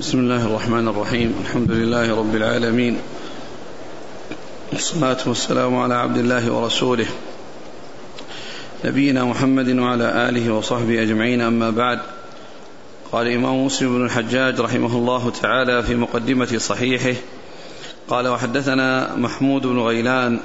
بسم 0.00 0.18
الله 0.18 0.46
الرحمن 0.46 0.88
الرحيم. 0.88 1.34
الحمد 1.40 1.70
لله 1.70 2.18
رب 2.18 2.34
العالمين. 2.34 2.98
والصلاة 4.72 5.16
والسلام 5.26 5.76
على 5.76 5.94
عبد 5.94 6.16
الله 6.16 6.52
ورسوله. 6.52 7.06
نبينا 8.84 9.24
محمد 9.24 9.68
وعلى 9.78 10.28
آله 10.28 10.54
وصحبه 10.54 11.02
أجمعين. 11.02 11.40
أما 11.40 11.70
بعد 11.70 11.98
قال 13.12 13.26
الإمام 13.26 13.66
مسلم 13.66 13.98
بن 13.98 14.04
الحجاج 14.04 14.60
رحمه 14.60 14.96
الله 14.96 15.30
تعالى 15.30 15.82
في 15.82 15.94
مقدمة 15.94 16.58
صحيحه 16.58 17.20
قال 18.08 18.28
وحدثنا 18.28 19.16
محمود 19.16 19.66
بن 19.66 19.78
غيلان 19.78 20.40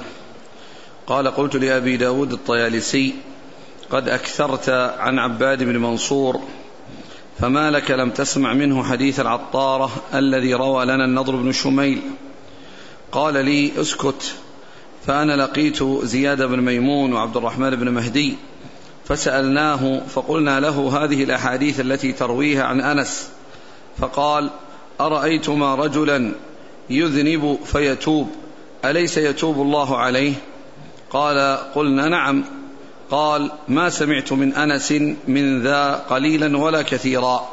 قال 1.06 1.28
قلت 1.28 1.56
لأبي 1.56 1.96
داود 1.96 2.32
الطيالسي 2.32 3.14
قد 3.90 4.08
أكثرت 4.08 4.68
عن 4.98 5.18
عباد 5.18 5.62
بن 5.62 5.76
منصور 5.76 6.40
فما 7.40 7.70
لك 7.70 7.90
لم 7.90 8.10
تسمع 8.10 8.54
منه 8.54 8.82
حديث 8.82 9.20
العطارة 9.20 9.90
الذي 10.14 10.54
روى 10.54 10.84
لنا 10.84 11.04
النضر 11.04 11.36
بن 11.36 11.52
شميل. 11.52 12.02
قال 13.12 13.44
لي 13.44 13.72
اسكت 13.80 14.34
فأنا 15.06 15.36
لقيت 15.36 15.82
زياد 16.02 16.42
بن 16.42 16.60
ميمون 16.60 17.12
وعبد 17.12 17.36
الرحمن 17.36 17.70
بن 17.70 17.88
مهدي 17.88 18.36
فسألناه 19.08 20.00
فقلنا 20.08 20.60
له 20.60 21.04
هذه 21.04 21.24
الأحاديث 21.24 21.80
التي 21.80 22.12
ترويها 22.12 22.64
عن 22.64 22.80
أنس. 22.80 23.28
فقال 23.98 24.50
أرأيتما 25.00 25.74
رجلا 25.74 26.32
يذنب 26.90 27.58
فيتوب 27.64 28.30
أليس 28.84 29.18
يتوب 29.18 29.62
الله 29.62 29.96
عليه؟ 29.96 30.34
قال 31.10 31.58
قلنا 31.74 32.08
نعم. 32.08 32.59
قال 33.10 33.50
ما 33.68 33.90
سمعت 33.90 34.32
من 34.32 34.54
أنس 34.54 34.92
من 35.28 35.62
ذا 35.62 35.94
قليلا 35.94 36.58
ولا 36.58 36.82
كثيرا. 36.82 37.48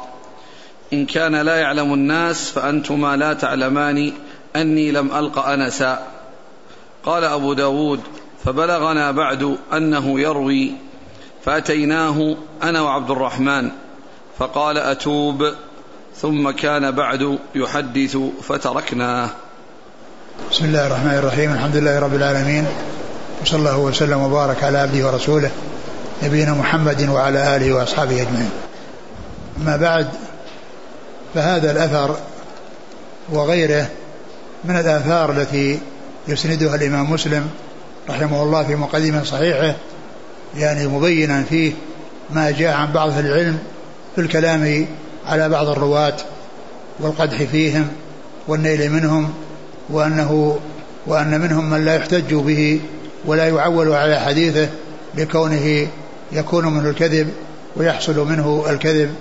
إن 0.92 1.06
كان 1.06 1.36
لا 1.36 1.56
يعلم 1.56 1.94
الناس 1.94 2.50
فأنتما 2.50 3.16
لا 3.16 3.32
تعلمان 3.32 4.12
أني 4.56 4.90
لم 4.90 5.12
ألق 5.14 5.38
أنسا. 5.38 6.06
قال 7.04 7.24
أبو 7.24 7.52
داود 7.52 8.00
فبلغنا 8.44 9.10
بعد 9.10 9.56
أنه 9.72 10.20
يروي 10.20 10.72
فأتيناه 11.44 12.36
أنا 12.62 12.80
وعبد 12.80 13.10
الرحمن. 13.10 13.70
فقال 14.38 14.78
أتوب. 14.78 15.52
ثم 16.16 16.50
كان 16.50 16.90
بعد 16.90 17.38
يحدث 17.54 18.16
فتركناه. 18.42 19.28
بسم 20.50 20.64
الله 20.64 20.86
الرحمن 20.86 21.14
الرحيم. 21.18 21.52
الحمد 21.52 21.76
لله 21.76 21.98
رب 22.00 22.14
العالمين. 22.14 22.66
وصلى 23.42 23.58
الله 23.58 23.78
وسلم 23.78 24.22
وبارك 24.22 24.64
على 24.64 24.78
عبده 24.78 25.06
ورسوله 25.06 25.50
نبينا 26.22 26.52
محمد 26.54 27.08
وعلى 27.08 27.56
آله 27.56 27.72
وأصحابه 27.72 28.22
أجمعين. 28.22 28.50
أما 29.62 29.76
بعد 29.76 30.08
فهذا 31.34 31.70
الأثر 31.70 32.16
وغيره 33.32 33.88
من 34.64 34.76
الآثار 34.76 35.30
التي 35.30 35.78
يسندها 36.28 36.74
الإمام 36.74 37.12
مسلم 37.12 37.50
رحمه 38.10 38.42
الله 38.42 38.64
في 38.64 38.74
مقدمة 38.74 39.22
صحيحة 39.22 39.74
يعني 40.56 40.86
مبينا 40.86 41.42
فيه 41.42 41.72
ما 42.30 42.50
جاء 42.50 42.74
عن 42.74 42.92
بعض 42.92 43.08
أهل 43.08 43.26
العلم 43.26 43.58
في 44.14 44.20
الكلام 44.20 44.86
على 45.26 45.48
بعض 45.48 45.68
الرواة 45.68 46.16
والقدح 47.00 47.42
فيهم 47.42 47.88
والنيل 48.48 48.92
منهم 48.92 49.34
وانه 49.90 50.58
وأن 51.06 51.40
منهم 51.40 51.70
من 51.70 51.84
لا 51.84 51.94
يحتج 51.94 52.34
به 52.34 52.80
ولا 53.24 53.48
يعول 53.48 53.92
على 53.92 54.20
حديثه 54.20 54.68
لكونه 55.14 55.88
يكون 56.32 56.64
منه 56.64 56.90
الكذب 56.90 57.32
ويحصل 57.76 58.18
منه 58.28 58.64
الكذب 58.70 59.14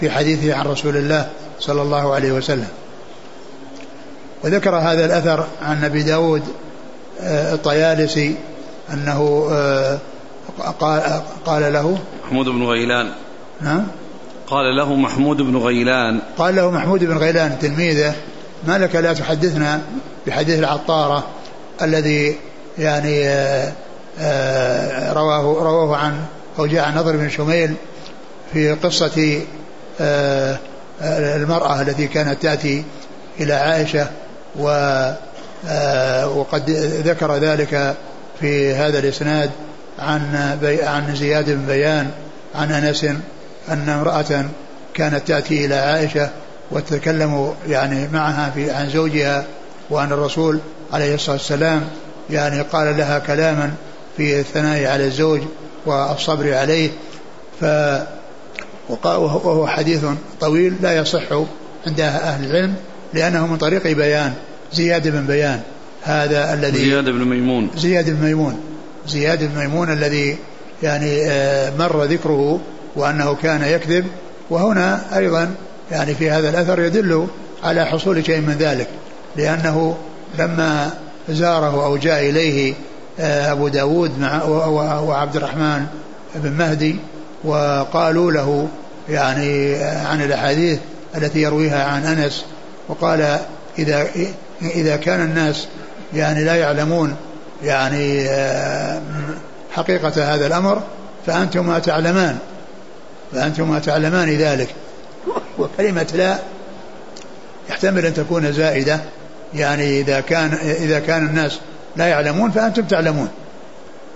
في 0.00 0.10
حديثه 0.10 0.54
عن 0.54 0.66
رسول 0.66 0.96
الله 0.96 1.28
صلى 1.60 1.82
الله 1.82 2.14
عليه 2.14 2.32
وسلم. 2.32 2.68
وذكر 4.44 4.76
هذا 4.76 5.04
الأثر 5.04 5.46
عن 5.62 5.84
أبي 5.84 6.02
داود 6.02 6.42
آه، 7.20 7.54
الطيالسي 7.54 8.34
أنه 8.92 9.48
آه، 9.50 9.98
قال, 10.80 11.22
قال 11.46 11.72
له 11.72 11.98
محمود 12.24 12.48
بن 12.48 12.62
غيلان. 12.62 13.12
نعم 13.60 13.86
قال 14.46 14.76
له 14.76 14.94
محمود 14.94 15.36
بن 15.36 15.56
غيلان. 15.56 16.20
قال 16.38 16.56
له 16.56 16.70
محمود 16.70 17.04
بن 17.04 17.18
غيلان 17.18 17.58
تلميذه 17.58 18.14
ما 18.66 18.78
لك 18.78 18.96
لا 18.96 19.12
تحدثنا 19.12 19.80
بحديث 20.26 20.58
العطارة 20.58 21.24
الذي 21.82 22.36
يعني 22.78 23.28
آه، 23.28 23.72
آه، 24.20 25.12
رواه 25.12 25.42
رواه 25.42 25.96
عن 25.96 26.24
أو 26.58 26.66
جاء 26.66 26.84
عن 26.84 26.94
نضر 26.94 27.16
بن 27.16 27.30
شميل 27.30 27.74
في 28.52 28.72
قصة 28.72 29.40
آه، 30.00 30.58
المرأة 31.36 31.82
التي 31.82 32.06
كانت 32.06 32.42
تأتي 32.42 32.84
إلى 33.40 33.52
عائشة 33.52 34.06
و 34.58 34.66
وقد 36.26 36.70
ذكر 37.04 37.36
ذلك 37.36 37.94
في 38.40 38.74
هذا 38.74 38.98
الإسناد 38.98 39.50
عن 39.98 40.58
بي 40.62 40.82
عن 40.82 41.16
زياد 41.16 41.50
بن 41.50 41.66
بيان 41.66 42.10
عن 42.54 42.72
أنس 42.72 43.04
أن 43.68 43.88
امرأة 43.88 44.44
كانت 44.94 45.28
تأتي 45.28 45.64
إلى 45.64 45.74
عائشة 45.74 46.30
وتتكلم 46.70 47.54
يعني 47.68 48.08
معها 48.08 48.50
في 48.50 48.70
عن 48.70 48.90
زوجها 48.90 49.44
وأن 49.90 50.12
الرسول 50.12 50.60
عليه 50.92 51.14
الصلاة 51.14 51.36
والسلام 51.36 51.82
يعني 52.30 52.60
قال 52.60 52.96
لها 52.96 53.18
كلاما 53.18 53.72
في 54.16 54.40
الثناء 54.40 54.86
على 54.86 55.04
الزوج 55.04 55.40
والصبر 55.86 56.54
عليه 56.54 56.90
ف 57.60 57.64
وهو 58.88 59.66
حديث 59.66 60.04
طويل 60.40 60.74
لا 60.82 60.96
يصح 60.96 61.32
عند 61.86 62.00
أهل 62.00 62.44
العلم 62.44 62.74
لأنه 63.14 63.46
من 63.46 63.56
طريق 63.56 63.86
بيان 63.86 64.32
زياد 64.72 65.08
بن 65.08 65.26
بيان 65.26 65.60
هذا 66.02 66.54
الذي 66.54 66.78
زياد 66.78 67.04
بن 67.04 67.24
ميمون. 67.24 67.70
زياد 67.76 68.10
بن 68.10 68.26
ميمون 68.26 68.60
زياد 69.08 69.44
بن 69.44 69.58
ميمون 69.58 69.92
الذي 69.92 70.36
يعني 70.82 71.26
آه، 71.26 71.72
مر 71.78 72.04
ذكره 72.04 72.60
وأنه 72.96 73.34
كان 73.34 73.62
يكذب 73.62 74.06
وهنا 74.50 75.18
أيضا 75.18 75.54
يعني 75.90 76.14
في 76.14 76.30
هذا 76.30 76.50
الأثر 76.50 76.80
يدل 76.80 77.26
على 77.62 77.84
حصول 77.84 78.26
شيء 78.26 78.40
من 78.40 78.56
ذلك 78.58 78.88
لأنه 79.36 79.96
لما 80.38 80.90
زاره 81.28 81.84
أو 81.84 81.96
جاء 81.96 82.28
إليه 82.30 82.74
آه، 83.20 83.52
أبو 83.52 83.68
داود 83.68 84.18
مع 84.18 84.44
وعبد 85.00 85.36
الرحمن 85.36 85.86
بن 86.34 86.52
مهدي 86.52 86.96
وقالوا 87.44 88.32
له 88.32 88.68
يعني 89.08 89.76
آه، 89.76 90.06
عن 90.06 90.22
الأحاديث 90.22 90.78
التي 91.16 91.42
يرويها 91.42 91.84
عن 91.84 92.04
أنس 92.04 92.44
وقال 92.88 93.38
إذا 93.78 94.06
إذا 94.62 94.96
كان 94.96 95.20
الناس 95.20 95.66
يعني 96.14 96.44
لا 96.44 96.56
يعلمون 96.56 97.16
يعني 97.64 98.28
آه، 98.28 99.00
حقيقة 99.72 100.34
هذا 100.34 100.46
الأمر 100.46 100.82
فأنتما 101.26 101.78
تعلمان 101.78 102.38
فأنتما 103.32 103.78
تعلمان 103.78 104.28
ذلك. 104.28 104.68
وكلمة 105.58 106.06
لا 106.14 106.38
يحتمل 107.70 108.06
أن 108.06 108.14
تكون 108.14 108.52
زائدة. 108.52 109.00
يعني 109.54 110.00
إذا 110.00 110.20
كان 110.20 110.52
إذا 110.62 110.98
كان 110.98 111.26
الناس 111.26 111.58
لا 111.96 112.06
يعلمون 112.06 112.50
فأنتم 112.50 112.82
تعلمون. 112.82 113.28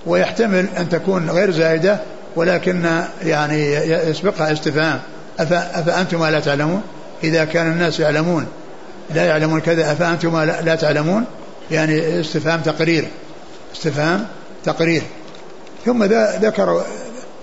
ويحتمل 0.06 0.66
أن 0.78 0.88
تكون 0.88 1.30
غير 1.30 1.50
زائدة 1.50 2.00
ولكن 2.36 3.02
يعني 3.24 3.74
يسبقها 4.10 4.52
استفهام. 4.52 5.00
أفأنتم 5.40 6.26
لا 6.26 6.40
تعلمون؟ 6.40 6.82
إذا 7.24 7.44
كان 7.44 7.72
الناس 7.72 8.00
يعلمون 8.00 8.46
لا 9.14 9.24
يعلمون 9.24 9.60
كذا 9.60 9.92
أفأنتم 9.92 10.40
لا 10.40 10.74
تعلمون؟ 10.74 11.24
يعني 11.70 12.20
استفهام 12.20 12.60
تقرير. 12.60 13.08
استفهام 13.76 14.26
تقرير. 14.64 15.02
ثم 15.86 16.04
ذكر 16.42 16.84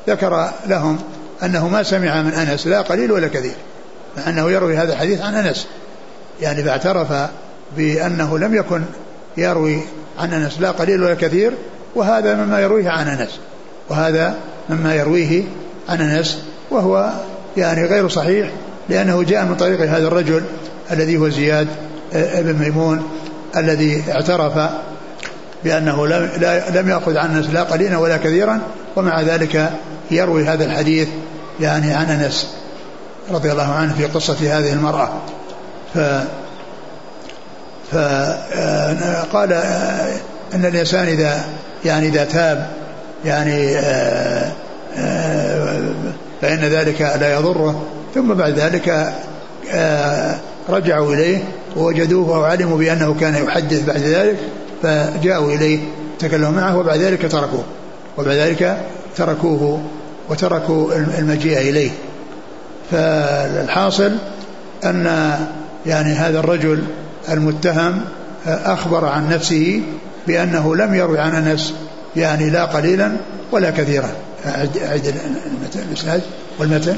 ذكر 0.08 0.50
لهم 0.68 1.00
أنه 1.44 1.68
ما 1.68 1.84
سمع 1.84 2.22
من 2.22 2.34
أنس 2.34 2.68
لا 2.68 2.82
قليل 2.82 3.12
ولا 3.12 3.28
كثير 3.28 3.56
مع 4.18 4.30
أنه 4.30 4.52
يروي 4.52 4.78
هذا 4.78 4.94
الحديث 4.94 5.22
عن 5.22 5.36
أنس. 5.36 5.68
يعني 6.42 6.64
فاعترف 6.64 7.30
بأنه 7.78 8.40
لم 8.40 8.56
يكن 8.56 8.82
يروي 9.38 9.80
عن 10.20 10.34
أنس 10.34 10.60
لا 10.60 10.72
قليل 10.72 11.04
ولا 11.04 11.14
كثير 11.14 11.54
وهذا 11.96 12.36
مما 12.36 12.60
يرويه 12.60 12.90
عن 12.90 13.08
أنس. 13.08 13.40
وهذا 13.90 14.36
مما 14.70 14.96
يرويه 14.96 15.44
عن 15.90 16.02
أنس 16.02 16.38
وهو 16.72 17.10
يعني 17.58 17.86
غير 17.86 18.10
صحيح 18.10 18.50
لأنه 18.90 19.24
جاء 19.24 19.46
من 19.46 19.56
طريق 19.56 19.82
هذا 19.82 20.08
الرجل 20.08 20.44
الذي 20.92 21.18
هو 21.18 21.30
زياد 21.30 21.68
بن 22.14 22.56
ميمون 22.60 23.04
الذي 23.58 24.04
اعترف 24.12 24.70
بأنه 25.64 26.08
لم, 26.08 26.30
لم 26.74 26.90
يأخذ 26.90 27.18
عن 27.18 27.36
أنس 27.36 27.50
لا 27.50 27.64
قليلا 27.64 27.98
ولا 27.98 28.18
كثيرا 28.18 28.62
ومع 28.96 29.22
ذلك 29.22 29.72
يروي 30.12 30.46
هذا 30.46 30.66
الحديث 30.66 31.08
يعني 31.60 31.94
عن 31.94 32.06
أنس 32.06 32.48
رضي 33.32 33.52
الله 33.52 33.74
عنه 33.74 33.94
في 33.94 34.06
قصة 34.06 34.58
هذه 34.58 34.74
المرأة. 34.74 35.10
ف 35.94 36.00
فقال 37.92 39.54
أن 40.54 40.66
الإنسان 40.66 41.08
إذا 41.08 41.44
يعني 41.86 42.08
إذا 42.08 42.24
تاب 42.24 42.68
يعني 43.26 43.76
فإن 46.42 46.60
ذلك 46.60 47.02
لا 47.02 47.34
يضره. 47.34 47.84
ثم 48.16 48.34
بعد 48.34 48.60
ذلك 48.60 49.14
رجعوا 50.70 51.14
إليه 51.14 51.44
ووجدوه 51.78 52.36
أو 52.36 52.44
علموا 52.44 52.78
بأنه 52.78 53.16
كان 53.20 53.44
يحدث 53.44 53.86
بعد 53.86 54.02
ذلك 54.02 54.38
فجاءوا 54.84 55.52
إليه 55.52 55.80
تكلموا 56.20 56.52
معه 56.52 56.78
وبعد 56.78 57.00
ذلك 57.00 57.32
تركوه. 57.32 57.64
وبعد 58.18 58.36
ذلك 58.36 58.78
تركوه 59.16 59.82
وتركوا 60.30 60.94
المجيء 61.18 61.58
إليه. 61.58 61.92
فالحاصل 62.92 64.12
أن 64.86 65.32
يعني 65.86 66.14
هذا 66.14 66.40
الرجل 66.40 66.84
المتهم 67.30 68.02
أخبر 68.46 69.06
عن 69.06 69.30
نفسه 69.30 69.82
بأنه 70.28 70.76
لم 70.76 70.94
يروي 70.94 71.20
عن 71.20 71.36
أنس 71.36 71.74
يعني 72.16 72.50
لا 72.50 72.66
قليلا 72.66 73.18
ولا 73.52 73.72
كثيرا. 73.72 74.10
أعد 74.46 75.14
الإسناد 75.76 76.22
والمتن. 76.60 76.98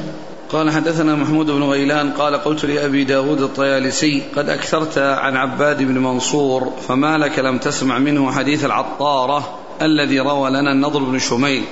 قال 0.50 0.72
حدثنا 0.72 1.16
محمود 1.16 1.46
بن 1.46 1.64
غيلان 1.64 2.12
قال 2.12 2.36
قلت 2.36 2.66
لأبي 2.66 3.04
داود 3.04 3.42
الطيالسي 3.42 4.24
قد 4.36 4.50
أكثرت 4.50 4.98
عن 4.98 5.36
عباد 5.36 5.84
بن 5.84 5.98
منصور 5.98 6.74
فما 6.88 7.18
لك 7.18 7.40
لم 7.40 7.58
تسمع 7.58 8.00
منه 8.00 8.32
حديث 8.32 8.66
العطارة 8.66 9.60
الذي 9.82 10.20
روى 10.20 10.50
لنا 10.50 10.72
النضر 10.72 11.00
بن 11.00 11.20
شميل. 11.20 11.64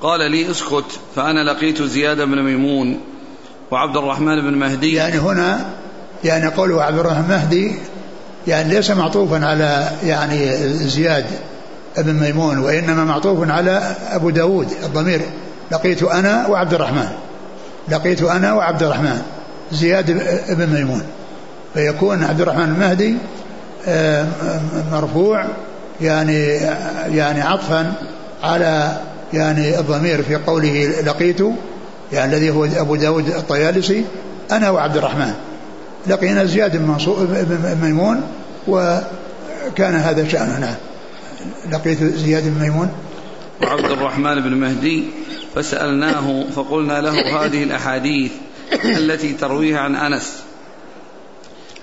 قال 0.00 0.30
لي 0.30 0.50
اسكت 0.50 0.84
فأنا 1.16 1.50
لقيت 1.50 1.82
زياد 1.82 2.20
بن 2.20 2.42
ميمون 2.42 3.00
وعبد 3.70 3.96
الرحمن 3.96 4.40
بن 4.40 4.58
مهدي. 4.58 4.94
يعني 4.94 5.18
هنا 5.18 5.70
يعني 6.24 6.46
قوله 6.46 6.82
عبد 6.82 6.98
الرحمن 6.98 7.28
مهدي 7.28 7.72
يعني 8.46 8.74
ليس 8.74 8.90
معطوفا 8.90 9.46
على 9.46 9.88
يعني 10.04 10.56
زياد 10.68 11.24
بن 11.98 12.12
ميمون 12.14 12.58
وإنما 12.58 13.04
معطوف 13.04 13.50
على 13.50 13.96
أبو 14.10 14.30
داود 14.30 14.68
الضمير. 14.84 15.20
لقيت 15.72 16.02
أنا 16.02 16.46
وعبد 16.46 16.74
الرحمن. 16.74 17.08
لقيت 17.88 18.22
أنا 18.22 18.52
وعبد 18.52 18.82
الرحمن. 18.82 19.22
زياد 19.72 20.10
بن 20.48 20.66
ميمون. 20.66 21.02
فيكون 21.74 22.24
عبد 22.24 22.40
الرحمن 22.40 22.64
المهدي 22.64 23.16
آه، 23.88 24.26
مرفوع 24.92 25.44
يعني 26.00 26.44
يعني 27.08 27.40
عطفا 27.42 27.92
على 28.42 29.00
يعني 29.32 29.78
الضمير 29.78 30.22
في 30.22 30.36
قوله 30.36 30.94
لقيت 31.06 31.40
يعني 32.12 32.36
الذي 32.36 32.50
هو 32.50 32.64
أبو 32.64 32.96
داود 32.96 33.26
الطيالسي 33.26 34.04
أنا 34.52 34.70
وعبد 34.70 34.96
الرحمن. 34.96 35.32
لقينا 36.08 36.44
زياد 36.44 36.76
بن 36.76 37.78
ميمون 37.82 38.22
وكان 38.68 39.94
هذا 39.94 40.28
شأنه. 40.28 40.58
نعم. 40.58 40.74
لقيت 41.72 42.04
زياد 42.04 42.44
بن 42.44 42.60
ميمون. 42.60 42.90
وعبد 43.62 43.90
الرحمن 43.90 44.40
بن 44.40 44.54
مهدي 44.54 45.04
فسألناه 45.54 46.44
فقلنا 46.56 47.00
له 47.00 47.44
هذه 47.44 47.62
الأحاديث 47.62 48.32
التي 48.84 49.32
ترويها 49.32 49.80
عن 49.80 49.96
أنس. 49.96 50.32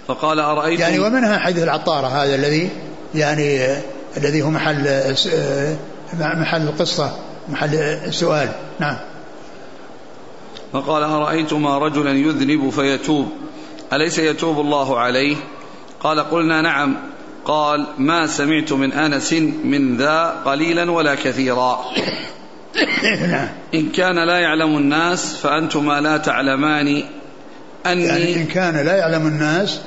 فقال 0.08 0.40
أرأيت 0.40 0.80
يعني 0.80 1.00
ومنها 1.00 1.38
حديث 1.40 1.64
العطارة 1.64 2.08
هذا 2.08 2.36
الذي 2.36 2.70
يعني 3.16 3.78
الذي 4.18 4.42
هو 4.42 4.50
محل 4.50 5.16
محل 6.20 6.62
القصة 6.62 7.18
محل 7.50 7.76
السؤال 7.76 8.50
نعم. 8.80 8.98
فقال 10.74 11.04
أرأيتما 11.04 11.78
رجلا 11.78 12.12
يذنب 12.12 12.70
فيتوب؟ 12.70 13.28
أليس 13.96 14.20
يتوب 14.20 14.60
الله 14.60 15.00
عليه؟ 15.00 15.36
قال 16.00 16.20
قلنا 16.20 16.62
نعم. 16.62 16.96
قال 17.46 17.86
ما 17.98 18.28
سمعت 18.28 18.74
من 18.74 18.94
أنس 18.94 19.34
من 19.64 19.98
ذا 19.98 20.36
قليلا 20.46 20.92
ولا 20.92 21.16
كثيرا. 21.16 21.80
إن 23.74 23.90
كان 23.90 24.28
لا 24.28 24.40
يعلم 24.40 24.78
الناس 24.78 25.36
فأنتما 25.36 26.02
لا 26.02 26.18
تعلمان. 26.18 27.04
أني 27.86 28.04
يعني 28.04 28.36
إن 28.36 28.46
كان 28.46 28.86
لا 28.86 28.96
يعلم 28.96 29.28
الناس 29.28 29.80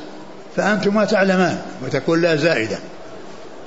فأنتما 0.57 1.05
تعلمان 1.05 1.59
وتكون 1.85 2.23
لا 2.23 2.37
زائدة. 2.37 2.79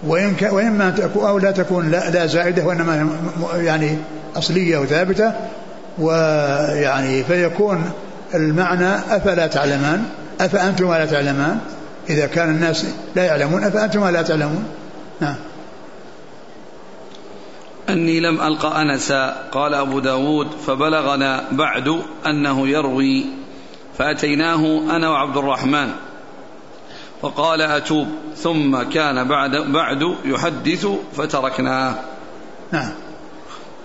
وإن 0.03 0.35
ك... 0.35 0.49
وإما 0.53 0.89
تكون 0.89 1.25
أو 1.25 1.37
لا 1.39 1.51
تكون 1.51 1.91
لا, 1.91 2.09
لا 2.09 2.25
زائدة 2.25 2.65
وإنما 2.65 3.09
يعني 3.55 3.97
أصلية 4.35 4.77
وثابتة. 4.77 5.33
ويعني 5.97 7.23
فيكون 7.23 7.91
المعنى 8.35 8.95
أفلا 8.95 9.47
تعلمان. 9.47 10.05
أفأنتما 10.39 10.93
لا 10.93 11.05
تعلمان؟ 11.05 11.59
إذا 12.09 12.27
كان 12.27 12.49
الناس 12.49 12.85
لا 13.15 13.23
يعلمون 13.23 13.63
أفأنتما 13.63 14.11
لا 14.11 14.21
تعلمون؟ 14.21 14.63
نعم. 15.19 15.35
أني 17.89 18.19
لم 18.19 18.41
ألقى 18.41 18.81
أنسا 18.81 19.35
قال 19.51 19.73
أبو 19.73 19.99
داود 19.99 20.47
فبلغنا 20.67 21.43
بعد 21.51 22.01
أنه 22.25 22.67
يروي 22.67 23.25
فأتيناه 23.97 24.81
أنا 24.95 25.09
وعبد 25.09 25.37
الرحمن. 25.37 25.89
فقال 27.21 27.61
أتوب 27.61 28.07
ثم 28.37 28.83
كان 28.83 29.27
بعد 29.27 29.55
بعد 29.55 30.15
يحدث 30.25 30.87
فتركناه. 31.17 31.95
نعم. 32.71 32.89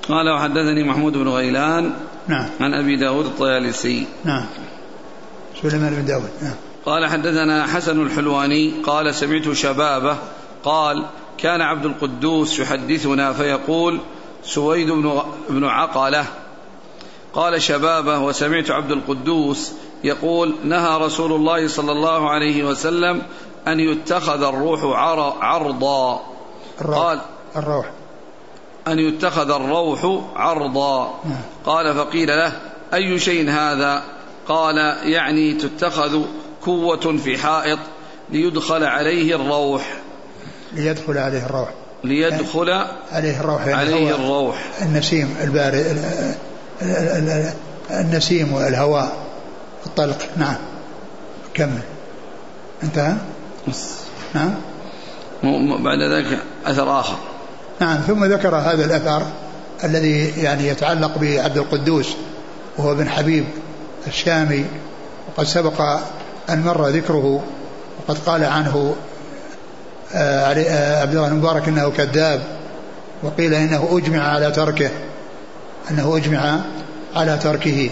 قال 0.08 0.30
وحدثني 0.30 0.84
محمود 0.84 1.12
بن 1.12 1.28
غيلان 1.28 1.92
نعم. 2.28 2.46
عن 2.60 2.74
أبي 2.74 2.96
داود 2.96 3.24
الطيالسي. 3.24 4.06
نعم. 4.24 4.46
سليمان 5.70 5.94
بن 5.94 6.04
داود 6.04 6.30
نعم. 6.42 6.54
قال 6.86 7.06
حدثنا 7.06 7.66
حسن 7.66 8.02
الحلواني 8.02 8.70
قال 8.86 9.14
سمعت 9.14 9.52
شبابه 9.52 10.16
قال 10.64 11.06
كان 11.38 11.60
عبد 11.60 11.84
القدوس 11.84 12.58
يحدثنا 12.58 13.32
فيقول 13.32 14.00
سويد 14.44 14.90
بن 14.90 15.22
بن 15.50 15.64
عقلة. 15.64 16.26
قال 17.34 17.62
شبابه 17.62 18.18
وسمعت 18.18 18.70
عبد 18.70 18.90
القدوس 18.90 19.72
يقول 20.04 20.54
نهى 20.64 20.98
رسول 20.98 21.32
الله 21.32 21.68
صلى 21.68 21.92
الله 21.92 22.30
عليه 22.30 22.64
وسلم 22.64 23.22
أن 23.68 23.80
يتخذ 23.80 24.42
الروح 24.42 24.84
عرضا. 25.40 26.20
الروح. 26.80 26.98
قال 26.98 27.20
الروح. 27.56 27.90
أن 28.88 28.98
يتخذ 28.98 29.50
الروح 29.50 30.24
عرضا. 30.36 31.20
نعم. 31.24 31.42
قال 31.66 31.94
فقيل 31.94 32.28
له 32.28 32.60
أي 32.94 33.18
شيء 33.18 33.50
هذا؟ 33.50 34.02
قال 34.48 34.76
يعني 35.12 35.54
تتخذ 35.54 36.22
كوة 36.64 37.16
في 37.16 37.38
حائط 37.38 37.78
ليدخل 38.30 38.84
عليه 38.84 39.36
الروح. 39.36 39.96
ليدخل 40.72 41.18
عليه 41.18 41.46
الروح. 41.46 41.68
ليدخل 42.04 42.70
عليه 43.12 43.40
الروح 43.40 43.66
يعني 43.66 43.80
عليه 43.80 44.14
الروح. 44.14 44.64
النسيم 44.82 45.36
البارد 45.42 45.96
النسيم 47.90 48.52
والهواء 48.52 49.16
الطلق. 49.86 50.18
نعم. 50.36 50.56
كمل. 51.54 51.80
انتهى؟ 52.82 53.14
نعم. 54.34 54.54
بعد 55.84 55.98
ذلك 55.98 56.38
أثر 56.66 57.00
آخر. 57.00 57.16
نعم. 57.80 57.96
ثم 57.96 58.24
ذكر 58.24 58.56
هذا 58.56 58.84
الأثر 58.84 59.22
الذي 59.84 60.42
يعني 60.42 60.68
يتعلق 60.68 61.18
بعبد 61.18 61.58
القدوس 61.58 62.14
وهو 62.78 62.92
ابن 62.92 63.08
حبيب. 63.08 63.44
الشامي 64.06 64.64
وقد 65.28 65.46
سبق 65.46 65.80
أن 66.50 66.62
مر 66.62 66.88
ذكره 66.88 67.44
وقد 67.98 68.18
قال 68.18 68.44
عنه 68.44 68.94
آه، 70.14 70.52
آه، 70.52 71.02
عبد 71.02 71.14
الله 71.14 71.28
المبارك 71.28 71.68
إنه 71.68 71.90
كذاب 71.90 72.42
وقيل 73.22 73.54
إنه 73.54 73.88
أجمع 73.92 74.22
على 74.22 74.50
تركه 74.50 74.90
إنه 75.90 76.16
أجمع 76.16 76.60
على 77.16 77.38
تركه. 77.38 77.90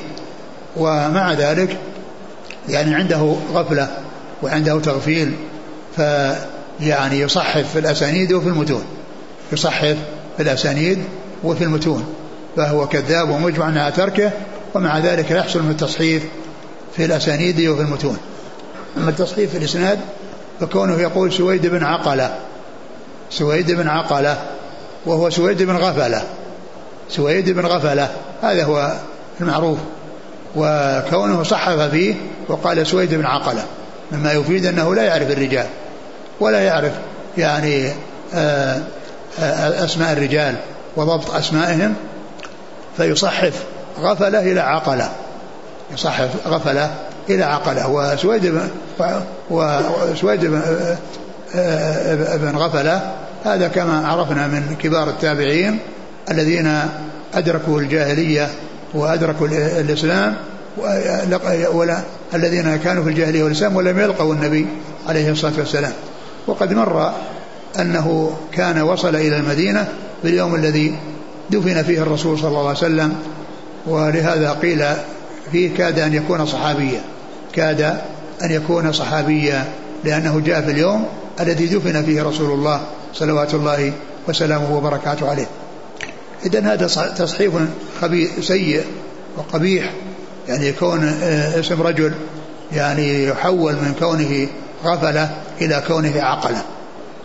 ومع 0.76 1.32
ذلك 1.32 1.76
يعني 2.68 2.94
عنده 2.94 3.36
غفلة 3.52 3.88
وعنده 4.42 4.80
تغفيل 4.80 5.34
فيعني 5.96 7.20
يصحف 7.20 7.72
في 7.72 7.78
الأسانيد 7.78 8.32
وفي 8.32 8.48
المتون 8.48 8.84
يصحف 9.52 9.96
في 10.36 10.42
الأسانيد 10.42 10.98
وفي 11.44 11.64
المتون 11.64 12.04
فهو 12.56 12.88
كذاب 12.88 13.30
ومجمع 13.30 13.64
على 13.64 13.92
تركه 13.92 14.30
ومع 14.74 14.98
ذلك 14.98 15.30
يحصل 15.30 15.62
من 15.62 15.70
التصحيف 15.70 16.22
في 16.96 17.04
الأسانيد 17.04 17.60
وفي 17.68 17.82
المتون. 17.82 18.18
أما 18.96 19.10
التصحيف 19.10 19.50
في 19.50 19.58
الإسناد 19.58 19.98
فكونه 20.60 21.00
يقول 21.00 21.32
سويد 21.32 21.66
بن 21.66 21.84
عقلة 21.84 22.38
سويد 23.30 23.70
بن 23.70 23.88
عقلة 23.88 24.38
وهو 25.06 25.30
سويد 25.30 25.62
بن 25.62 25.76
غفلة 25.76 26.22
سويد 27.08 27.50
بن 27.50 27.66
غفلة 27.66 28.10
هذا 28.42 28.64
هو 28.64 28.92
المعروف. 29.40 29.78
وكونه 30.56 31.42
صحف 31.42 31.80
فيه 31.80 32.14
وقال 32.48 32.86
سويد 32.86 33.14
بن 33.14 33.26
عقلة 33.26 33.64
مما 34.12 34.32
يفيد 34.32 34.66
أنه 34.66 34.94
لا 34.94 35.02
يعرف 35.02 35.30
الرجال 35.30 35.66
ولا 36.40 36.60
يعرف 36.60 36.92
يعني 37.38 37.92
آه، 38.34 38.82
آه، 39.40 39.84
أسماء 39.84 40.12
الرجال 40.12 40.56
وضبط 40.96 41.30
أسمائهم 41.30 41.94
فيصحف 42.96 43.64
غفلة 44.00 44.40
إلى 44.40 44.60
عقلة. 44.60 45.08
يصحف 45.94 46.46
غفلة 46.46 46.90
إلى 47.30 47.44
عقلة. 47.44 47.88
وسويد 47.88 48.46
بن 48.46 48.68
وسويد 49.50 50.40
بن, 52.40 52.56
غفلة 52.56 53.14
هذا 53.44 53.68
كما 53.68 54.08
عرفنا 54.08 54.46
من 54.46 54.76
كبار 54.82 55.08
التابعين 55.08 55.78
الذين 56.30 56.78
أدركوا 57.34 57.80
الجاهلية 57.80 58.48
وأدركوا 58.94 59.48
الإسلام 59.80 60.36
ولا 61.72 62.00
الذين 62.34 62.76
كانوا 62.76 63.04
في 63.04 63.10
الجاهلية 63.10 63.42
والإسلام 63.42 63.76
ولم 63.76 63.98
يلقوا 63.98 64.34
النبي 64.34 64.66
عليه 65.08 65.30
الصلاة 65.30 65.52
والسلام. 65.58 65.92
وقد 66.46 66.72
مر 66.72 67.12
أنه 67.78 68.36
كان 68.52 68.82
وصل 68.82 69.16
إلى 69.16 69.36
المدينة 69.36 69.88
في 70.22 70.28
اليوم 70.28 70.54
الذي 70.54 70.98
دفن 71.50 71.82
فيه 71.82 72.02
الرسول 72.02 72.38
صلى 72.38 72.48
الله 72.48 72.68
عليه 72.68 72.78
وسلم 72.78 73.14
ولهذا 73.86 74.50
قيل 74.50 74.84
فيه 75.52 75.74
كاد 75.76 75.98
أن 75.98 76.14
يكون 76.14 76.46
صحابيا 76.46 77.00
كاد 77.52 77.80
أن 78.42 78.50
يكون 78.50 78.92
صحابيا 78.92 79.64
لأنه 80.04 80.40
جاء 80.40 80.62
في 80.62 80.70
اليوم 80.70 81.06
الذي 81.40 81.66
دفن 81.66 82.02
فيه 82.02 82.22
رسول 82.22 82.50
الله 82.50 82.80
صلوات 83.14 83.54
الله 83.54 83.92
وسلامه 84.28 84.76
وبركاته 84.76 85.30
عليه. 85.30 85.46
إذا 86.46 86.72
هذا 86.72 86.86
تصحيف 87.16 87.52
خبيث 88.00 88.40
سيء 88.40 88.84
وقبيح 89.36 89.92
يعني 90.48 90.68
يكون 90.68 91.04
آه، 91.22 91.60
اسم 91.60 91.82
رجل 91.82 92.12
يعني 92.72 93.24
يحول 93.24 93.72
من 93.72 93.94
كونه 93.98 94.48
غفلة 94.84 95.30
إلى 95.60 95.82
كونه 95.86 96.22
عقلة. 96.22 96.62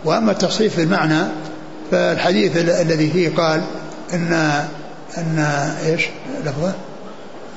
وأما 0.04 0.32
التصحيف 0.32 0.74
في 0.74 0.82
المعنى 0.82 1.22
فالحديث 1.90 2.56
الذي 2.56 3.10
فيه 3.10 3.36
قال 3.36 3.62
إن 4.14 4.32
أن 5.18 5.38
إيش؟ 5.86 6.08
لفظه 6.44 6.72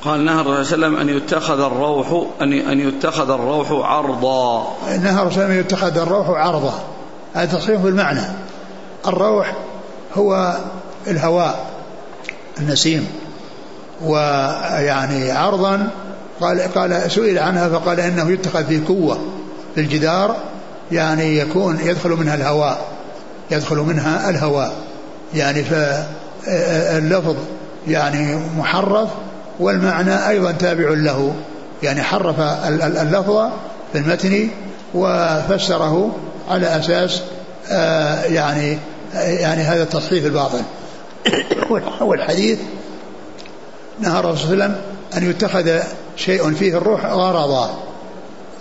قال 0.04 0.26
نهى 0.26 0.42
الرسول 0.42 0.66
صلى 0.66 0.76
الله 0.76 0.88
عليه 0.88 0.98
وسلم 0.98 1.10
أن 1.10 1.18
يتخذ 1.18 1.60
الروح 1.60 2.28
أن 2.42 2.54
أن 2.54 2.80
يتخذ 2.80 3.32
الروح 3.32 3.72
عرضا. 3.72 4.78
نهى 4.88 5.22
الرسول 5.22 5.44
أن 5.44 5.60
يتخذ 5.60 5.98
الروح 5.98 6.30
عرضا. 6.30 6.84
هذا 7.34 7.58
تصحيح 7.58 7.82
المعنى 7.82 8.22
الروح 9.08 9.56
هو 10.16 10.58
الهواء 11.08 11.66
النسيم 12.60 13.08
ويعني 14.04 15.32
عرضا. 15.32 15.90
قال 16.42 16.62
قال 16.62 17.12
سئل 17.12 17.40
عنها 17.40 17.70
فقال 17.70 18.00
إنه 18.00 18.32
يتخذ 18.32 18.66
في 18.66 18.80
كوه 18.80 19.20
في 19.76 19.82
الجدار 19.82 20.36
يعني 20.92 21.38
يكون 21.38 21.80
يدخل 21.80 22.10
منها 22.10 22.36
الهواء 22.36 22.86
يدخل 23.52 23.78
منها 23.78 24.30
الهواء. 24.30 24.74
يعني 25.34 25.64
فاللفظ 25.64 27.36
يعني 27.88 28.36
محرف 28.58 29.10
والمعنى 29.60 30.30
أيضا 30.30 30.52
تابع 30.52 30.90
له. 30.90 31.34
يعني 31.84 32.04
حرف 32.04 32.40
اللفظ 32.82 33.50
في 33.94 34.00
المتن 34.00 34.50
وفسره 34.94 36.16
على 36.50 36.80
أساس 36.80 37.22
آه، 37.70 38.24
يعني 38.24 38.78
يعني 39.14 39.62
هذا 39.62 39.84
التصحيف 39.84 40.26
الباطل. 40.26 40.62
والحديث 42.02 42.60
نهى 44.00 44.20
الرسول 44.20 44.38
صلى 44.38 44.54
الله 44.54 44.64
عليه 44.64 44.74
وسلم 44.74 44.82
أن 45.18 45.30
يتخذ 45.30 45.80
شيء 46.16 46.54
فيه 46.54 46.78
الروح 46.78 47.06
غرضا. 47.06 47.84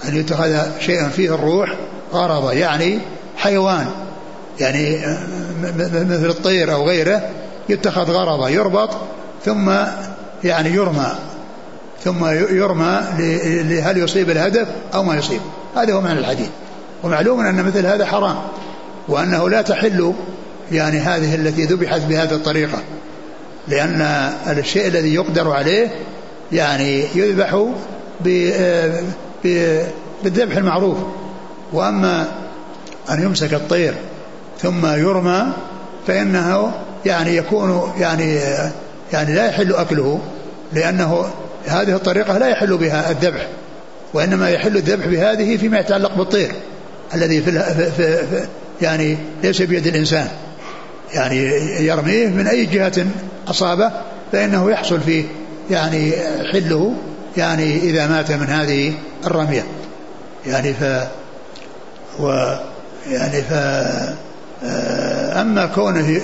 أن 0.08 0.16
يتخذ 0.16 0.80
شيء 0.80 1.08
فيه 1.08 1.34
الروح 1.34 1.74
غرضا 2.12 2.52
يعني 2.52 2.98
حيوان 3.36 3.86
يعني 4.60 4.98
مثل 5.92 6.28
الطير 6.28 6.72
أو 6.72 6.88
غيره. 6.88 7.30
يتخذ 7.70 8.10
غرضا 8.10 8.48
يربط 8.48 8.90
ثم 9.44 9.70
يعني 10.44 10.70
يرمى 10.70 11.12
ثم 12.04 12.26
يرمى 12.56 13.00
هل 13.82 13.98
يصيب 13.98 14.30
الهدف 14.30 14.68
أو 14.94 15.02
ما 15.02 15.16
يصيب. 15.16 15.40
هذا 15.76 15.92
هو 15.92 16.00
معنى 16.00 16.18
الحديث. 16.18 16.48
ومعلوم 17.02 17.40
أن 17.40 17.64
مثل 17.64 17.86
هذا 17.86 18.06
حرام 18.06 18.36
وأنه 19.08 19.48
لا 19.48 19.62
تحل 19.62 20.14
يعني 20.72 20.98
هذه 20.98 21.34
التي 21.34 21.64
ذبحت 21.64 22.00
بهذه 22.00 22.34
الطريقة 22.34 22.78
لأن 23.68 24.00
الشيء 24.46 24.86
الذي 24.88 25.14
يقدر 25.14 25.52
عليه 25.52 25.88
يعني 26.52 27.04
يذبح 27.14 27.66
بالذبح 30.24 30.56
المعروف. 30.56 30.98
وأما 31.72 32.28
أن 33.10 33.22
يمسك 33.22 33.54
الطير 33.54 33.94
ثم 34.58 34.86
يرمى 34.86 35.46
فإنه 36.06 36.72
يعني 37.06 37.36
يكون 37.36 37.92
يعني 37.98 38.38
يعني 39.12 39.34
لا 39.34 39.46
يحل 39.46 39.74
أكله 39.74 40.20
لأنه 40.72 41.24
هذه 41.66 41.94
الطريقة 41.94 42.38
لا 42.38 42.48
يحل 42.48 42.76
بها 42.76 43.10
الذبح 43.10 43.48
وإنما 44.14 44.50
يحل 44.50 44.76
الذبح 44.76 45.06
بهذه 45.06 45.56
فيما 45.56 45.78
يتعلق 45.78 46.14
بالطير 46.14 46.52
الذي 47.14 47.42
في, 47.42 47.52
في, 47.96 48.26
في 48.26 48.46
يعني 48.82 49.16
ليس 49.42 49.62
بيد 49.62 49.86
الإنسان. 49.86 50.28
يعني 51.14 51.36
يرميه 51.86 52.28
من 52.28 52.46
أي 52.46 52.66
جهة 52.66 53.06
أصابه 53.48 53.92
فإنه 54.32 54.70
يحصل 54.70 55.00
فيه 55.00 55.24
يعني 55.70 56.12
حله 56.52 56.94
يعني 57.36 57.76
إذا 57.76 58.06
مات 58.06 58.32
من 58.32 58.46
هذه 58.46 58.92
الرمية. 59.26 59.64
يعني 60.46 60.74
ف 60.74 60.84
و 62.20 62.54
يعني 63.10 63.42
ف 63.42 63.52
أما 65.40 65.66
كونه 65.74 66.20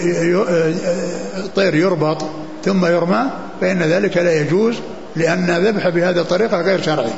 طير 1.57 1.75
يربط 1.75 2.25
ثم 2.64 2.87
يرمى 2.87 3.23
فإن 3.61 3.83
ذلك 3.83 4.16
لا 4.16 4.40
يجوز 4.40 4.75
لأن 5.16 5.50
ذبح 5.50 5.88
بهذه 5.88 6.21
الطريقة 6.21 6.61
غير 6.61 6.83
شرعي. 6.83 7.12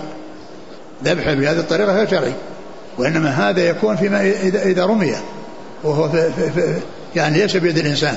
ذبح 1.04 1.32
بهذه 1.32 1.58
الطريقة 1.58 1.96
غير 1.96 2.08
شرعي. 2.08 2.32
وإنما 2.98 3.30
هذا 3.30 3.68
يكون 3.68 3.96
فيما 3.96 4.22
إذا 4.42 4.87
رمي 4.87 5.14
وهو 5.84 6.08
في 6.08 6.30
في 6.54 6.75
يعني 7.16 7.38
ليس 7.38 7.56
بيد 7.56 7.78
الإنسان 7.78 8.16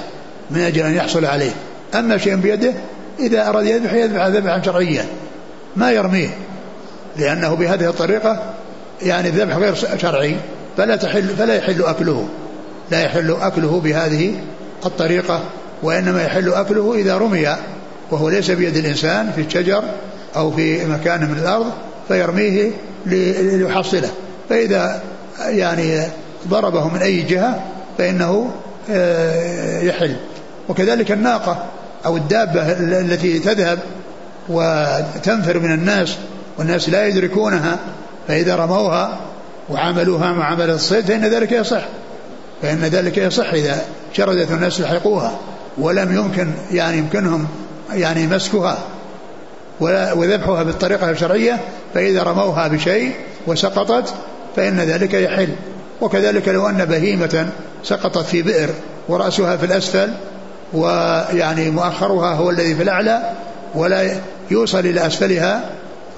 من 0.52 0.62
أجل 0.62 0.82
أن 0.82 0.96
يحصل 0.96 1.26
عليه. 1.26 1.52
أما 1.96 2.18
شيء 2.18 2.36
بيده 2.36 2.74
إذا 3.20 3.50
أراد 3.50 3.66
يذبح 3.66 3.94
يذبح 3.94 4.28
ذبحا 4.28 4.62
شرعيا 4.62 5.06
ما 5.76 5.92
يرميه 5.92 6.30
لأنه 7.18 7.56
بهذه 7.56 7.90
الطريقة 7.90 8.54
يعني 9.02 9.28
الذبح 9.30 9.56
غير 9.56 9.76
شرعي 9.76 10.36
فلا 10.78 10.96
تحل 10.96 11.24
فلا 11.24 11.56
يحل 11.56 11.84
أكله. 11.84 12.28
لا 12.92 13.04
يحل 13.04 13.38
أكله 13.42 13.80
بهذه 13.80 14.36
الطريقة 14.86 15.42
وإنما 15.84 16.24
يحل 16.24 16.54
أكله 16.54 16.96
إذا 16.96 17.18
رمي 17.18 17.56
وهو 18.12 18.30
ليس 18.30 18.52
بيد 18.52 18.78
الإنسان 18.78 19.32
في 19.36 19.42
الشجر 19.42 19.84
أو 20.36 20.52
في 20.52 20.86
مكان 20.86 21.32
من 21.32 21.38
الأرض 21.38 21.72
فيرميه 22.08 22.72
ليحصله. 23.06 24.10
فإذا 24.50 25.02
يعني 25.40 26.04
ضربه 26.48 26.88
من 26.88 27.02
أي 27.02 27.22
جهة 27.22 27.64
فإنه 27.98 28.52
آه، 28.92 29.82
يحل. 29.82 30.16
وكذلك 30.70 31.12
الناقة 31.12 31.66
أو 32.06 32.18
الدابة 32.18 32.72
التي 32.72 33.40
تذهب 33.40 33.80
وتنفر 34.50 35.60
من 35.60 35.72
الناس 35.74 36.18
والناس 36.58 36.90
لا 36.90 37.08
يدركونها 37.08 37.80
فإذا 38.28 38.56
رموها 38.56 39.20
وعملوها 39.70 40.32
معاملة 40.32 40.76
الصيد 40.76 41.06
فإن 41.06 41.26
ذلك 41.26 41.52
يصح. 41.52 41.82
فإن 42.62 42.80
ذلك 42.80 43.18
يصح 43.18 43.54
إذا 43.54 43.82
شردت 44.14 44.52
الناس 44.52 44.80
يلحقوها 44.80 45.40
ولم 45.78 46.16
يمكن 46.16 46.52
يعني 46.72 46.98
يمكنهم 46.98 47.48
يعني 47.94 48.28
مسكها 48.28 48.78
وذبحها 50.16 50.64
بالطريقة 50.64 51.10
الشرعية 51.10 51.60
فإذا 51.94 52.24
رموها 52.24 52.68
بشيء 52.68 53.12
وسقطت 53.48 54.14
فإن 54.56 54.80
ذلك 54.80 55.14
يحل. 55.14 55.50
وكذلك 56.02 56.48
لو 56.48 56.70
أن 56.70 56.86
بهيمة 56.86 57.48
سقطت 57.84 58.26
في 58.26 58.42
بئر 58.42 58.70
ورأسها 59.10 59.58
في 59.58 59.66
الأسفل 59.66 60.14
ويعني 60.74 61.70
مؤخرها 61.70 62.34
هو 62.34 62.50
الذي 62.50 62.76
في 62.76 62.84
الأعلى 62.84 63.32
ولا 63.76 64.12
يوصل 64.52 64.80
إلى 64.80 65.08
أسفلها 65.08 65.70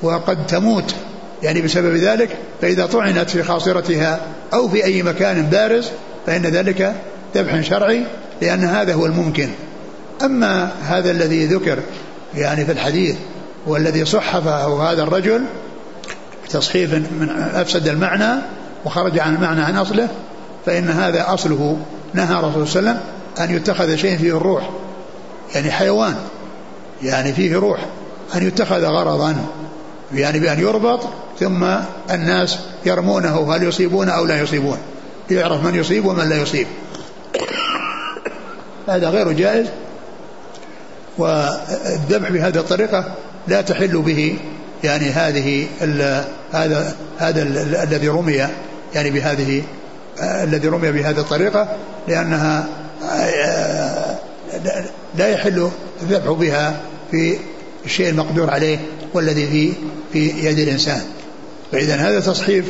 وقد 0.02 0.46
تموت 0.48 0.96
يعني 1.44 1.62
بسبب 1.62 1.96
ذلك 1.96 2.30
فإذا 2.62 2.86
طعنت 2.86 3.30
في 3.30 3.44
خاصرتها 3.44 4.20
أو 4.54 4.70
في 4.70 4.84
أي 4.84 5.04
مكان 5.04 5.42
بارز 5.44 5.92
فإن 6.25 6.42
ذلك 6.42 6.96
ذبح 7.36 7.62
شرعي 7.62 8.03
لأن 8.42 8.63
هذا 8.63 8.94
هو 8.94 9.06
الممكن. 9.06 9.50
أما 10.22 10.72
هذا 10.84 11.12
الذي 11.12 11.46
ذكر 11.46 11.80
يعني 12.36 12.65
في 12.65 12.72
الحديث 12.72 13.15
والذي 13.68 14.06
صحفه 14.06 14.92
هذا 14.92 15.03
الرجل 15.03 15.44
تصحيف 16.50 16.94
من 16.94 17.30
أفسد 17.53 17.88
المعنى 17.88 18.42
وخرج 18.86 19.20
عن 19.20 19.36
المعنى 19.36 19.62
عن 19.62 19.77
أصله 19.77 20.08
فإن 20.65 20.89
هذا 20.89 21.34
أصله 21.34 21.77
نهى 22.13 22.36
رسول 22.36 22.68
صلى 22.68 22.80
الله 22.80 22.92
عليه 22.92 23.00
وسلم 23.00 23.00
أن 23.39 23.56
يتخذ 23.56 23.96
شيء 23.96 24.18
فيه 24.18 24.38
الروح 24.38 24.70
يعني 25.56 25.72
حيوان 25.72 26.15
يعني 27.03 27.34
فيه 27.34 27.58
روح 27.58 27.80
أن 28.36 28.48
يتخذ 28.48 28.86
غرضا 28.86 29.36
يعني 30.13 30.39
بأن 30.39 30.60
يربط 30.60 31.00
ثم 31.39 31.65
الناس 32.12 32.60
يرمونه 32.86 33.56
هل 33.56 33.63
يصيبون 33.63 34.10
أو 34.10 34.25
لا 34.25 34.42
يصيبون. 34.42 34.77
ليعرف 35.30 35.65
من 35.65 35.75
يصيب 35.75 36.06
ومن 36.06 36.30
لا 36.30 36.42
يصيب. 36.42 36.68
هذا 38.88 39.10
غير 39.10 39.32
جائز 39.32 39.68
والذبح 41.18 42.30
بهذه 42.30 42.58
الطريقة 42.58 43.15
لا 43.48 43.62
تحل 43.62 44.01
به 44.01 44.38
يعني 44.84 45.10
هذه 45.10 45.68
هذا 46.53 46.96
هذا 47.18 47.42
الذي 47.84 48.08
رمي 48.08 48.48
يعني 48.96 49.12
بهذه 49.12 49.63
الذي 50.22 50.68
رمي 50.68 50.92
بهذه 50.92 51.20
الطريقة 51.20 51.77
لأنها 52.08 52.68
لا 55.18 55.27
يحل 55.27 55.70
الذبح 56.01 56.32
بها 56.32 56.82
في 57.12 57.38
الشيء 57.86 58.10
المقدور 58.10 58.50
عليه 58.50 58.80
والذي 59.13 59.48
في 59.48 59.74
في 60.13 60.48
يد 60.48 60.60
الإنسان. 60.60 61.01
فإذا 61.72 61.96
هذا 61.96 62.20
تصحيف 62.20 62.65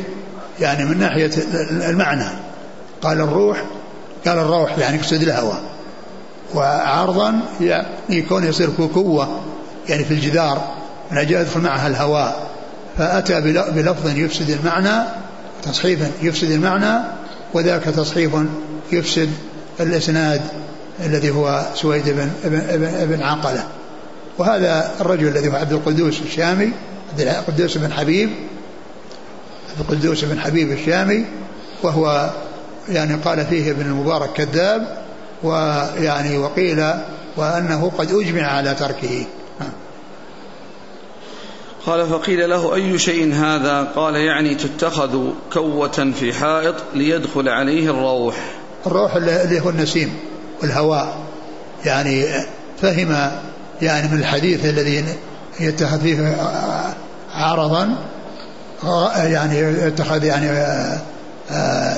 يعني 0.60 0.84
من 0.84 0.98
ناحية 0.98 1.30
المعنى. 1.70 2.43
قال 3.04 3.20
الروح 3.20 3.64
قال 4.26 4.38
الروح 4.38 4.78
يعني 4.78 4.96
يقصد 4.96 5.22
الهوى. 5.22 5.58
وعرضا 6.54 7.40
يعني 7.60 7.86
يكون 8.08 8.44
يصير 8.44 8.70
كوكوة 8.76 9.40
يعني 9.88 10.04
في 10.04 10.14
الجدار 10.14 10.74
من 11.10 11.18
أجل 11.18 11.40
يدخل 11.40 11.60
معها 11.60 11.86
الهواء 11.86 12.46
فأتى 12.98 13.40
بلفظ 13.70 14.18
يفسد 14.18 14.50
المعنى 14.50 15.04
تصحيفا 15.62 16.10
يفسد 16.22 16.50
المعنى 16.50 17.04
وذاك 17.54 17.82
تصحيف 17.82 18.32
يفسد 18.92 19.30
الإسناد 19.80 20.40
الذي 21.06 21.30
هو 21.30 21.66
سويد 21.74 22.08
بن, 22.08 22.30
بن, 22.44 23.06
بن 23.06 23.22
عقلة. 23.22 23.64
وهذا 24.38 24.90
الرجل 25.00 25.28
الذي 25.28 25.48
هو 25.48 25.54
عبد 25.54 25.72
القدوس 25.72 26.22
الشامي 26.22 26.72
عبد 27.12 27.20
القدوس 27.20 27.78
بن 27.78 27.92
حبيب 27.92 28.30
عبد 29.70 29.90
القدوس 29.90 30.24
بن 30.24 30.40
حبيب 30.40 30.72
الشامي 30.72 31.24
وهو 31.82 32.30
يعني 32.88 33.14
قال 33.14 33.46
فيه 33.46 33.70
ابن 33.70 33.82
المبارك 33.82 34.32
كذاب 34.32 35.04
ويعني 35.42 36.38
وقيل 36.38 36.84
وأنه 37.36 37.92
قد 37.98 38.12
أجمع 38.12 38.42
على 38.42 38.74
تركه. 38.74 39.26
قال 41.86 42.06
فقيل 42.06 42.50
له 42.50 42.74
أي 42.74 42.98
شيء 42.98 43.34
هذا؟ 43.34 43.82
قال 43.96 44.14
يعني 44.14 44.54
تتخذ 44.54 45.18
كوة 45.52 46.12
في 46.20 46.32
حائط 46.32 46.74
ليدخل 46.94 47.48
عليه 47.48 47.90
الروح. 47.90 48.34
الروح 48.86 49.14
اللي 49.16 49.60
هو 49.60 49.70
النسيم 49.70 50.14
والهواء. 50.62 51.18
يعني 51.84 52.24
فهم 52.82 53.30
يعني 53.82 54.08
من 54.08 54.18
الحديث 54.18 54.64
الذي 54.64 55.04
يتخذ 55.60 56.00
فيه 56.00 56.36
عرضا 57.34 57.96
يعني 59.16 59.58
يتخذ 59.58 60.24
يعني 60.24 60.48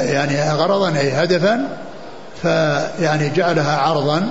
يعني 0.03 0.53
غرضا 0.53 0.99
أي 0.99 1.13
هدفا 1.13 1.69
فيعني 2.43 3.29
جعلها 3.29 3.77
عرضا 3.77 4.31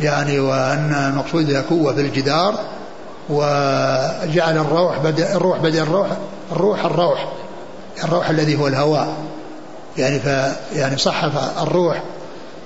يعني 0.00 0.38
وأن 0.40 0.94
المقصود 1.10 1.46
بها 1.46 1.62
قوة 1.70 1.94
في 1.94 2.00
الجدار 2.00 2.54
وجعل 3.28 4.56
الروح 4.58 4.98
بدل 4.98 5.22
الروح 5.22 5.58
بدل 5.58 5.78
الروح 5.78 6.08
الروح 6.52 6.84
الروح 6.84 7.32
الروح 8.04 8.30
الذي 8.30 8.58
هو 8.58 8.68
الهواء. 8.68 9.14
يعني 9.96 10.18
ف 10.18 10.26
يعني 10.76 10.96
صحف 10.96 11.62
الروح 11.62 12.02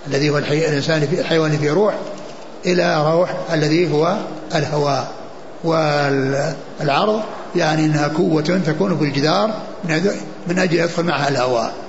الذي 0.06 0.30
هو 0.30 0.38
الحي... 0.38 0.68
الإنسان 0.68 1.06
في 1.06 1.20
الحيوان 1.20 1.58
فيه 1.58 1.72
روح 1.72 1.94
إلى 2.66 3.12
روح 3.12 3.30
الذي 3.52 3.92
هو 3.92 4.16
الهواء. 4.54 5.08
والعرض 5.64 7.20
يعني 7.56 7.84
إنها 7.84 8.08
قوة 8.08 8.60
تكون 8.66 8.98
في 8.98 9.04
الجدار 9.04 9.50
من 10.46 10.58
أجل 10.58 10.76
يدخل 10.76 11.02
معها 11.02 11.28
الهواء. 11.28 11.86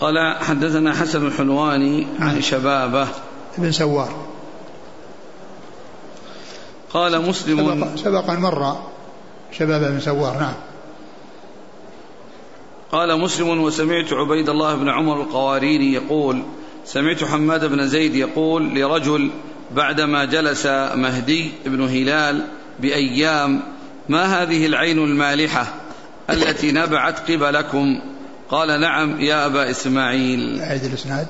قال 0.00 0.36
حدثنا 0.40 0.94
حسن 0.94 1.26
الحلواني 1.26 2.06
عن. 2.20 2.42
شبابه 2.42 3.08
ابن 3.58 3.72
سوار 3.72 4.26
قال 6.92 7.28
مسلم 7.28 7.80
سبق, 7.80 7.96
سبق 7.96 8.30
مر 8.30 8.76
شبابة 9.52 9.80
بن 9.80 10.00
سوار 10.00 10.38
نعم 10.38 10.54
قال 12.92 13.20
مسلم 13.20 13.60
وسمعت 13.60 14.12
عبيد 14.12 14.48
الله 14.48 14.74
بن 14.74 14.88
عمر 14.88 15.22
القواريري 15.22 15.92
يقول 15.92 16.42
سمعت 16.84 17.24
حماد 17.24 17.64
بن 17.64 17.88
زيد 17.88 18.14
يقول 18.14 18.74
لرجل 18.74 19.30
بعدما 19.74 20.24
جلس 20.24 20.66
مهدي 20.94 21.52
بن 21.66 21.80
هلال 21.80 22.46
بأيام 22.80 23.62
ما 24.10 24.42
هذه 24.42 24.66
العين 24.66 24.98
المالحة 24.98 25.66
التي 26.30 26.72
نبعت 26.72 27.30
قبلكم؟ 27.30 28.00
قال 28.50 28.80
نعم 28.80 29.20
يا 29.20 29.46
أبا 29.46 29.70
إسماعيل. 29.70 30.60
أعيد 30.60 30.84
الإسناد. 30.84 31.26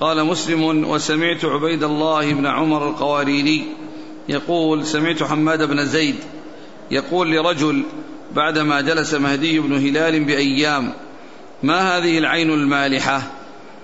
قال 0.00 0.24
مسلم 0.24 0.90
وسمعت 0.90 1.44
عبيد 1.44 1.82
الله 1.82 2.32
بن 2.32 2.46
عمر 2.46 2.88
القواريري 2.88 3.64
يقول 4.28 4.86
سمعت 4.86 5.22
حماد 5.22 5.62
بن 5.62 5.86
زيد 5.86 6.16
يقول 6.90 7.32
لرجل 7.32 7.82
بعدما 8.34 8.80
جلس 8.80 9.14
مهدي 9.14 9.60
بن 9.60 9.72
هلال 9.72 10.24
بأيام 10.24 10.92
ما 11.62 11.96
هذه 11.96 12.18
العين 12.18 12.50
المالحة 12.50 13.22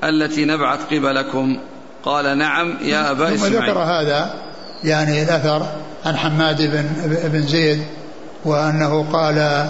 التي 0.04 0.44
نبعت 0.44 0.78
قبلكم؟ 0.94 1.58
قال 2.04 2.38
نعم 2.38 2.74
يا 2.82 3.10
أبا 3.10 3.26
ثم 3.26 3.34
إسماعيل. 3.34 3.70
ذكر 3.70 3.78
هذا 3.78 4.34
يعني 4.84 5.22
الأثر 5.22 5.66
عن 6.06 6.16
حماد 6.16 6.62
بن, 6.62 6.88
بن 7.28 7.42
زيد 7.42 7.82
وأنه 8.44 9.06
قال 9.12 9.66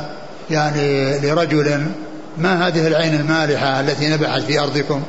يعني 0.50 1.18
لرجل 1.18 1.86
ما 2.38 2.66
هذه 2.66 2.86
العين 2.86 3.14
المالحة 3.14 3.80
التي 3.80 4.08
نبعت 4.08 4.42
في 4.42 4.60
أرضكم؟ 4.60 5.02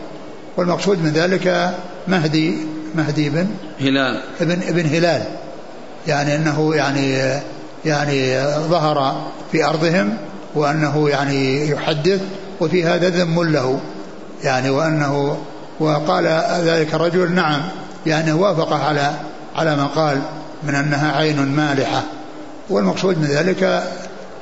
والمقصود 0.57 1.03
من 1.03 1.09
ذلك 1.09 1.73
مهدي 2.07 2.57
مهدي 2.95 3.29
بن 3.29 3.47
هلال. 3.79 4.21
ابن 4.41 4.61
ابن 4.67 4.85
هلال. 4.85 5.23
يعني 6.07 6.35
أنه 6.35 6.75
يعني 6.75 7.39
يعني 7.85 8.41
ظهر 8.43 9.27
في 9.51 9.65
أرضهم 9.65 10.17
وأنه 10.55 11.09
يعني 11.09 11.69
يحدث 11.69 12.21
وفي 12.61 12.83
هذا 12.83 13.09
ذم 13.09 13.43
له. 13.43 13.79
يعني 14.43 14.69
وأنه 14.69 15.37
وقال 15.79 16.25
ذلك 16.65 16.93
الرجل 16.93 17.31
نعم 17.31 17.61
يعني 18.05 18.31
وافق 18.31 18.73
على 18.73 19.11
على 19.55 19.75
ما 19.75 19.85
قال 19.85 20.21
من 20.63 20.75
أنها 20.75 21.17
عين 21.17 21.41
مالحة. 21.55 22.03
والمقصود 22.69 23.17
من 23.17 23.25
ذلك 23.25 23.83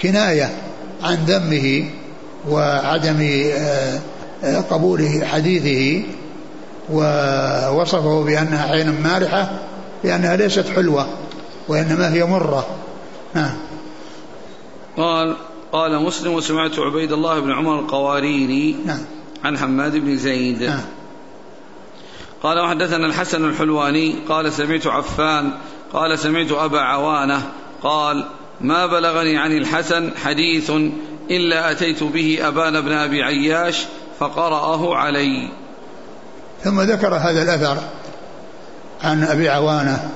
كناية 0.01 0.51
عن 1.03 1.15
ذمه 1.15 1.89
وعدم 2.49 3.21
آه، 3.21 3.99
آه، 4.43 4.61
قبول 4.61 5.25
حديثه 5.25 6.05
ووصفه 6.89 8.23
بأنها 8.23 8.71
عين 8.71 9.01
مالحه 9.01 9.51
لأنها 10.03 10.35
ليست 10.35 10.69
حلوة 10.75 11.07
وإنما 11.67 12.13
هي 12.13 12.25
مرة. 12.25 12.67
نعم. 13.33 13.55
قال 14.97 15.35
قال 15.71 16.03
مسلم 16.03 16.33
وسمعت 16.33 16.79
عبيد 16.79 17.11
الله 17.11 17.39
بن 17.39 17.51
عمر 17.51 17.79
القواريري 17.79 18.75
نعم. 18.85 19.01
عن 19.43 19.57
حماد 19.57 19.95
بن 19.95 20.17
زيد. 20.17 20.63
نعم. 20.63 20.85
قال 22.43 22.59
وحدثنا 22.59 23.05
الحسن 23.05 23.45
الحلواني 23.45 24.15
قال 24.29 24.53
سمعت 24.53 24.87
عفان 24.87 25.51
قال 25.93 26.19
سمعت 26.19 26.51
أبا 26.51 26.79
عوانة 26.79 27.41
قال 27.83 28.25
ما 28.61 28.85
بلغني 28.85 29.37
عن 29.37 29.51
الحسن 29.51 30.11
حديث 30.23 30.71
إلا 31.31 31.71
أتيت 31.71 32.03
به 32.03 32.39
أبان 32.41 32.81
بن 32.81 32.91
أبي 32.91 33.23
عياش 33.23 33.85
فقرأه 34.19 34.95
علي. 34.95 35.49
ثم 36.63 36.81
ذكر 36.81 37.15
هذا 37.15 37.43
الأثر 37.43 37.77
عن 39.03 39.23
أبي 39.23 39.49
عوانة 39.49 40.09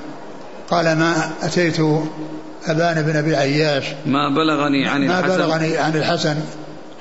قال 0.70 0.84
ما 0.84 1.30
أتيت 1.42 1.80
أبان 2.66 3.02
بن 3.02 3.16
أبي 3.16 3.36
عياش. 3.36 3.84
ما 4.06 4.28
بلغني 4.28 4.88
عن 4.88 5.06
ما 5.06 5.20
الحسن 5.20 5.36
بلغني 5.36 5.78
عن 5.78 5.96
الحسن 5.96 6.36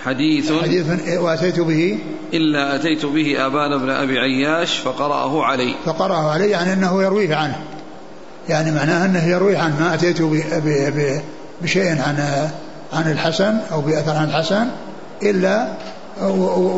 حديث 0.05 0.51
حديث 0.61 0.85
وأتيت 1.17 1.59
به 1.59 1.99
إلا 2.33 2.75
أتيت 2.75 3.05
به 3.05 3.45
أبان 3.45 3.77
بن 3.77 3.89
أبي 3.89 4.19
عياش 4.19 4.77
فقرأه 4.77 5.43
علي. 5.43 5.73
فقرأه 5.85 6.31
علي 6.31 6.49
يعني 6.49 6.73
أنه 6.73 7.03
يرويه 7.03 7.35
عنه. 7.35 7.59
يعني 8.49 8.71
معناه 8.71 9.05
أنه 9.05 9.27
يرويه 9.27 9.57
عنه 9.57 9.79
ما 9.79 9.93
أتيت 9.93 10.21
بشيء 11.61 12.01
عن 12.01 12.49
عن 12.93 13.11
الحسن 13.11 13.57
أو 13.71 13.81
بأثر 13.81 14.11
عن 14.11 14.23
الحسن 14.23 14.67
إلا 15.23 15.73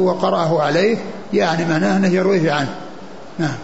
وقرأه 0.03 0.61
عليه 0.61 0.97
يعني 1.33 1.65
معناه 1.65 1.97
أنه 1.97 2.07
يرويه 2.07 2.51
عنه. 2.51 2.75
نعم. 3.39 3.55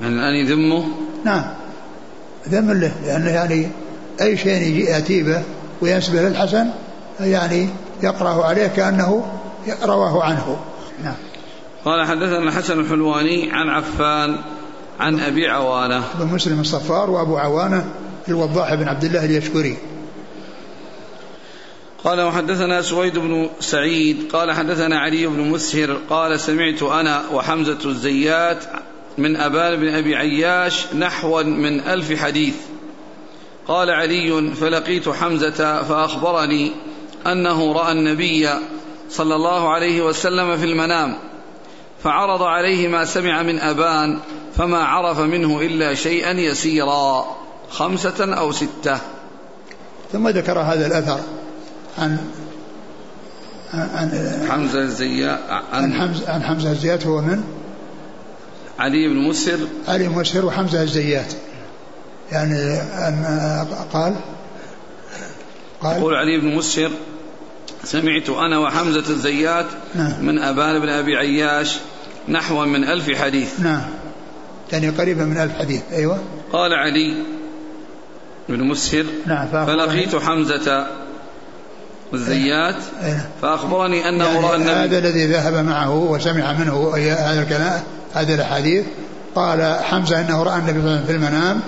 يعني 0.00 0.14
الآن 0.14 0.34
يذمه؟ 0.34 0.84
نعم. 1.24 1.44
ذم 2.48 2.72
له 2.72 2.92
لأنه 3.06 3.30
يعني 3.30 3.68
أي 4.20 4.36
شيء 4.36 4.88
يأتي 4.88 5.22
به 5.22 5.42
وينسبه 5.80 6.22
للحسن 6.22 6.70
يعني 7.20 7.68
يقرأه 8.02 8.44
عليه 8.44 8.66
كأنه 8.66 9.24
رواه 9.82 10.24
عنه. 10.24 10.56
نعم. 11.04 11.14
قال 11.84 12.06
حدثنا 12.06 12.38
الحسن 12.38 12.80
الحلواني 12.80 13.50
عن 13.52 13.68
عفان 13.68 14.36
عن 15.00 15.20
أبي 15.20 15.48
عوانة. 15.48 16.04
بن 16.18 16.26
مسلم 16.26 16.60
الصفار 16.60 17.10
وأبو 17.10 17.36
عوانة 17.36 17.94
الوضاح 18.28 18.74
بن 18.74 18.88
عبد 18.88 19.04
الله 19.04 19.24
اليشكري. 19.24 19.76
قال 22.04 22.20
وحدثنا 22.20 22.82
سويد 22.82 23.18
بن 23.18 23.48
سعيد 23.60 24.32
قال 24.32 24.52
حدثنا 24.52 24.98
علي 24.98 25.26
بن 25.26 25.50
مسهر 25.50 25.98
قال 26.10 26.40
سمعت 26.40 26.82
أنا 26.82 27.22
وحمزة 27.32 27.78
الزيات 27.84 28.64
من 29.18 29.36
أبان 29.36 29.76
بن 29.76 29.88
أبي 29.88 30.16
عياش 30.16 30.94
نحوا 30.94 31.42
من 31.42 31.80
ألف 31.80 32.20
حديث. 32.20 32.54
قال 33.68 33.90
علي 33.90 34.54
فلقيت 34.54 35.08
حمزة 35.08 35.82
فأخبرني 35.82 36.72
أنه 37.26 37.72
رأى 37.72 37.92
النبي 37.92 38.48
صلى 39.10 39.34
الله 39.34 39.68
عليه 39.68 40.02
وسلم 40.02 40.56
في 40.56 40.64
المنام 40.64 41.18
فعرض 42.04 42.42
عليه 42.42 42.88
ما 42.88 43.04
سمع 43.04 43.42
من 43.42 43.58
أبان 43.58 44.18
فما 44.60 44.78
عرف 44.78 45.18
منه 45.18 45.60
إلا 45.60 45.94
شيئا 45.94 46.32
يسيرا 46.32 47.36
خمسة 47.70 48.34
أو 48.34 48.52
ستة. 48.52 48.98
ثم 50.12 50.28
ذكر 50.28 50.58
هذا 50.58 50.86
الأثر 50.86 51.20
عن 51.98 52.18
عن 53.74 54.10
حمزة 54.50 54.78
الزيات 54.78 55.38
عن, 55.50 55.64
عن 55.72 55.94
حمزة 55.94 56.32
عن 56.32 56.42
حمزة 56.42 56.70
الزيات 56.70 57.06
هو 57.06 57.20
من؟ 57.20 57.44
علي 58.78 59.08
بن 59.08 59.28
مسر. 59.28 59.58
علي 59.88 60.08
بن 60.08 60.14
مسر 60.14 60.46
وحمزة 60.46 60.82
الزيات. 60.82 61.32
يعني 62.32 62.80
أن 62.80 63.66
قال 63.92 64.14
قال 65.80 65.96
يقول 65.96 66.14
علي 66.14 66.40
بن 66.40 66.56
مسر 66.56 66.90
سمعت 67.84 68.28
أنا 68.28 68.58
وحمزة 68.58 69.10
الزيات 69.10 69.66
نعم. 69.94 70.24
من 70.24 70.38
أبان 70.38 70.78
بن 70.78 70.88
أبي 70.88 71.16
عياش 71.16 71.76
نحو 72.28 72.64
من 72.64 72.84
ألف 72.84 73.18
حديث. 73.18 73.60
نعم. 73.60 73.99
يعني 74.72 74.88
قريبا 74.88 75.24
من 75.24 75.36
ألف 75.36 75.58
حديث. 75.58 75.82
أيوة. 75.92 76.18
قال 76.52 76.74
علي 76.74 77.14
بن 78.48 78.64
مسهر 78.64 79.04
نعم 79.26 79.46
فلقيت 79.66 80.16
حمزة 80.16 80.86
الزيات 82.14 82.76
فأخبرني 83.42 84.08
أنه 84.08 84.24
يعني 84.24 84.46
رأى 84.46 84.56
النبي 84.56 84.70
هذا 84.70 84.98
الذي 84.98 85.26
ذهب 85.26 85.64
معه 85.64 85.94
وسمع 85.94 86.52
منه 86.52 86.94
هذا 86.96 87.42
الكلام 87.42 87.82
هذه 88.14 88.34
الأحاديث. 88.34 88.84
قال 89.34 89.78
حمزة 89.82 90.20
أنه 90.20 90.42
رأى 90.42 90.58
النبي 90.58 90.72
صلى 90.72 90.80
الله 90.80 90.90
عليه 90.90 91.02
وسلم 91.02 91.06
في 91.06 91.12
المنام 91.12 91.60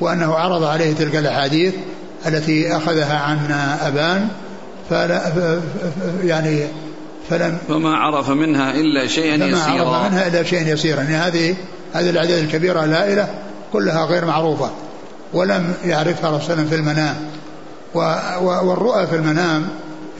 وأنه 0.00 0.34
عرض 0.34 0.64
عليه 0.64 0.94
تلك 0.94 1.16
الأحاديث 1.16 1.74
التي 2.26 2.76
أخذها 2.76 3.18
عن 3.18 3.52
أبان 3.80 4.28
فلا 4.90 5.32
يعني 6.24 6.66
فلم 7.30 7.58
فما 7.68 7.96
عرف 7.96 8.30
منها 8.30 8.74
إلا 8.74 9.06
شيئا 9.06 9.34
يسيرا 9.34 9.84
فما 9.84 9.96
عرف 9.96 10.12
منها 10.12 10.28
إلا 10.28 10.42
شيئا 10.42 10.72
يسيرا. 10.72 11.02
يعني 11.02 11.16
هذه 11.16 11.54
هذه 11.94 12.10
الأعداد 12.10 12.44
الكبيرة 12.44 12.84
الهائلة 12.84 13.28
كلها 13.72 14.04
غير 14.04 14.24
معروفة 14.24 14.70
ولم 15.32 15.74
يعرفها 15.84 16.36
رسول 16.36 16.58
الله 16.58 16.70
في 16.70 16.74
المنام. 16.74 17.16
والرؤى 17.94 19.06
في 19.06 19.16
المنام 19.16 19.68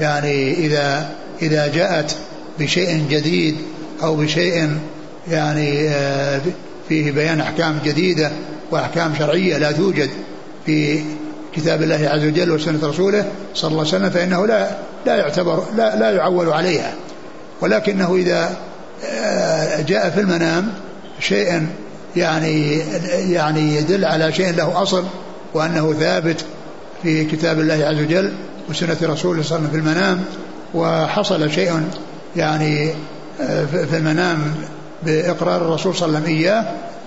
يعني 0.00 0.52
إذا 0.54 1.10
إذا 1.42 1.66
جاءت 1.66 2.16
بشيء 2.58 3.06
جديد 3.10 3.56
أو 4.02 4.16
بشيء 4.16 4.78
يعني 5.30 5.88
آه، 5.88 6.40
فيه 6.88 7.12
بيان 7.12 7.40
أحكام 7.40 7.78
جديدة 7.84 8.30
وأحكام 8.70 9.14
شرعية 9.18 9.58
لا 9.58 9.72
توجد 9.72 10.10
في 10.66 11.02
كتاب 11.54 11.82
الله 11.82 12.08
عز 12.08 12.24
وجل 12.24 12.50
وسنة 12.50 12.88
رسوله 12.88 13.28
صلى 13.54 13.70
الله 13.70 13.80
عليه 13.80 13.88
وسلم 13.88 14.10
فإنه 14.10 14.46
لا 14.46 14.70
لا 15.06 15.16
يعتبر 15.16 15.64
لا, 15.76 15.96
لا 15.96 16.10
يعول 16.10 16.52
عليها. 16.52 16.94
ولكنه 17.60 18.14
إذا 18.14 18.56
آه، 19.04 19.80
جاء 19.80 20.10
في 20.10 20.20
المنام 20.20 20.72
شيء 21.20 21.66
يعني 22.16 22.78
يعني 23.32 23.76
يدل 23.76 24.04
على 24.04 24.32
شيء 24.32 24.54
له 24.54 24.82
أصل 24.82 25.04
وأنه 25.54 25.92
ثابت 25.92 26.44
في 27.02 27.24
كتاب 27.24 27.60
الله 27.60 27.74
عز 27.74 28.00
وجل 28.00 28.32
وسنة 28.70 28.96
رسوله 29.02 29.42
صلى 29.42 29.58
الله 29.58 29.68
عليه 29.68 29.68
وسلم 29.68 29.70
في 29.70 29.76
المنام 29.76 30.24
وحصل 30.74 31.50
شيء 31.50 31.82
يعني 32.36 32.90
آه، 33.40 33.64
في 33.64 33.96
المنام 33.96 34.54
بإقرار 35.02 35.56
الرسول 35.56 35.94
صلى 35.94 36.06
الله 36.08 36.18
عليه 36.18 36.26
وسلم 36.26 36.38
إياه 36.38 36.64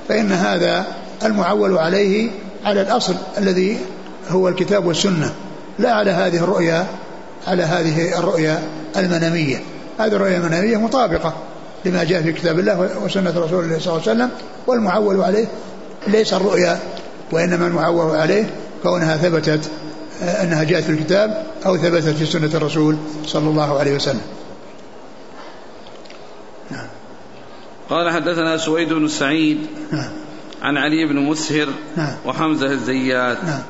فإن 0.10 0.32
هذا 0.32 0.86
المعول 1.26 1.78
عليه 1.78 2.32
على 2.66 2.82
الأصل 2.82 3.16
الذي 3.38 3.78
هو 4.30 4.48
الكتاب 4.48 4.86
والسنة 4.86 5.34
لا 5.80 5.94
على 5.94 6.12
هذه 6.12 6.38
الرؤيا 6.38 6.88
على 7.48 7.64
هذه 7.64 8.20
الرؤيا 8.20 8.64
المنامية. 8.98 9.62
هذه 10.00 10.12
الرؤيا 10.16 10.38
المنامية 10.38 10.78
مطابقة. 10.78 11.34
لما 11.86 12.04
جاء 12.04 12.22
في 12.22 12.32
كتاب 12.32 12.60
الله 12.60 13.04
وسنة 13.04 13.30
رسول 13.30 13.64
الله 13.64 13.80
صلى 13.80 13.94
الله 13.94 14.02
عليه 14.08 14.12
وسلم 14.12 14.30
والمعول 14.68 15.22
عليه 15.22 15.48
ليس 16.08 16.34
الرؤيا 16.34 16.80
وإنما 17.32 17.68
المعول 17.68 18.16
عليه 18.16 18.50
كونها 18.84 19.18
ثبتت 19.18 19.72
أنها 20.22 20.64
جاءت 20.64 20.84
في 20.84 20.90
الكتاب 20.90 21.46
أو 21.66 21.78
ثبتت 21.78 22.10
في 22.10 22.26
سنة 22.26 22.52
الرسول 22.54 22.98
صلى 23.26 23.50
الله 23.50 23.80
عليه 23.80 23.96
وسلم 23.96 24.22
نعم. 26.72 26.88
قال 27.90 28.10
حدثنا 28.10 28.58
سويد 28.58 28.94
بن 28.94 29.08
سعيد 29.08 29.68
نعم. 29.92 30.12
عن 30.62 30.78
علي 30.78 31.06
بن 31.06 31.16
مسهر 31.16 31.68
نعم. 31.98 32.16
وحمزة 32.26 32.68
الزيات 32.68 33.44
نعم. 33.44 33.64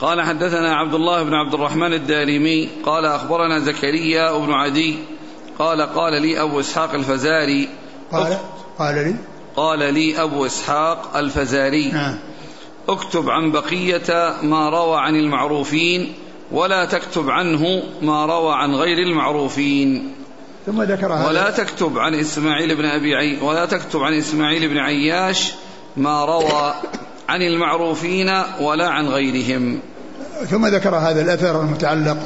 قال 0.00 0.22
حدثنا 0.22 0.74
عبد 0.74 0.94
الله 0.94 1.22
بن 1.22 1.34
عبد 1.34 1.54
الرحمن 1.54 1.92
الدارمي 1.92 2.68
قال 2.84 3.06
أخبرنا 3.06 3.58
زكريا 3.60 4.38
بن 4.38 4.52
عدي 4.52 4.98
قال 5.58 5.82
قال 5.82 6.22
لي 6.22 6.42
أبو 6.42 6.60
إسحاق 6.60 6.94
الفزاري. 6.94 7.68
قال 8.12 8.38
قال 8.78 8.94
لي. 8.94 9.14
قال 9.56 9.94
لي 9.94 10.22
أبو 10.22 10.46
إسحاق 10.46 11.16
الفزاري. 11.16 11.90
نعم 11.92 12.18
اكتب 12.88 13.30
عن 13.30 13.52
بقية 13.52 14.34
ما 14.42 14.68
روى 14.68 15.00
عن 15.00 15.14
المعروفين 15.14 16.12
ولا 16.52 16.84
تكتب 16.84 17.30
عنه 17.30 17.82
ما 18.02 18.26
روى 18.26 18.54
عن 18.54 18.74
غير 18.74 18.98
المعروفين. 18.98 20.12
ثم 20.66 20.82
ذكر 20.82 21.12
هذا. 21.12 21.26
ولا 21.26 21.50
تكتب 21.50 21.98
عن 21.98 22.14
إسماعيل 22.14 22.76
بن 22.76 22.84
أبي 22.84 23.14
عي 23.14 23.40
ولا 23.40 23.66
تكتب 23.66 24.00
عن 24.00 24.12
إسماعيل 24.12 24.68
بن 24.68 24.78
عياش 24.78 25.52
ما 25.96 26.24
روى 26.24 26.74
عن 27.28 27.42
المعروفين 27.42 28.42
ولا 28.60 28.88
عن 28.88 29.08
غيرهم. 29.08 29.80
ثم 30.50 30.66
ذكر 30.66 30.94
هذا 30.94 31.22
الأثر 31.22 31.60
المتعلق 31.60 32.18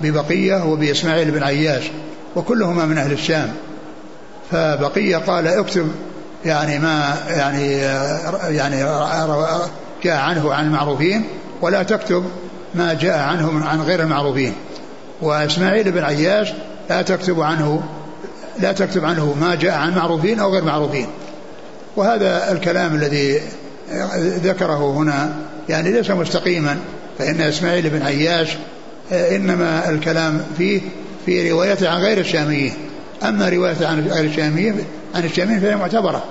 ببقية 0.00 0.64
وبإسماعيل 0.64 1.30
بن 1.30 1.42
عياش. 1.42 1.90
وكلهما 2.36 2.86
من 2.86 2.98
أهل 2.98 3.12
الشام. 3.12 3.52
فبقية 4.50 5.16
قال 5.16 5.46
اكتب 5.46 5.88
يعني 6.44 6.78
ما 6.78 7.14
يعني 7.28 7.72
يعني 8.56 8.76
جاء 10.04 10.16
عنه 10.16 10.54
عن 10.54 10.66
المعروفين 10.66 11.24
ولا 11.60 11.82
تكتب 11.82 12.24
ما 12.74 12.94
جاء 12.94 13.18
عنه 13.18 13.64
عن 13.64 13.80
غير 13.80 14.02
المعروفين. 14.02 14.54
وإسماعيل 15.22 15.92
بن 15.92 16.04
عياش 16.04 16.52
لا 16.90 17.02
تكتب 17.02 17.40
عنه 17.40 17.82
لا 18.58 18.72
تكتب 18.72 19.04
عنه 19.04 19.34
ما 19.40 19.54
جاء 19.54 19.74
عن 19.74 19.94
معروفين 19.94 20.40
أو 20.40 20.52
غير 20.52 20.64
معروفين. 20.64 21.06
وهذا 21.96 22.52
الكلام 22.52 22.94
الذي 22.94 23.40
ذكره 24.44 24.92
هنا 24.92 25.32
يعني 25.68 25.92
ليس 25.92 26.10
مستقيما 26.10 26.76
فإن 27.18 27.40
إسماعيل 27.40 27.90
بن 27.90 28.02
عياش 28.02 28.56
إنما 29.12 29.88
الكلام 29.88 30.40
فيه 30.58 30.80
في 31.26 31.50
روايته 31.50 31.88
عن 31.88 32.00
غير 32.00 32.18
الشاميين 32.18 32.74
أما 33.22 33.48
روايته 33.48 33.88
عن 33.88 34.08
غير 34.08 34.24
الشاميين 34.24 34.84
عن 35.14 35.24
الشاميين 35.24 35.60
فهي 35.60 35.76
معتبرة. 35.76 36.24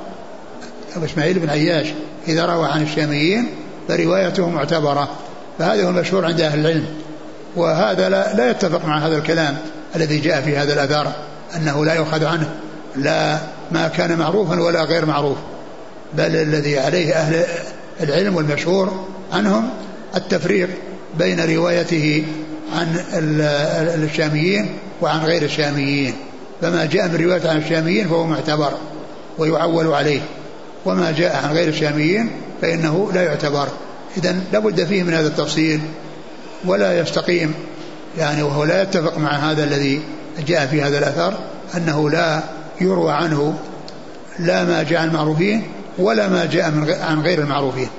أبو 0.96 1.06
إسماعيل 1.06 1.40
بن 1.40 1.50
عياش 1.50 1.88
إذا 2.28 2.46
روى 2.46 2.68
عن 2.68 2.84
الشاميين 2.84 3.48
فروايته 3.88 4.50
معتبرة. 4.50 5.10
فهذا 5.60 5.86
هو 5.86 5.90
المشهور 5.90 6.26
عند 6.26 6.42
أهل 6.42 6.60
العلم. 6.60 6.86
وهذا 7.56 8.10
لا, 8.10 8.36
لا 8.36 8.50
يتفق 8.50 8.86
مع 8.86 9.08
هذا 9.08 9.18
الكلام 9.18 9.58
الذي 9.96 10.20
جاء 10.20 10.42
في 10.42 10.58
هذا 10.58 10.74
الأثر 10.74 11.12
أنه 11.56 11.86
لا 11.86 11.94
يؤخذ 11.94 12.26
عنه. 12.26 12.50
لا 12.96 13.38
ما 13.72 13.88
كان 13.88 14.18
معروفا 14.18 14.62
ولا 14.62 14.84
غير 14.84 15.06
معروف. 15.06 15.38
بل 16.14 16.36
الذي 16.36 16.80
عليه 16.80 17.14
أهل 17.14 17.46
العلم 18.02 18.36
والمشهور 18.36 19.06
عنهم 19.34 19.70
التفريق 20.16 20.70
بين 21.18 21.56
روايته 21.56 22.26
عن 22.74 22.88
الشاميين 24.04 24.70
وعن 25.02 25.20
غير 25.20 25.44
الشاميين 25.44 26.14
فما 26.62 26.86
جاء 26.86 27.08
من 27.08 27.26
رواية 27.26 27.50
عن 27.50 27.58
الشاميين 27.58 28.08
فهو 28.08 28.26
معتبر 28.26 28.74
ويعول 29.38 29.88
عليه. 29.88 30.22
وما 30.86 31.12
جاء 31.12 31.46
عن 31.46 31.54
غير 31.54 31.68
الشاميين 31.68 32.32
فإنه 32.62 33.12
لا 33.14 33.24
يعتبر. 33.24 33.68
إذا 34.18 34.36
لابد 34.54 34.84
فيه 34.84 35.04
من 35.04 35.14
هذا 35.14 35.28
التفصيل 35.28 35.82
ولا 36.66 37.00
يستقيم. 37.00 37.54
يعني 38.18 38.44
وهو 38.44 38.64
لا 38.64 38.82
يتفق 38.82 39.18
مع 39.18 39.32
هذا 39.32 39.64
الذي 39.64 40.02
جاء 40.48 40.68
في 40.68 40.82
هذا 40.82 40.98
الأثر 40.98 41.34
أنه 41.78 42.10
لا 42.10 42.44
يروى 42.82 43.12
عنه 43.12 43.60
لا 44.40 44.64
ما 44.64 44.84
جاء 44.84 45.02
عن 45.02 45.08
المعروفين 45.08 45.64
ولا 45.98 46.28
ما 46.28 46.46
جاء 46.46 46.66
عن 47.02 47.22
غير 47.22 47.40
المعروفين. 47.40 47.90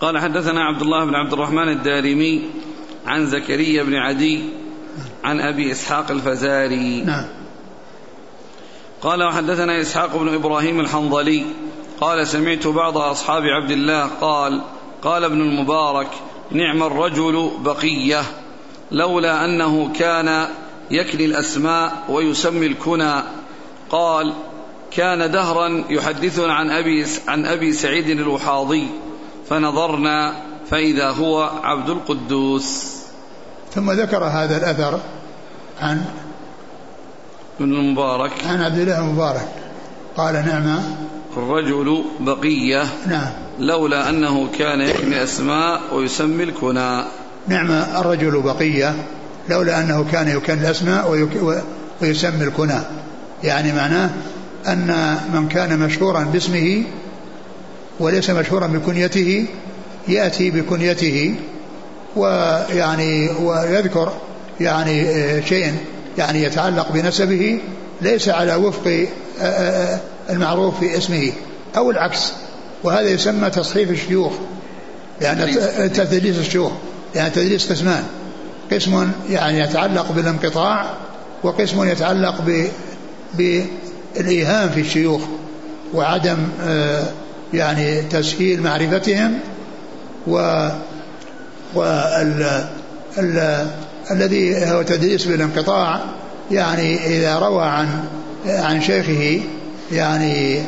قال 0.00 0.18
حدثنا 0.18 0.64
عبد 0.64 0.82
الله 0.82 1.04
بن 1.04 1.14
عبد 1.14 1.32
الرحمن 1.32 1.68
الدارمي 1.68 2.42
عن 3.06 3.26
زكريا 3.26 3.82
بن 3.82 3.94
عدي 3.94 4.44
عن 5.24 5.40
أبي 5.40 5.72
إسحاق 5.72 6.10
الفزاري. 6.10 7.00
نعم. 7.00 7.24
قال 9.02 9.22
وحدثنا 9.22 9.80
إسحاق 9.80 10.16
بن 10.16 10.34
إبراهيم 10.34 10.80
الحنظلي 10.80 11.44
قال 12.00 12.26
سمعت 12.26 12.66
بعض 12.66 12.98
أصحاب 12.98 13.42
عبد 13.42 13.70
الله 13.70 14.06
قال 14.20 14.60
قال 15.02 15.24
ابن 15.24 15.40
المبارك 15.40 16.08
نعم 16.50 16.82
الرجل 16.82 17.50
بقية 17.58 18.22
لولا 18.92 19.44
أنه 19.44 19.92
كان 19.92 20.48
يكني 20.90 21.24
الأسماء 21.24 22.04
ويسمي 22.08 22.66
الكنى. 22.66 23.22
قال 23.90 24.32
كان 24.90 25.30
دهرا 25.30 25.84
يحدثنا 25.90 26.54
عن 26.54 26.70
أبي, 26.70 27.06
عن 27.28 27.46
أبي 27.46 27.72
سعيد 27.72 28.08
الوحاضي. 28.08 28.88
فنظرنا 29.50 30.32
فإذا 30.70 31.10
هو 31.10 31.50
عبد 31.62 31.90
القدوس. 31.90 32.96
ثم 33.74 33.90
ذكر 33.90 34.24
هذا 34.24 34.56
الأثر 34.56 35.00
عن 35.80 36.04
بن 37.60 37.72
المبارك. 37.72 38.32
عن 38.48 38.62
عبد 38.62 38.78
الله 38.78 38.98
المبارك. 38.98 39.48
قال 40.16 40.34
نعم. 40.34 40.80
الرجل 41.36 42.04
بقية. 42.20 42.84
نعم. 43.06 43.30
لولا 43.58 44.10
أنه 44.10 44.48
كان 44.58 44.80
يكني 44.80 45.22
أسماء 45.22 45.80
ويسمي 45.92 46.44
الكنى. 46.44 47.04
نعم 47.48 47.70
الرجل 47.70 48.42
بقية. 48.42 48.94
لولا 49.48 49.80
أنه 49.80 50.04
كان 50.12 50.28
يكن 50.28 50.58
الأسماء 50.58 51.28
ويسمي 52.02 52.44
الكنى. 52.44 52.80
يعني 53.44 53.72
معناه 53.72 54.10
أن 54.68 55.18
من 55.34 55.48
كان 55.48 55.78
مشهورا 55.78 56.22
باسمه 56.22 56.84
وليس 58.00 58.30
مشهورا 58.30 58.66
بكنيته 58.66 59.46
يأتي 60.08 60.50
بكنيته 60.50 61.34
ويعني 62.16 63.30
ويذكر 63.30 64.12
يعني 64.60 65.06
شيء 65.42 65.74
يعني 66.18 66.42
يتعلق 66.42 66.92
بنسبه 66.92 67.60
ليس 68.02 68.28
على 68.28 68.54
وفق 68.54 69.06
المعروف 70.30 70.80
في 70.80 70.98
اسمه 70.98 71.32
أو 71.76 71.90
العكس. 71.90 72.32
وهذا 72.84 73.08
يسمى 73.08 73.50
تصحيف 73.50 73.90
الشيوخ 73.90 74.32
لأن 75.20 75.38
تدليس. 75.92 76.38
الشيوخ 76.38 76.72
لأن 77.14 77.32
تدليس 77.32 77.72
قسمان. 77.72 78.04
قسم 78.72 79.10
يعني 79.30 79.60
يتعلق 79.60 80.12
بالانقطاع 80.12 80.94
وقسم 81.42 81.84
يتعلق 81.84 82.34
ب 82.46 82.68
بالإيهام 83.34 84.70
في 84.70 84.80
الشيوخ 84.80 85.20
وعدم 85.94 86.38
يعني 87.54 88.02
تسهيل 88.02 88.62
معرفتهم 88.62 89.38
و 90.26 90.68
وال 91.74 92.64
الذي 94.10 94.64
هو 94.64 94.82
تدليس 94.82 95.24
بالانقطاع 95.24 96.00
يعني 96.50 97.06
إذا 97.06 97.38
روى 97.38 97.64
عن 97.64 97.88
عن 98.46 98.80
شيخه 98.82 99.40
يعني 99.92 100.60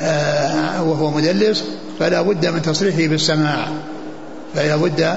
آه 0.00 0.82
وهو 0.82 1.10
مدلس 1.10 1.64
فلا 2.00 2.22
بد 2.22 2.46
من 2.46 2.62
تصريحه 2.62 3.06
بالسماع. 3.10 3.68
فلا 4.54 4.76
بد 4.76 5.16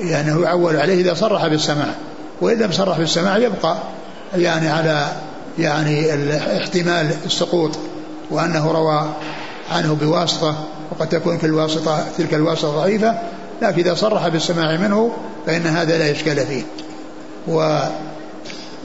يعني 0.00 0.32
هو 0.32 0.42
يعول 0.42 0.76
عليه 0.76 1.00
إذا 1.02 1.14
صرح 1.14 1.46
بالسماع. 1.46 1.94
وإن 2.40 2.58
لم 2.58 2.72
صرح 2.72 2.98
بالسماع 2.98 3.36
يبقى 3.36 3.76
يعني 4.36 4.68
على 4.68 5.06
يعني 5.58 6.10
احتمال 6.56 7.10
السقوط 7.26 7.78
وأنه 8.30 8.72
روى 8.72 9.08
عنه 9.72 9.94
بواسطة 9.94 10.64
وقد 10.90 11.08
تكون 11.08 11.38
في 11.38 11.46
الواسطة 11.46 12.04
تلك 12.18 12.34
الواسطة 12.34 12.76
ضعيفة 12.76 13.18
لكن 13.62 13.78
إذا 13.78 13.94
صرح 13.94 14.28
بالسماع 14.28 14.76
منه 14.76 15.12
فإن 15.46 15.66
هذا 15.66 15.98
لا 15.98 16.10
إشكال 16.10 16.46
فيه. 16.46 16.62
و 17.48 17.80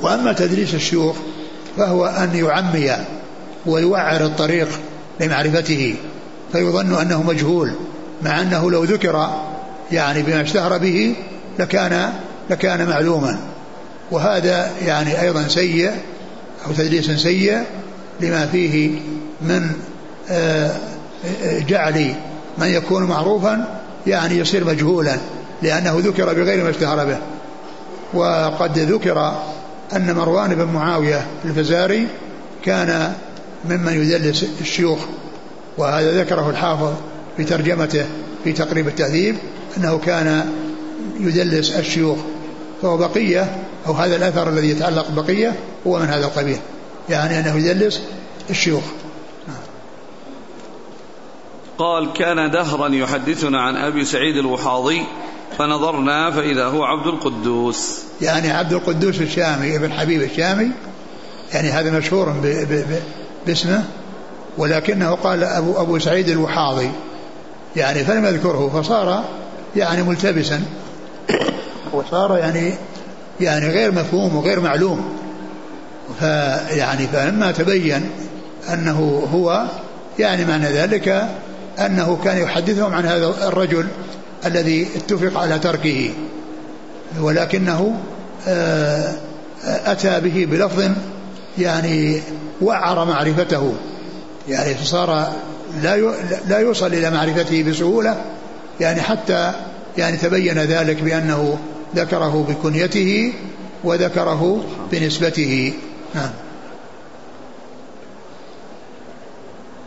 وأما 0.01 0.33
تدريس 0.33 0.73
الشيوخ 0.73 1.15
فهو 1.77 2.05
أن 2.05 2.35
يعمي 2.35 2.91
ويوعر 3.65 4.25
الطريق 4.25 4.67
لمعرفته 5.19 5.95
فيظن 6.51 7.01
أنه 7.01 7.23
مجهول 7.23 7.73
مع 8.21 8.41
أنه 8.41 8.71
لو 8.71 8.83
ذكر 8.83 9.29
يعني 9.91 10.21
بما 10.21 10.41
اشتهر 10.41 10.77
به 10.77 11.15
لكان 11.59 12.13
لكان 12.49 12.89
معلوما. 12.89 13.39
وهذا 14.11 14.71
يعني 14.85 15.21
أيضا 15.21 15.47
سيء 15.47 15.91
أو 16.67 16.71
تدليس 16.71 17.11
سيء 17.11 17.63
لما 18.21 18.45
فيه 18.45 18.99
من 19.41 19.69
جعل 21.67 22.15
من 22.57 22.67
يكون 22.67 23.03
معروفا 23.03 23.81
يعني 24.07 24.37
يصير 24.37 24.65
مجهولا 24.65 25.15
لأنه 25.61 25.99
ذكر 25.99 26.33
بغير 26.33 26.63
ما 26.63 26.69
اشتهر 26.69 27.05
به. 27.05 27.17
وقد 28.13 28.79
ذكر 28.79 29.41
أن 29.95 30.15
مروان 30.15 30.55
بن 30.55 30.65
معاوية 30.65 31.27
الفزاري 31.45 32.07
كان 32.65 33.13
ممن 33.69 33.93
يدلس 33.93 34.45
الشيوخ 34.61 34.99
وهذا 35.77 36.21
ذكره 36.21 36.49
الحافظ 36.49 36.93
في 37.37 37.43
ترجمته 37.43 38.05
في 38.43 38.53
تقريب 38.53 38.87
التهذيب 38.87 39.35
أنه 39.77 39.97
كان 39.97 40.45
يدلس 41.19 41.75
الشيوخ. 41.75 42.17
فهو 42.81 42.97
بقية 42.97 43.55
أو 43.87 43.93
هذا 43.93 44.15
الأثر 44.15 44.49
الذي 44.49 44.69
يتعلق 44.69 45.11
بقية 45.11 45.53
هو 45.87 45.99
من 45.99 46.05
هذا 46.05 46.25
القبيل 46.25 46.57
يعني 47.09 47.39
أنه 47.39 47.57
يدلس 47.57 48.01
الشيوخ. 48.49 48.83
قال 51.83 52.13
كان 52.13 52.51
دهرا 52.51 52.87
يحدثنا 52.87 53.61
عن 53.61 53.75
أبي 53.75 54.05
سعيد 54.05 54.37
الوحاضي 54.37 55.05
فنظرنا 55.57 56.31
فإذا 56.31 56.65
هو 56.65 56.83
عبد 56.83 57.07
القدوس. 57.07 57.99
يعني 58.21 58.51
عبد 58.51 58.73
القدوس 58.73 59.21
الشامي 59.21 59.75
ابن 59.75 59.91
حبيب 59.91 60.21
الشامي. 60.21 60.71
يعني 61.53 61.69
هذا 61.69 61.91
مشهور 61.91 62.29
ب 62.29 62.41
ب 62.41 62.73
ب 62.73 62.99
باسمه. 63.47 63.83
ولكنه 64.57 65.11
قال 65.11 65.43
أبو, 65.43 65.81
أبو 65.81 65.99
سعيد 65.99 66.29
الوحاضي. 66.29 66.91
يعني 67.75 68.03
فلم 68.03 68.25
يذكره 68.25 68.81
فصار 68.81 69.23
يعني 69.75 70.03
ملتبسا. 70.03 70.61
وصار 71.93 72.37
يعني 72.37 72.73
يعني 73.39 73.69
غير 73.69 73.91
مفهوم 73.91 74.35
وغير 74.35 74.59
معلوم. 74.59 75.17
فيعني 76.19 77.07
فلما 77.07 77.51
تبين 77.51 78.09
أنه 78.73 79.27
هو 79.33 79.65
يعني 80.19 80.45
معنى 80.45 80.65
ذلك 80.65 81.29
أنه 81.79 82.17
كان 82.23 82.37
يحدثهم 82.37 82.93
عن 82.93 83.05
هذا 83.05 83.25
الرجل 83.47 83.87
الذي 84.45 84.87
اتفق 84.95 85.39
على 85.41 85.59
تركه 85.59 86.11
ولكنه 87.19 87.99
آه، 88.47 89.13
أتى 89.63 90.19
به 90.19 90.47
بلفظ 90.51 90.91
يعني 91.57 92.21
وعر 92.61 93.05
معرفته 93.05 93.73
يعني 94.49 94.75
صار 94.83 95.33
لا 95.83 96.13
لا 96.47 96.59
يوصل 96.59 96.93
إلى 96.93 97.09
معرفته 97.11 97.63
بسهولة 97.63 98.21
يعني 98.79 99.01
حتى 99.01 99.51
يعني 99.97 100.17
تبين 100.17 100.59
ذلك 100.59 101.01
بأنه 101.01 101.57
ذكره 101.95 102.45
بكنيته 102.49 103.33
وذكره 103.83 104.65
بنسبته. 104.91 105.73
نعم. 106.15 106.29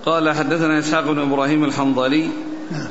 قال 0.07 0.35
حدثنا 0.35 0.79
إسحاق 0.79 1.05
بن 1.05 1.19
إبراهيم 1.19 1.65
الحنظلي 1.65 2.29
نعم. 2.71 2.89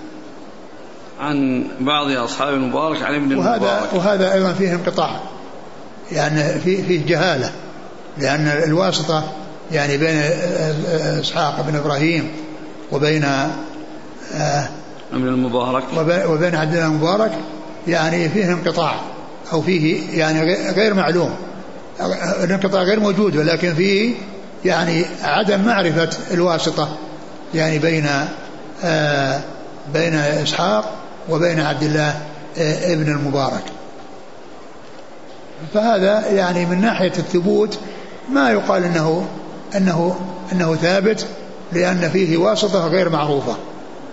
عن 1.19 1.67
بعض 1.79 2.11
أصحاب 2.11 2.53
المبارك 2.53 3.03
عن 3.03 3.15
ابن 3.15 3.35
وهذا 3.35 3.55
المبارك. 3.55 3.93
وهذا 3.93 4.33
أيضا 4.33 4.53
فيه 4.53 4.73
انقطاع. 4.73 5.19
يعني 6.11 6.59
فيه, 6.59 6.83
فيه 6.83 7.05
جهالة. 7.05 7.51
لأن 8.17 8.47
الواسطة 8.47 9.23
يعني 9.71 9.97
بين 9.97 10.15
إسحاق 11.19 11.61
بن 11.61 11.75
إبراهيم 11.75 12.31
وبين 12.91 13.23
آه، 13.23 14.69
ابن 15.13 15.27
المبارك. 15.27 15.83
وبين 16.29 16.55
عبد 16.55 16.73
الله 16.73 16.85
المبارك 16.85 17.31
يعني 17.87 18.29
فيه 18.29 18.53
انقطاع. 18.53 18.95
أو 19.53 19.61
فيه 19.61 20.01
يعني 20.19 20.53
غير 20.71 20.93
معلوم. 20.93 21.35
الانقطاع 22.43 22.83
غير 22.83 22.99
موجود 22.99 23.35
ولكن 23.37 23.73
فيه 23.73 24.15
يعني 24.65 25.05
عدم 25.23 25.65
معرفة 25.65 26.09
الواسطة. 26.31 26.97
يعني 27.55 27.79
بين 27.79 28.09
آه 28.83 29.41
بين 29.93 30.15
إسحاق 30.15 30.91
وبين 31.29 31.59
عبد 31.59 31.83
الله 31.83 32.21
آه 32.57 32.93
ابن 32.93 33.11
المبارك. 33.11 33.63
فهذا 35.73 36.27
يعني 36.27 36.65
من 36.65 36.81
ناحية 36.81 37.13
الثبوت 37.17 37.79
ما 38.29 38.51
يقال 38.51 38.83
إنه 38.83 39.27
إنه 39.75 40.19
إنه 40.51 40.75
ثابت 40.75 41.27
لأن 41.73 42.09
فيه 42.09 42.37
واسطة 42.37 42.87
غير 42.87 43.09
معروفة. 43.09 43.55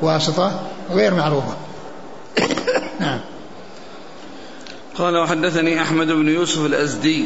واسطة 0.03 0.61
غير 0.91 1.15
معروفة. 1.15 1.57
نعم. 3.01 3.21
قال 4.99 5.17
وحدثني 5.17 5.83
أحمد 5.83 6.07
بن 6.07 6.29
يوسف 6.29 6.67
الأزدي 6.67 7.25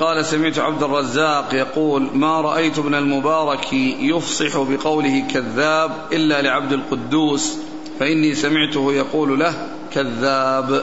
قال 0.00 0.24
سمعت 0.24 0.58
عبد 0.58 0.82
الرزاق 0.82 1.54
يقول 1.54 2.10
ما 2.14 2.40
رأيت 2.40 2.78
ابن 2.78 2.94
المبارك 2.94 3.72
يفصح 4.00 4.58
بقوله 4.58 5.24
كذاب 5.32 5.90
إلا 6.12 6.42
لعبد 6.42 6.72
القدوس 6.72 7.52
فإني 8.00 8.34
سمعته 8.34 8.92
يقول 8.92 9.40
له 9.40 9.54
كذاب. 9.92 10.82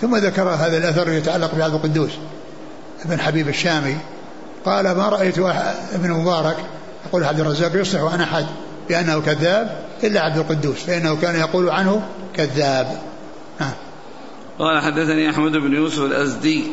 ثم 0.00 0.16
ذكر 0.16 0.42
هذا 0.42 0.78
الأثر 0.78 1.08
يتعلق 1.08 1.54
بعبد 1.54 1.74
القدوس 1.74 2.10
ابن 3.04 3.20
حبيب 3.20 3.48
الشامي 3.48 3.96
قال 4.64 4.96
ما 4.96 5.08
رأيت 5.08 5.38
ابن 5.92 6.10
مبارك 6.10 6.56
يقول 7.06 7.24
عبد 7.24 7.40
الرزاق 7.40 7.80
يصلح 7.80 8.02
عن 8.02 8.20
أحد 8.20 8.46
بأنه 8.88 9.20
كذاب 9.20 9.84
إلا 10.04 10.20
عبد 10.20 10.38
القدوس 10.38 10.82
فإنه 10.82 11.16
كان 11.16 11.36
يقول 11.36 11.70
عنه 11.70 12.02
كذاب. 12.36 12.98
نعم. 13.60 13.72
قال 14.58 14.82
حدثني 14.82 15.30
أحمد 15.30 15.52
بن 15.52 15.74
يوسف 15.74 16.02
الأزدي 16.02 16.64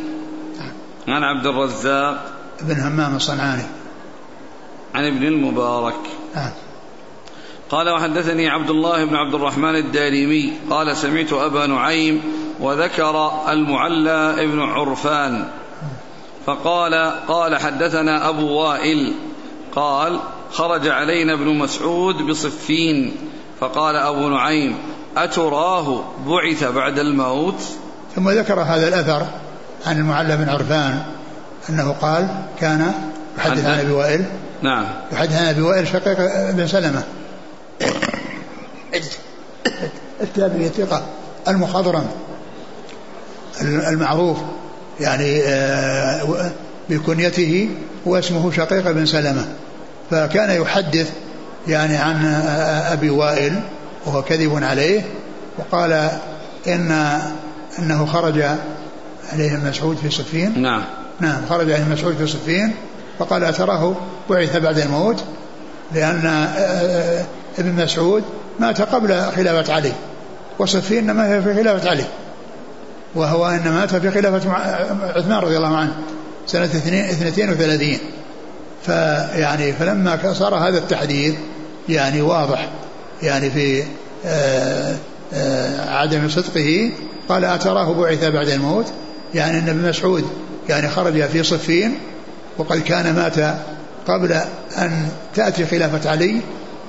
عن 1.08 1.24
عبد 1.24 1.46
الرزاق 1.46 2.32
بن 2.62 2.80
همام 2.80 3.16
الصنعاني. 3.16 3.64
عن 4.96 5.06
ابن 5.06 5.24
المبارك. 5.24 5.96
آه. 6.36 6.52
قال 7.70 7.90
وحدثني 7.90 8.50
عبد 8.50 8.70
الله 8.70 9.06
بن 9.06 9.16
عبد 9.16 9.34
الرحمن 9.34 9.76
الدارمي. 9.76 10.54
قال 10.70 10.98
سمعت 10.98 11.34
أبا 11.34 11.68
نعيم 11.68 12.22
وذكر 12.60 13.32
المعلى 13.50 14.36
ابن 14.44 14.60
عرفان. 14.60 15.48
فقال 16.46 16.94
قال 17.28 17.58
حدثنا 17.58 18.30
أبو 18.30 18.48
وائل. 18.48 19.14
قال 19.76 20.20
خرج 20.52 20.88
علينا 20.88 21.34
ابن 21.34 21.48
مسعود 21.48 22.16
بصفين. 22.16 23.16
فقال 23.60 23.96
أبو 23.96 24.30
نعيم 24.30 24.78
أتراه 25.18 26.04
بعث 26.28 26.64
بعد 26.64 27.00
الموت؟ 27.00 27.64
ثم 28.16 28.30
ذكر 28.30 28.60
هذا 28.60 28.88
الأثر. 28.88 29.41
عن 29.86 29.98
المعلى 29.98 30.38
بن 30.38 30.50
عرفان 30.50 31.02
أنه 31.70 31.92
قال 31.92 32.28
كان 32.60 32.92
يحدث 33.38 33.66
عن 33.66 33.80
أبي 33.80 33.92
وائل. 33.92 34.26
نعم. 34.62 34.86
يحدث 35.12 35.36
عن 35.36 35.46
أبي 35.46 35.62
وائل 35.62 35.88
شقيق 35.88 36.18
بن 36.52 36.68
سلمة. 36.68 37.04
التابعي 40.22 40.68
الثقة 40.68 41.04
المخضرم 41.48 42.08
المعروف 43.62 44.38
يعني 45.00 45.42
آه، 45.44 46.52
بكنيته 46.90 47.70
واسمه 48.06 48.52
شقيق 48.52 48.92
بن 48.92 49.06
سلمة. 49.06 49.46
فكان 50.12 50.62
يحدث 50.62 51.12
يعني 51.68 51.98
عن 51.98 52.26
أبي 52.92 53.10
وائل 53.10 53.62
وهو 54.06 54.22
كذب 54.22 54.64
عليه 54.64 55.02
وقال 55.58 56.10
إن 56.68 56.92
أنه 57.80 58.06
خرج 58.06 58.44
عليه 59.34 59.56
المسعود 59.56 59.98
في 59.98 60.10
صفين؟ 60.10 60.62
نعم. 60.62 60.84
نعم 61.20 61.46
خرج 61.50 61.72
عليه 61.72 61.84
المسعود 61.84 62.16
في 62.16 62.28
صفين 62.28 62.74
فقال 63.20 63.44
أتراه 63.44 63.96
بعث 64.30 64.58
بعد 64.58 64.80
الموت؟ 64.80 65.24
لأن 65.94 66.26
آه، 66.26 67.26
ابن 67.60 67.84
مسعود 67.84 68.24
مات 68.60 68.82
قبل 68.82 69.22
خلافة 69.36 69.74
علي 69.74 69.92
وصفين 70.60 71.12
مات 71.12 71.44
في 71.44 71.54
خلافة 71.54 71.90
علي 71.90 72.06
وهو 73.16 73.48
إن 73.48 73.72
مات 73.72 73.96
في 73.96 74.12
خلافة 74.12 74.52
عثمان 75.16 75.40
رضي 75.40 75.58
الله 75.58 75.78
عنه 75.78 75.94
سنة 76.48 76.66
32 76.66 77.98
فيعني 78.86 79.74
فلما 79.74 80.34
صار 80.34 80.56
هذا 80.56 80.78
التحديث 80.78 81.36
يعني 81.90 82.22
واضح 82.22 82.70
يعني 83.24 83.52
في 83.52 83.84
آه، 84.26 84.96
آه، 85.34 85.90
عدم 85.90 86.30
صدقه 86.30 86.92
قال 87.30 87.46
أتراه 87.46 87.94
بعث 87.94 88.24
بعد 88.24 88.50
الموت؟ 88.50 88.86
يعني 89.36 89.60
أن 89.60 89.70
ابن 89.70 89.90
مسعود 89.90 90.24
يعني 90.70 90.90
خرج 90.90 91.26
في 91.26 91.44
صفين 91.44 91.98
وقد 92.58 92.80
كان 92.80 93.16
مات 93.16 93.56
قبل 94.08 94.32
أن 94.78 95.10
تأتي 95.36 95.66
خلافة 95.66 96.10
علي 96.10 96.42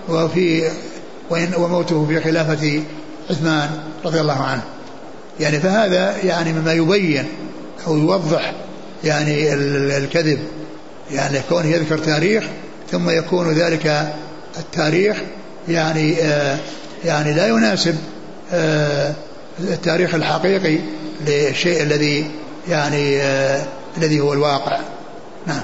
وفي 0.09 0.71
وموته 1.31 2.07
في 2.07 2.21
خلافة 2.21 2.83
عثمان 3.31 3.71
رضي 4.05 4.21
الله 4.21 4.43
عنه. 4.43 4.63
يعني 5.41 5.61
فهذا 5.61 6.17
يعني 6.25 6.53
مما 6.53 6.73
يبين 6.73 7.25
أو 7.87 7.97
يوضح 7.97 8.55
يعني 9.05 9.55
الكذب. 9.99 10.39
يعني 11.13 11.41
كونه 11.49 11.69
يذكر 11.69 11.99
تاريخ 11.99 12.45
ثم 12.91 13.11
يكون 13.11 13.53
ذلك 13.53 14.13
التاريخ 14.59 15.17
يعني 15.69 16.23
آه 16.23 16.59
يعني 17.05 17.33
لا 17.33 17.47
يناسب 17.47 17.97
آه 18.53 19.15
التاريخ 19.61 20.15
الحقيقي 20.15 20.79
للشيء 21.27 21.83
الذي 21.83 22.31
يعني 22.69 23.23
آه 23.23 23.67
الذي 23.97 24.21
هو 24.21 24.33
الواقع. 24.33 24.81
نعم. 25.47 25.63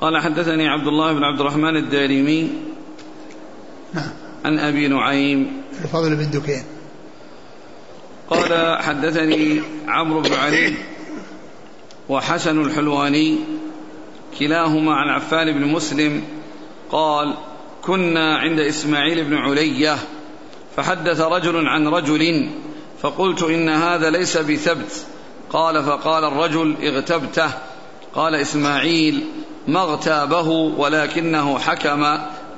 قال 0.00 0.22
حدثني 0.22 0.68
عبد 0.68 0.86
الله 0.86 1.12
بن 1.12 1.24
عبد 1.24 1.40
الرحمن 1.40 1.76
الدارمي 1.76 2.50
نعم. 3.94 4.10
عن 4.44 4.58
أبي 4.58 4.88
نعيم. 4.88 5.62
الفضل 5.84 6.16
بن 6.16 6.30
دكين. 6.30 6.64
قال 8.30 8.82
حدثني 8.82 9.60
عمرو 9.88 10.20
بن 10.20 10.32
علي 10.32 10.74
وحسن 12.08 12.60
الحلواني 12.60 13.38
كلاهما 14.38 14.94
عن 14.94 15.08
عفان 15.08 15.52
بن 15.52 15.68
مسلم 15.68 16.22
قال 16.90 17.34
كنا 17.82 18.38
عند 18.38 18.58
إسماعيل 18.58 19.24
بن 19.24 19.34
علية 19.34 19.96
فحدث 20.76 21.20
رجل 21.20 21.68
عن 21.68 21.88
رجل 21.88 22.50
فقلت 23.02 23.42
إن 23.42 23.68
هذا 23.68 24.10
ليس 24.10 24.36
بثبت. 24.36 25.04
قال 25.50 25.84
فقال 25.84 26.24
الرجل 26.24 26.76
اغتبته. 26.82 27.50
قال 28.14 28.34
إسماعيل 28.34 29.24
ما 29.68 29.80
اغتابه 29.80 30.48
ولكنه 30.50 31.58
حكم 31.58 32.04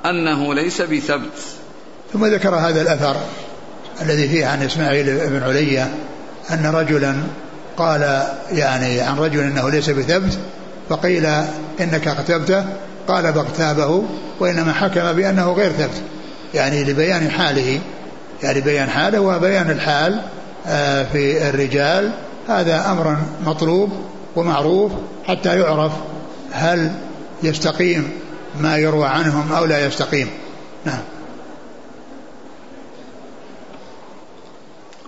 أنه 0.07 0.55
ليس 0.55 0.83
بثبت. 0.83 1.39
ثم 2.13 2.27
ذكر 2.27 2.55
هذا 2.55 2.83
الأثر 2.83 3.17
الذي 4.03 4.29
فيه 4.29 4.47
عن 4.47 4.63
إسماعيل 4.63 5.29
بن 5.29 5.43
علية 5.43 5.95
أن 6.51 6.67
رجلا 6.67 7.17
قال 7.77 8.27
يعني 8.53 9.01
عن 9.01 9.19
رجل 9.19 9.41
أنه 9.41 9.71
ليس 9.71 9.91
بثبت 9.91 10.39
فقيل 10.89 11.27
إنك 11.81 12.09
اغتبته. 12.09 12.65
قال 13.09 13.35
فاغتابه 13.35 14.05
وإنما 14.41 14.73
حكم 14.73 15.13
بأنه 15.13 15.53
غير 15.53 15.73
ثبت 15.73 16.03
يعني 16.55 16.85
لبيان 16.85 17.31
حاله. 17.31 17.81
يعني 18.43 18.61
بيان 18.61 18.89
حاله 18.89 19.21
وبيان 19.21 19.71
الحال 19.71 20.23
آه، 20.67 21.03
في 21.03 21.49
الرجال. 21.49 22.13
هذا 22.49 22.91
أمر 22.91 23.17
مطلوب 23.47 23.93
ومعروف 24.37 24.93
حتى 25.25 25.61
يعرف 25.61 25.93
هل 26.53 26.93
يستقيم 27.43 28.11
ما 28.61 28.77
يروى 28.77 29.07
عنهم 29.07 29.53
أو 29.53 29.65
لا 29.65 29.87
يستقيم. 29.87 30.29
نعم. 30.85 31.03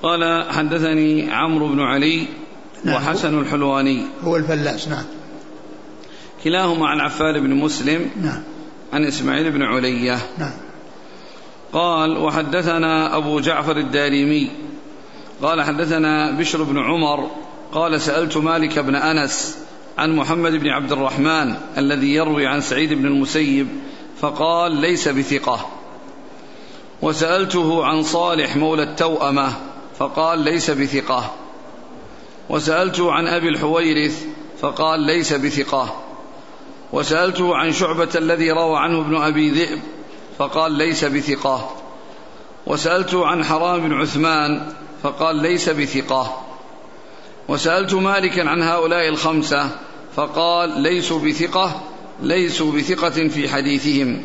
قال 0.02 0.52
حدثني 0.52 1.32
عمرو 1.32 1.68
بن 1.68 1.80
علي 1.80 2.26
نعم. 2.84 2.94
وحسن 2.94 3.38
الحلواني. 3.38 4.04
هو 4.24 4.36
الفلاس 4.36 4.88
نعم. 4.88 5.04
كلاهما 6.44 6.88
عن 6.88 7.00
عفان 7.00 7.40
بن 7.40 7.54
مسلم 7.54 8.10
نعم. 8.22 8.42
عن 8.92 9.04
إسماعيل 9.04 9.50
بن 9.50 9.62
علية. 9.62 10.18
نعم. 10.38 10.67
قال 11.72 12.18
وحدثنا 12.18 13.16
أبو 13.16 13.40
جعفر 13.40 13.76
الدارمي. 13.76 14.50
قال 15.42 15.62
حدثنا 15.62 16.30
بشر 16.30 16.62
بن 16.62 16.78
عمر. 16.78 17.30
قال 17.72 18.00
سألت 18.00 18.36
مالك 18.36 18.78
بن 18.78 18.94
أنس 18.94 19.58
عن 19.98 20.16
محمد 20.16 20.52
بن 20.52 20.68
عبد 20.68 20.92
الرحمن 20.92 21.54
الذي 21.78 22.14
يروي 22.14 22.46
عن 22.46 22.60
سعيد 22.60 22.92
بن 22.92 23.06
المسيب 23.06 23.68
فقال 24.20 24.72
ليس 24.72 25.08
بثقة. 25.08 25.66
وسألته 27.02 27.84
عن 27.84 28.02
صالح 28.02 28.56
مولى 28.56 28.82
التوأمة 28.82 29.52
فقال 29.98 30.38
ليس 30.38 30.70
بثقة. 30.70 31.34
وسألته 32.48 33.12
عن 33.12 33.26
أبي 33.26 33.48
الحويرث 33.48 34.24
فقال 34.60 35.00
ليس 35.00 35.32
بثقة. 35.32 35.96
وسألته 36.92 37.56
عن 37.56 37.72
شعبة 37.72 38.08
الذي 38.14 38.50
روى 38.50 38.78
عنه 38.78 39.00
ابن 39.00 39.16
أبي 39.16 39.50
ذئب 39.50 39.78
فقال 40.38 40.72
ليس 40.72 41.04
بثقة. 41.04 41.76
وسألته 42.66 43.26
عن 43.26 43.44
حرام 43.44 43.80
بن 43.80 43.92
عثمان 43.92 44.72
فقال 45.02 45.36
ليس 45.36 45.68
بثقة. 45.68 46.42
وسألت 47.48 47.94
مالكا 47.94 48.48
عن 48.48 48.62
هؤلاء 48.62 49.08
الخمسة 49.08 49.70
فقال 50.16 50.80
ليسوا 50.80 51.18
بثقة 51.18 51.80
ليسوا 52.22 52.72
بثقة 52.72 53.28
في 53.28 53.48
حديثهم. 53.48 54.24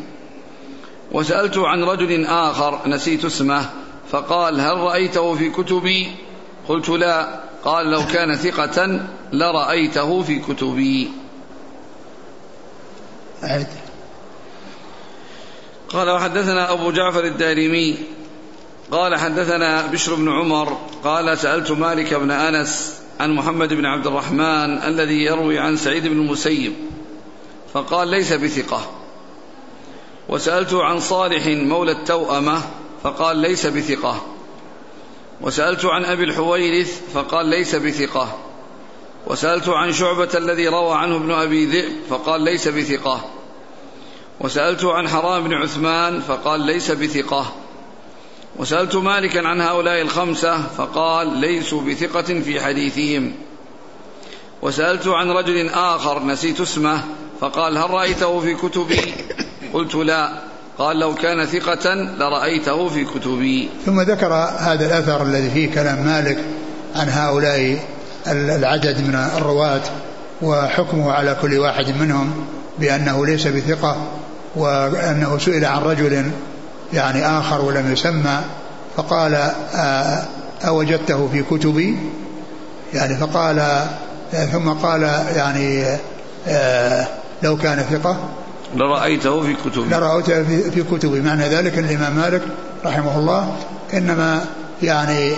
وسألت 1.12 1.58
عن 1.58 1.84
رجل 1.84 2.26
آخر 2.26 2.88
نسيت 2.88 3.24
اسمه 3.24 3.70
فقال 4.10 4.60
هل 4.60 4.76
رأيته 4.76 5.34
في 5.34 5.50
كتبي؟ 5.50 6.06
قلت 6.68 6.88
لا. 6.88 7.40
قال 7.64 7.90
لو 7.90 8.06
كان 8.06 8.34
ثقة 8.36 9.00
لرأيته 9.32 10.22
في 10.22 10.38
كتبي. 10.38 11.10
أعد 13.44 13.83
قال 15.94 16.10
وحدثنا 16.10 16.72
أبو 16.72 16.90
جعفر 16.90 17.24
الدارمي 17.24 17.98
قال 18.90 19.16
حدثنا 19.16 19.86
بشر 19.86 20.14
بن 20.14 20.28
عمر 20.28 20.78
قال 21.04 21.38
سألت 21.38 21.70
مالك 21.70 22.14
بن 22.14 22.30
أنس 22.30 23.00
عن 23.20 23.30
محمد 23.30 23.72
بن 23.72 23.86
عبد 23.86 24.06
الرحمن 24.06 24.82
الذي 24.82 25.24
يروي 25.24 25.58
عن 25.58 25.76
سعيد 25.76 26.06
بن 26.06 26.20
المسيب 26.20 26.72
فقال 27.74 28.08
ليس 28.08 28.32
بثقة. 28.32 28.90
وسألته 30.28 30.84
عن 30.84 31.00
صالح 31.00 31.46
مولى 31.46 31.92
التوأمة 31.92 32.62
فقال 33.02 33.36
ليس 33.36 33.66
بثقة. 33.66 34.26
وسألت 35.40 35.84
عن 35.84 36.04
أبي 36.04 36.24
الحويرث 36.24 37.00
فقال 37.14 37.46
ليس 37.46 37.74
بثقة. 37.74 38.38
وسألت 39.26 39.68
عن 39.68 39.92
شعبة 39.92 40.28
الذي 40.34 40.68
روى 40.68 40.94
عنه 40.94 41.16
ابن 41.16 41.30
أبي 41.30 41.66
ذئب 41.66 41.92
فقال 42.10 42.40
ليس 42.40 42.68
بثقة. 42.68 43.33
وسألت 44.40 44.84
عن 44.84 45.08
حرام 45.08 45.44
بن 45.44 45.54
عثمان 45.54 46.20
فقال 46.20 46.60
ليس 46.60 46.90
بثقة. 46.90 47.52
وسألت 48.56 48.96
مالكا 48.96 49.48
عن 49.48 49.60
هؤلاء 49.60 50.02
الخمسة 50.02 50.62
فقال 50.78 51.36
ليسوا 51.36 51.82
بثقة 51.82 52.40
في 52.40 52.60
حديثهم. 52.60 53.32
وسألت 54.62 55.08
عن 55.08 55.30
رجل 55.30 55.68
آخر 55.68 56.26
نسيت 56.26 56.60
اسمه 56.60 57.00
فقال 57.40 57.78
هل 57.78 57.90
رأيته 57.90 58.40
في 58.40 58.54
كتبي؟ 58.54 59.14
قلت 59.72 59.94
لا. 59.94 60.32
قال 60.78 60.98
لو 60.98 61.14
كان 61.14 61.46
ثقة 61.46 61.94
لرأيته 61.94 62.88
في 62.88 63.04
كتبي. 63.04 63.68
ثم 63.86 64.00
ذكر 64.00 64.32
هذا 64.58 64.86
الأثر 64.86 65.22
الذي 65.22 65.50
فيه 65.50 65.74
كلام 65.74 66.04
مالك 66.04 66.44
عن 66.96 67.08
هؤلاء 67.08 67.84
العدد 68.26 69.00
من 69.00 69.14
الرواة 69.14 69.82
وحكمه 70.42 71.12
على 71.12 71.36
كل 71.42 71.58
واحد 71.58 71.88
منهم 72.00 72.46
بأنه 72.78 73.26
ليس 73.26 73.46
بثقة. 73.46 74.23
وأنه 74.56 75.38
سئل 75.38 75.64
عن 75.64 75.82
رجل 75.82 76.30
يعني 76.92 77.26
آخر 77.26 77.60
ولم 77.60 77.92
يسمى 77.92 78.40
فقال 78.96 79.50
أوجدته 80.64 81.28
في 81.32 81.42
كتبي؟ 81.42 81.98
يعني 82.94 83.16
فقال 83.16 83.86
ثم 84.52 84.68
قال 84.68 85.02
يعني 85.36 85.84
لو 87.42 87.56
كان 87.56 87.78
ثقة. 87.90 88.16
لرأيته 88.76 89.42
في 89.42 89.54
كتبي. 89.54 89.88
لرأيته 89.88 90.44
في 90.70 90.82
كتبي. 90.82 91.20
معنى 91.20 91.48
ذلك 91.48 91.78
الإمام 91.78 92.16
مالك 92.16 92.42
رحمه 92.84 93.18
الله 93.18 93.56
إنما 93.94 94.44
يعني 94.82 95.32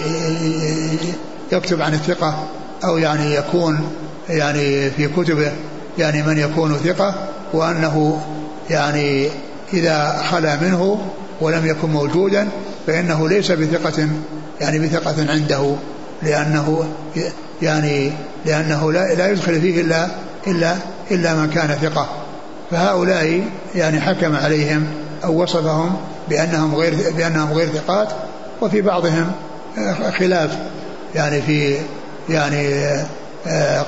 يكتب 1.52 1.82
عن 1.82 1.94
الثقة 1.94 2.48
أو 2.84 2.98
يعني 2.98 3.34
يكون 3.34 3.92
يعني 4.28 4.90
في 4.90 5.08
كتبه 5.08 5.52
يعني 5.98 6.22
من 6.22 6.38
يكون 6.38 6.74
ثقة 6.74 7.14
وأنه 7.52 8.22
يعني 8.70 9.28
إذا 9.72 10.22
خلا 10.30 10.56
منه 10.60 11.06
ولم 11.40 11.66
يكن 11.66 11.90
موجودا 11.90 12.48
فإنه 12.86 13.28
ليس 13.28 13.52
بثقة 13.52 14.08
يعني 14.60 14.78
بثقة 14.78 15.32
عنده 15.32 15.74
لأنه 16.22 16.88
يعني 17.62 18.12
لأنه 18.46 18.92
لا, 18.92 19.14
لا 19.14 19.30
يدخل 19.30 19.60
فيه 19.60 19.80
إلا 19.80 20.08
إلا 20.46 20.76
إلا 21.10 21.34
من 21.34 21.50
كان 21.50 21.68
ثقة. 21.68 22.08
فهؤلاء 22.70 23.42
يعني 23.74 24.00
حكم 24.00 24.36
عليهم 24.36 24.86
أو 25.24 25.42
وصفهم 25.42 25.96
بأنهم 26.28 26.74
غير 26.74 26.94
بأنهم 27.16 27.52
غير 27.52 27.68
ثقات 27.68 28.08
وفي 28.60 28.82
بعضهم 28.82 29.32
خلاف 30.18 30.58
يعني 31.14 31.42
في 31.42 31.76
يعني 32.28 32.86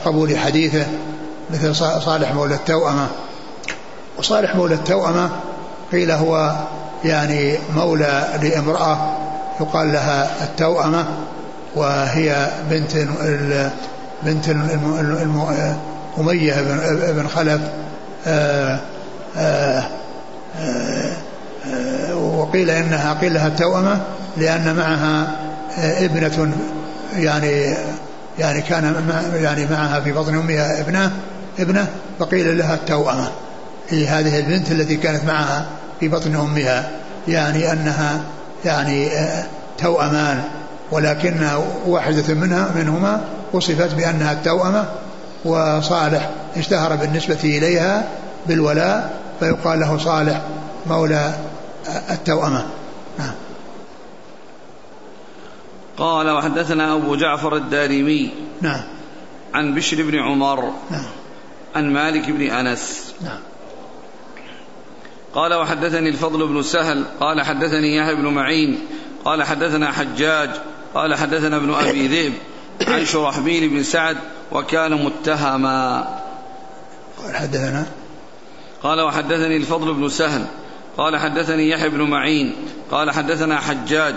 قبول 0.05 0.39
حديثه 0.39 0.87
مثل 1.51 1.75
صالح 1.77 2.35
مولى 2.35 2.55
التوأمة. 2.55 3.09
وصالح 4.19 4.57
مولى 4.57 4.75
التوأمة 4.75 5.31
قيل 5.93 6.11
هو 6.11 6.57
يعني 7.05 7.59
مولى 7.77 8.29
لامرأة 8.43 9.17
يقال 9.61 9.93
لها 9.93 10.45
التوأمة 10.45 11.07
وهي 11.75 12.51
بنت 12.71 12.97
بنت 14.23 14.49
أمية 16.19 16.55
بن 17.13 17.29
خلف 17.29 17.61
آآ 18.27 18.79
آآ 19.37 19.83
آآ 20.61 21.17
وقيل 22.15 22.71
إنها 22.71 23.13
قيل 23.21 23.35
لها 23.35 23.47
التوأمة 23.47 24.01
لأن 24.37 24.77
معها 24.77 25.37
ابنة 25.79 26.53
يعني 27.17 27.75
يعني 28.39 28.63
كان 28.63 29.11
يعني 29.35 29.67
معها 29.67 30.01
في 30.01 30.13
بطن 30.13 30.35
أمها 30.35 30.81
ابنة 30.81 31.13
ابنة 31.59 31.87
فقيل 32.19 32.59
لها 32.59 32.75
التوأمة. 32.75 33.31
هي 33.89 34.07
هذه 34.07 34.39
البنت 34.39 34.73
التي 34.73 34.97
كانت 34.97 35.25
معها 35.25 35.67
في 36.01 36.09
بطن 36.09 36.35
أمها 36.35 36.91
يعني 37.29 37.73
أنها 37.73 38.21
يعني 38.65 39.11
توأمان 39.79 40.45
ولكن 40.91 41.49
واحدة 41.87 42.35
منها 42.35 42.73
منهما 42.77 43.25
وصفت 43.53 43.95
بأنها 43.95 44.33
التوأمة 44.33 44.89
وصالح 45.45 46.31
اشتهر 46.57 46.97
بالنسبة 46.97 47.39
إليها 47.45 48.09
بالولاء 48.47 49.19
فيقال 49.41 49.81
له 49.81 49.99
صالح 49.99 50.43
مولى 50.87 51.35
التوأمة 52.11 52.67
نعم. 53.19 53.35
قال 55.97 56.31
وحدثنا 56.31 56.95
أبو 56.95 57.17
جعفر 57.17 57.57
الدارمي 57.57 58.31
نعم. 58.61 58.81
عن 59.55 59.75
بشر 59.75 60.03
بن 60.03 60.19
عمر 60.19 60.73
نعم. 60.91 61.05
عن 61.77 61.93
مالك 61.93 62.31
بن 62.31 62.43
أنس. 62.43 63.15
نعم. 63.21 63.39
قال 65.39 65.55
وحدثني 65.55 66.09
الفضل 66.09 66.47
بن 66.47 66.63
سهل 66.63 67.05
قال 67.21 67.43
حدثني 67.43 67.97
يحيى 67.97 68.15
بن 68.15 68.27
معين 68.27 68.79
قال 69.25 69.43
حدثنا 69.43 69.93
حجاج 69.93 70.51
قال 70.95 71.15
حدثنا 71.15 71.57
ابن 71.57 71.75
أبي 71.75 72.09
ذئب 72.09 72.33
عن 72.89 73.05
شرحبيل 73.05 73.69
بن 73.69 73.83
سعد 73.83 74.17
وكان 74.53 75.05
متهما. 75.05 76.09
قال 77.23 77.37
حدثنا؟ 77.37 77.87
قال 78.83 79.01
وحدثني 79.01 79.57
الفضل 79.57 79.95
بن 79.95 80.09
سهل 80.09 80.45
قال 80.97 81.17
حدثني 81.17 81.71
يحيى 81.71 81.89
بن 81.89 82.03
معين 82.03 82.55
قال 82.91 83.11
حدثنا 83.11 83.61
حجاج 83.61 84.15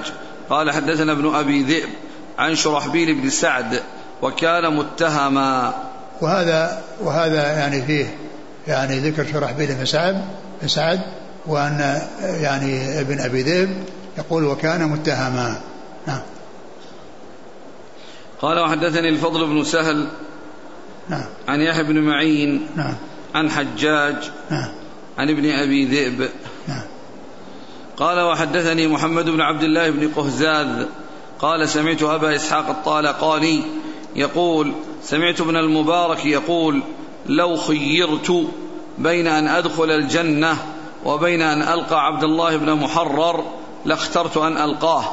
قال 0.50 0.72
حدثنا 0.72 1.12
ابن 1.12 1.36
أبي 1.36 1.64
ذئب 1.64 1.90
عن 2.38 2.56
شرحبيل 2.56 3.22
بن 3.22 3.30
سعد 3.30 3.82
وكان 4.22 4.76
متهما. 4.76 5.74
وهذا 6.22 6.84
وهذا 7.02 7.60
يعني 7.60 7.82
فيه 7.82 8.16
يعني 8.68 9.00
ذكر 9.00 9.26
شرحبيل 9.34 9.76
بن 9.76 9.86
سعد 9.86 10.26
سعد 10.66 11.00
وأن 11.48 12.02
يعني 12.22 13.02
ابن 13.02 13.20
أبي 13.20 13.42
ذئب 13.42 13.84
يقول 14.18 14.46
وكان 14.46 14.90
متهما. 14.90 15.62
نعم. 16.08 16.22
قال 18.42 18.60
وحدثني 18.60 19.10
الفضل 19.10 19.48
بن 19.48 19.64
سهل 19.64 20.08
نعم. 21.10 21.26
عن 21.48 21.62
يحيى 21.62 21.84
بن 21.84 22.02
معين 22.02 22.68
نعم. 22.76 22.96
عن 23.36 23.50
حجاج 23.50 24.32
نعم. 24.50 24.70
عن 25.18 25.30
ابن 25.30 25.50
أبي 25.50 25.86
ذئب. 25.86 26.30
نعم. 26.68 26.84
قال 27.98 28.20
وحدثني 28.20 28.88
محمد 28.88 29.30
بن 29.30 29.42
عبد 29.42 29.64
الله 29.64 29.90
بن 29.90 30.12
قهزاذ 30.16 30.86
قال 31.40 31.70
سمعت 31.70 32.04
أبا 32.04 32.36
إسحاق 32.36 32.70
الطالقاني 32.70 33.62
يقول 34.16 34.74
سمعت 35.04 35.42
ابن 35.42 35.58
المبارك 35.58 36.26
يقول 36.26 36.84
لو 37.26 37.56
خيرت 37.56 38.48
بين 38.98 39.28
أن 39.28 39.48
أدخل 39.48 39.92
الجنة 39.92 40.58
وبين 41.06 41.42
أن 41.42 41.62
ألقى 41.62 42.06
عبد 42.06 42.24
الله 42.24 42.58
بن 42.58 42.74
محرر 42.74 43.44
لاخترت 43.86 44.38
أن 44.38 44.58
ألقاه 44.58 45.04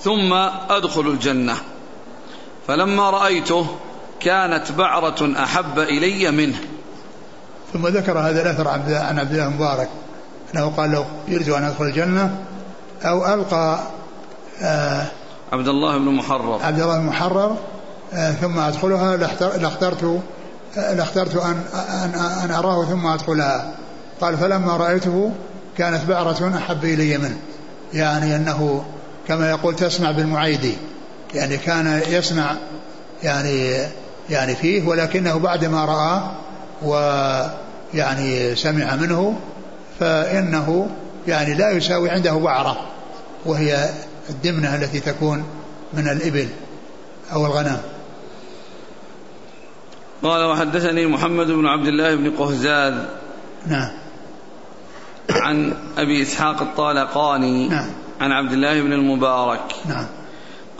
ثم 0.00 0.32
أدخل 0.70 1.00
الجنة. 1.00 1.56
فلما 2.68 3.10
رأيته 3.10 3.66
كانت 4.20 4.72
بعرة 4.72 5.32
أحب 5.42 5.78
إلي 5.78 6.30
منه. 6.30 6.58
ثم 7.72 7.86
ذكر 7.86 8.18
هذا 8.18 8.42
الأثر 8.42 8.68
عن 8.68 9.18
عبد 9.18 9.32
الله 9.32 9.46
المبارك 9.46 9.88
أنه 10.54 10.72
قال 10.76 10.90
لو 10.90 11.04
يرجو 11.28 11.56
أن 11.56 11.64
أدخل 11.64 11.84
الجنة 11.84 12.44
أو 13.02 13.34
ألقى 13.34 13.78
آه 14.62 15.06
عبد 15.52 15.68
الله 15.68 15.98
بن 15.98 16.04
محرر. 16.04 16.62
عبد 16.62 16.80
الله 16.80 16.98
بن 16.98 17.06
محرر 17.06 17.56
آه 18.12 18.32
ثم 18.32 18.58
أدخلها 18.58 19.16
لاخترت 19.56 20.20
لاخترت 20.76 21.36
أن, 21.36 21.64
أن, 21.74 22.14
أن 22.44 22.50
أراه 22.50 22.84
ثم 22.84 23.06
أدخلها. 23.06 23.72
قال 24.20 24.38
فلما 24.38 24.76
رأيته 24.76 25.32
كانت 25.78 26.04
بعرة 26.04 26.56
أحب 26.56 26.84
إلي 26.84 27.18
منه. 27.18 27.36
يعني 27.94 28.36
أنه 28.36 28.84
كما 29.28 29.50
يقول 29.50 29.76
تسمع 29.76 30.10
بالمعيدي 30.10 30.74
يعني 31.34 31.56
كان 31.56 32.00
يسمع 32.08 32.56
يعني 33.22 33.78
يعني 34.30 34.54
فيه 34.54 34.88
ولكنه 34.88 35.38
بعدما 35.38 35.84
رآه 35.84 36.30
ويعني 36.82 38.56
سمع 38.56 38.96
منه 38.96 39.36
فإنه 40.00 40.88
يعني 41.28 41.54
لا 41.54 41.70
يساوي 41.70 42.10
عنده 42.10 42.32
بعرة 42.32 42.80
وهي 43.46 43.90
الدمنة 44.30 44.74
التي 44.74 45.00
تكون 45.00 45.44
من 45.94 46.08
الإبل 46.08 46.48
أو 47.32 47.46
الغنم. 47.46 47.80
قال 50.22 50.44
وحدثني 50.44 51.06
محمد 51.06 51.46
بن 51.46 51.66
عبد 51.66 51.86
الله 51.86 52.14
بن 52.14 52.30
قهزاذ 52.30 52.94
نعم. 53.66 53.90
عن 55.30 55.74
أبي 55.98 56.22
إسحاق 56.22 56.62
الطالقاني 56.62 57.68
نعم. 57.68 57.90
عن 58.20 58.32
عبد 58.32 58.52
الله 58.52 58.82
بن 58.82 58.92
المبارك. 58.92 59.74
نعم. 59.88 60.06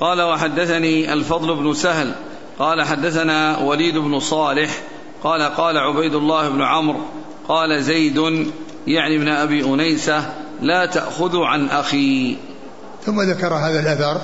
قال 0.01 0.23
وحدثني 0.23 1.13
الفضل 1.13 1.55
بن 1.57 1.75
سهل. 1.75 2.15
قال 2.59 2.83
حدثنا 2.83 3.59
وليد 3.59 3.99
بن 3.99 4.21
صالح. 4.21 4.71
قال 5.23 5.43
قال 5.43 5.79
عبيد 5.79 6.15
الله 6.15 6.49
بن 6.49 6.63
عمرو. 6.63 7.01
قال 7.49 7.83
زيد 7.83 8.47
يعني 8.87 9.17
ابن 9.17 9.29
أبي 9.29 9.65
أنيسة 9.65 10.33
لا 10.61 10.87
تأخذوا 10.87 11.47
عن 11.47 11.69
أخي. 11.69 12.37
ثم 13.07 13.23
ذكر 13.23 13.55
هذا 13.55 13.81
الأثر 13.81 14.21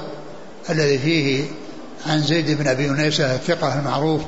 الذي 0.70 0.98
فيه 0.98 1.44
عن 2.06 2.20
زيد 2.20 2.58
بن 2.58 2.66
أبي 2.66 2.90
أنيسة 2.90 3.34
الثقة 3.34 3.78
المعروف 3.78 4.22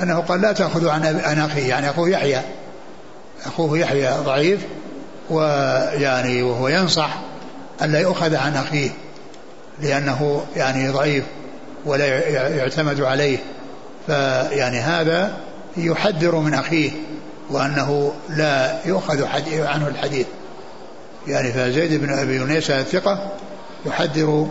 أنه 0.00 0.20
قال 0.20 0.40
لا 0.40 0.52
تأخذوا 0.52 0.92
عن 0.92 1.38
أخي 1.38 1.68
يعني 1.68 1.90
أخوه 1.90 2.08
يحيى. 2.08 2.40
أخوه 3.46 3.78
يحيى 3.78 4.10
ضعيف 4.24 4.60
ويعني 5.30 6.42
وهو 6.42 6.68
ينصح 6.68 7.18
ألا 7.82 8.00
يؤخذ 8.00 8.36
عن 8.36 8.56
أخيه 8.56 8.90
لأنه 9.82 10.44
يعني 10.56 10.88
ضعيف 10.88 11.24
ولا 11.84 12.28
يعتمد 12.48 13.00
عليه. 13.00 13.38
فيعني 14.06 14.80
هذا 14.80 15.36
يحذر 15.76 16.36
من 16.36 16.54
أخيه 16.54 16.90
وأنه 17.50 18.12
لا 18.28 18.78
يؤخذ 18.86 19.24
عنه 19.52 19.88
الحديث. 19.88 20.26
يعني 21.26 21.52
فزيد 21.52 22.00
بن 22.00 22.12
أبي 22.12 22.36
يونيس 22.36 22.70
الثقة 22.70 23.32
يحذر 23.86 24.48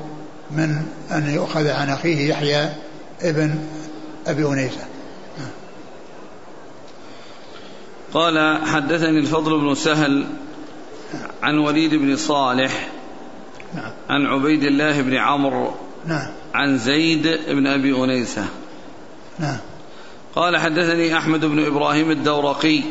من 0.52 0.86
أن 1.12 1.34
يؤخذ 1.34 1.70
عن 1.70 1.90
أخيه 1.90 2.30
يحيى 2.30 2.70
ابن 3.22 3.56
أبي 4.28 4.46
أنيسة 4.46 4.91
قال 8.14 8.66
حدثني 8.66 9.20
الفضل 9.20 9.60
بن 9.60 9.76
سهل 9.76 10.26
عن 11.44 11.58
وليد 11.58 11.96
بن 11.96 12.16
صالح 12.16 12.88
نعم. 13.76 13.92
عن 14.10 14.26
عبيد 14.26 14.64
الله 14.64 15.02
بن 15.02 15.16
عمرو 15.16 15.72
نعم. 16.06 16.28
عن 16.54 16.78
زيد 16.78 17.40
بن 17.48 17.68
أبي 17.68 18.04
أنيسة 18.04 18.46
نعم. 19.40 19.58
قال 20.36 20.58
حدثني 20.58 21.18
أحمد 21.18 21.46
بن 21.46 21.66
إبراهيم 21.66 22.12
الدورقي 22.12 22.82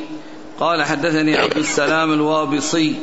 قال 0.61 0.83
حدثني 0.83 1.37
عبد 1.37 1.57
السلام 1.57 2.13
الوابصي 2.13 2.95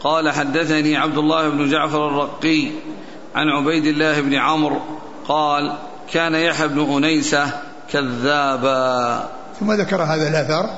قال 0.00 0.30
حدثني 0.30 0.96
عبد 0.96 1.18
الله 1.18 1.48
بن 1.48 1.70
جعفر 1.70 2.08
الرقي 2.08 2.68
عن 3.34 3.48
عبيد 3.48 3.86
الله 3.86 4.20
بن 4.20 4.34
عمرو 4.34 4.80
قال 5.28 5.76
كان 6.12 6.34
يحيى 6.34 6.68
بن 6.68 6.80
أنيسة 6.80 7.50
كذابا 7.92 9.28
ثم 9.60 9.72
ذكر 9.72 10.02
هذا 10.02 10.28
الأثر 10.28 10.70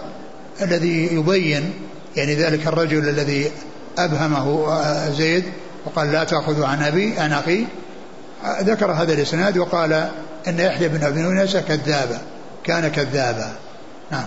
الذي 0.63 1.15
يبين 1.15 1.73
يعني 2.17 2.35
ذلك 2.35 2.67
الرجل 2.67 3.09
الذي 3.09 3.51
أبهمه 3.99 4.69
زيد 5.11 5.45
وقال 5.87 6.13
لا 6.13 6.25
تأخذوا 6.25 6.67
عن 6.67 6.83
أبي 6.83 7.19
عن 7.19 7.33
أخي. 7.33 7.67
ذكر 8.61 8.93
هذا 8.93 9.13
الإسناد 9.13 9.59
وقال 9.59 9.93
إن 10.49 10.59
يحيى 10.59 10.89
بن 10.89 11.05
أبي 11.05 11.21
أنيسة 11.21 11.61
كذابا 11.61 12.21
كان 12.65 12.89
كذابا. 12.89 13.53
نعم. 14.11 14.25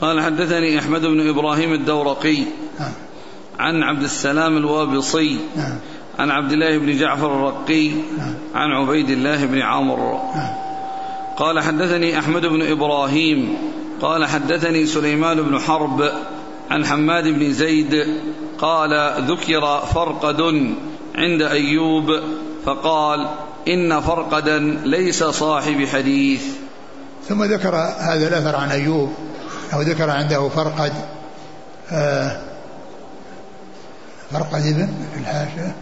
قال 0.00 0.22
حدثني 0.22 0.78
أحمد 0.78 1.00
بن 1.00 1.28
إبراهيم 1.28 1.72
الدورقي 1.72 2.38
نعم. 2.80 2.92
عن 3.58 3.82
عبد 3.82 4.02
السلام 4.02 4.56
الوابصي 4.56 5.38
نعم. 5.56 5.78
عن 6.18 6.30
عبد 6.30 6.52
الله 6.52 6.78
بن 6.78 6.98
جعفر 6.98 7.26
الرقي 7.26 7.88
نعم. 7.88 8.34
عن 8.54 8.70
عبيد 8.70 9.10
الله 9.10 9.46
بن 9.46 9.62
عمرو. 9.62 10.18
نعم. 10.34 10.54
قال 11.36 11.60
حدثني 11.60 12.18
أحمد 12.18 12.46
بن 12.46 12.70
إبراهيم 12.70 13.56
قال 14.00 14.24
حدثني 14.24 14.86
سليمان 14.86 15.42
بن 15.42 15.58
حرب 15.58 16.12
عن 16.70 16.86
حماد 16.86 17.24
بن 17.24 17.52
زيد 17.52 18.20
قال 18.58 19.22
ذكر 19.30 19.80
فرقد 19.94 20.40
عند 21.14 21.42
أيوب 21.42 22.20
فقال 22.64 23.28
إن 23.68 24.00
فرقدا 24.00 24.58
ليس 24.84 25.24
صاحب 25.24 25.84
حديث. 25.84 26.42
ثم 27.28 27.44
ذكر 27.44 27.74
هذا 27.98 28.28
الأثر 28.28 28.56
عن 28.56 28.70
أيوب 28.70 29.12
أو 29.72 29.80
ذكر 29.80 30.10
عنده 30.10 30.48
فرقد 30.48 30.92
آه 31.92 32.40
فرقد 34.30 34.66
ابن 34.66 34.88
الحاشية 35.16 35.74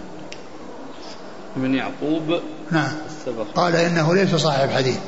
ابن 1.57 1.75
يعقوب 1.75 2.41
نعم. 2.71 2.93
السبق. 3.07 3.47
قال 3.55 3.77
إنه 3.77 4.15
ليس 4.15 4.35
صاحب 4.35 4.71
حديث. 4.71 4.99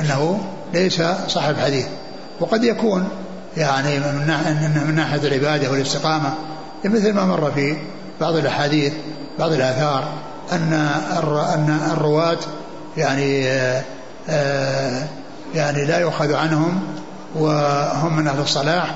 أنه 0.00 0.40
ليس 0.74 1.02
صاحب 1.26 1.56
حديث. 1.56 1.86
وقد 2.40 2.64
يكون 2.64 3.08
يعني 3.56 3.98
من 4.86 4.94
ناحية 4.94 5.28
العبادة 5.28 5.70
والاستقامة 5.70 6.34
مثل 6.84 7.12
ما 7.12 7.24
مر 7.24 7.50
في 7.50 7.76
بعض 8.20 8.36
الأحاديث 8.36 8.92
بعض 9.38 9.52
الآثار 9.52 10.08
أن 10.52 10.72
أن 11.54 11.80
الرواة 11.92 12.38
يعني 12.96 13.48
آه، 13.48 13.82
آه، 14.28 15.08
يعني 15.54 15.84
لا 15.84 15.98
يؤخذ 15.98 16.34
عنهم 16.34 16.80
وهم 17.34 18.16
من 18.16 18.28
أهل 18.28 18.40
الصلاح 18.40 18.94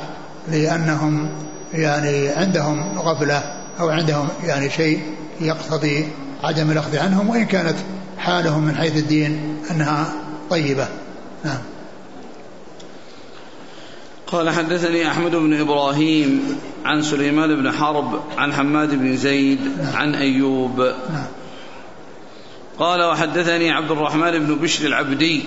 لأنهم 0.48 1.28
يعني 1.74 2.28
عندهم 2.28 2.98
غفلة 2.98 3.42
أو 3.80 3.90
عندهم 3.90 4.28
يعني 4.44 4.70
شيء 4.70 5.02
يقتضي 5.40 6.08
عدم 6.44 6.70
الأخذ 6.70 6.98
عنهم 6.98 7.28
وإن 7.28 7.46
كانت 7.46 7.76
حالهم 8.18 8.64
من 8.64 8.76
حيث 8.76 8.96
الدين 8.96 9.58
أنها 9.70 10.06
طيبة. 10.50 10.88
نعم. 11.44 11.58
قال 14.34 14.50
حدثني 14.50 15.08
أحمد 15.08 15.36
بن 15.36 15.60
إبراهيم 15.60 16.58
عن 16.84 17.02
سليمان 17.02 17.56
بن 17.56 17.72
حرب 17.72 18.20
عن 18.38 18.52
حماد 18.52 18.94
بن 18.94 19.16
زيد. 19.16 19.60
عن 19.94 20.14
أيوب. 20.14 20.92
قال 22.78 23.02
وحدثني 23.02 23.70
عبد 23.70 23.90
الرحمن 23.90 24.38
بن 24.38 24.54
بشر 24.54 24.86
العبدي 24.86 25.42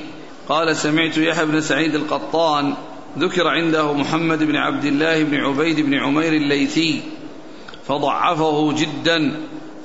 قال 0.49 0.75
سمعت 0.75 1.17
يحيى 1.17 1.45
بن 1.45 1.61
سعيد 1.61 1.95
القطان 1.95 2.73
ذكر 3.19 3.47
عنده 3.47 3.93
محمد 3.93 4.43
بن 4.43 4.55
عبد 4.55 4.85
الله 4.85 5.23
بن 5.23 5.35
عبيد 5.37 5.79
بن 5.79 5.93
عمير 5.93 6.33
الليثي 6.33 7.01
فضعفه 7.87 8.73
جدا 8.73 9.39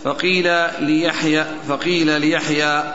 فقيل 0.05 0.45
ليحيى 0.81 1.45
فقيل 1.69 2.21
ليحيى 2.21 2.95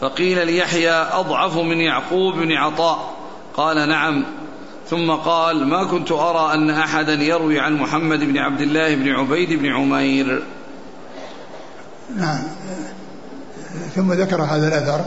فقيل 0.00 0.46
ليحيى 0.46 0.92
أضعف 0.92 1.56
من 1.56 1.80
يعقوب 1.80 2.34
بن 2.34 2.52
عطاء 2.52 3.19
قال 3.60 3.88
نعم. 3.88 4.24
ثم 4.90 5.10
قال 5.10 5.66
ما 5.66 5.84
كنت 5.84 6.12
أرى 6.12 6.54
أن 6.54 6.70
أحدا 6.70 7.12
يروي 7.12 7.60
عن 7.60 7.76
محمد 7.76 8.18
بن 8.18 8.38
عبد 8.38 8.60
الله 8.60 8.94
بن 8.94 9.08
عبيد 9.08 9.52
بن 9.52 9.66
عمير. 9.66 10.42
نعم. 12.16 12.42
ثم 13.96 14.12
ذكر 14.12 14.42
هذا 14.42 14.68
الأثر 14.68 15.00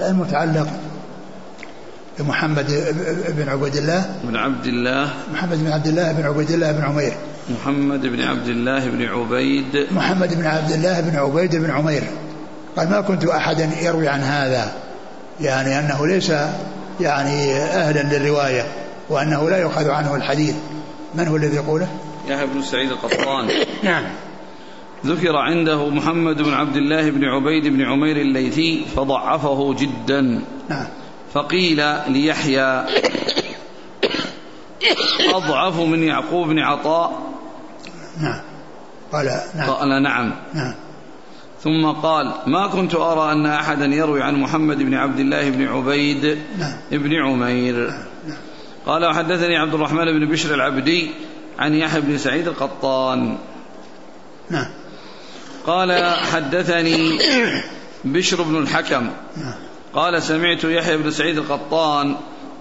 المتعلق 0.00 0.66
بمحمد 2.18 2.94
بن 3.28 3.48
عبيد 3.48 3.76
الله. 3.76 4.04
بن 4.24 4.36
عبد 4.36 4.66
الله. 4.66 5.10
محمد 5.32 5.64
بن 5.64 5.72
عبد 5.72 5.86
الله 5.86 6.12
بن 6.12 6.26
عبيد 6.26 6.50
الله 6.50 6.72
بن 6.72 6.84
عمير. 6.84 7.12
محمد 7.50 8.06
بن 8.06 8.20
عبد 8.20 8.48
الله 8.48 8.88
بن 8.88 9.04
عبيد. 9.04 9.86
محمد 9.90 10.34
بن 10.34 10.46
عبد 10.46 10.70
الله 10.70 11.00
بن 11.00 11.16
عبيد 11.16 11.56
بن 11.56 11.70
عمير. 11.70 12.02
قال 12.76 12.90
ما 12.90 13.00
كنت 13.00 13.24
أحدا 13.24 13.70
يروي 13.82 14.08
عن 14.08 14.20
هذا. 14.20 14.83
يعني 15.40 15.78
أنه 15.78 16.06
ليس 16.06 16.32
يعني 17.00 17.54
أهلا 17.56 18.16
للرواية 18.16 18.66
وأنه 19.08 19.50
لا 19.50 19.56
يؤخذ 19.56 19.90
عنه 19.90 20.14
الحديث. 20.14 20.54
من 21.14 21.28
هو 21.28 21.36
الذي 21.36 21.56
يقوله؟ 21.56 21.88
يحيى 22.28 22.46
بن 22.46 22.62
سعيد 22.62 22.90
القطان. 22.90 23.48
نعم. 23.82 24.04
ذكر 25.06 25.36
عنده 25.36 25.88
محمد 25.88 26.42
بن 26.42 26.52
عبد 26.52 26.76
الله 26.76 27.10
بن 27.10 27.24
عبيد 27.24 27.66
بن 27.66 27.82
عمير 27.82 28.16
الليثي 28.16 28.84
فضعفه 28.96 29.74
جدا. 29.74 30.42
نعم. 30.68 30.86
فقيل 31.34 31.76
ليحيى 32.08 32.84
أضعف 35.34 35.80
من 35.80 36.02
يعقوب 36.02 36.48
بن 36.48 36.58
عطاء. 36.58 37.12
نعم. 38.20 38.40
قال 39.12 39.40
نعم. 39.54 39.70
قال 39.70 40.02
نعم. 40.02 40.32
نعم. 40.54 40.74
ثم 41.64 41.86
قال 41.86 42.32
ما 42.46 42.66
كنت 42.66 42.94
أرى 42.94 43.32
أن 43.32 43.46
أحدا 43.46 43.84
يروي 43.84 44.22
عن 44.22 44.34
محمد 44.34 44.78
بن 44.78 44.94
عبد 44.94 45.20
الله 45.20 45.50
بن 45.50 45.66
عبيد 45.66 46.38
نعم. 46.58 46.76
بن 46.90 47.14
عمير 47.14 47.74
نعم. 47.74 48.04
نعم. 48.28 48.38
قال 48.86 49.04
وحدثني 49.04 49.56
عبد 49.56 49.74
الرحمن 49.74 50.04
بن 50.04 50.32
بشر 50.32 50.54
العبدي 50.54 51.10
عن 51.58 51.74
يحيى 51.74 52.00
بن 52.00 52.18
سعيد 52.18 52.48
القطان 52.48 53.36
نعم 54.50 54.66
قال 55.66 56.14
حدثني 56.32 57.18
بشر 58.04 58.42
بن 58.42 58.56
الحكم 58.56 59.10
نعم. 59.36 59.54
قال 59.94 60.22
سمعت 60.22 60.64
يحيى 60.64 60.96
بن 60.96 61.10
سعيد 61.10 61.38
القطان 61.38 62.16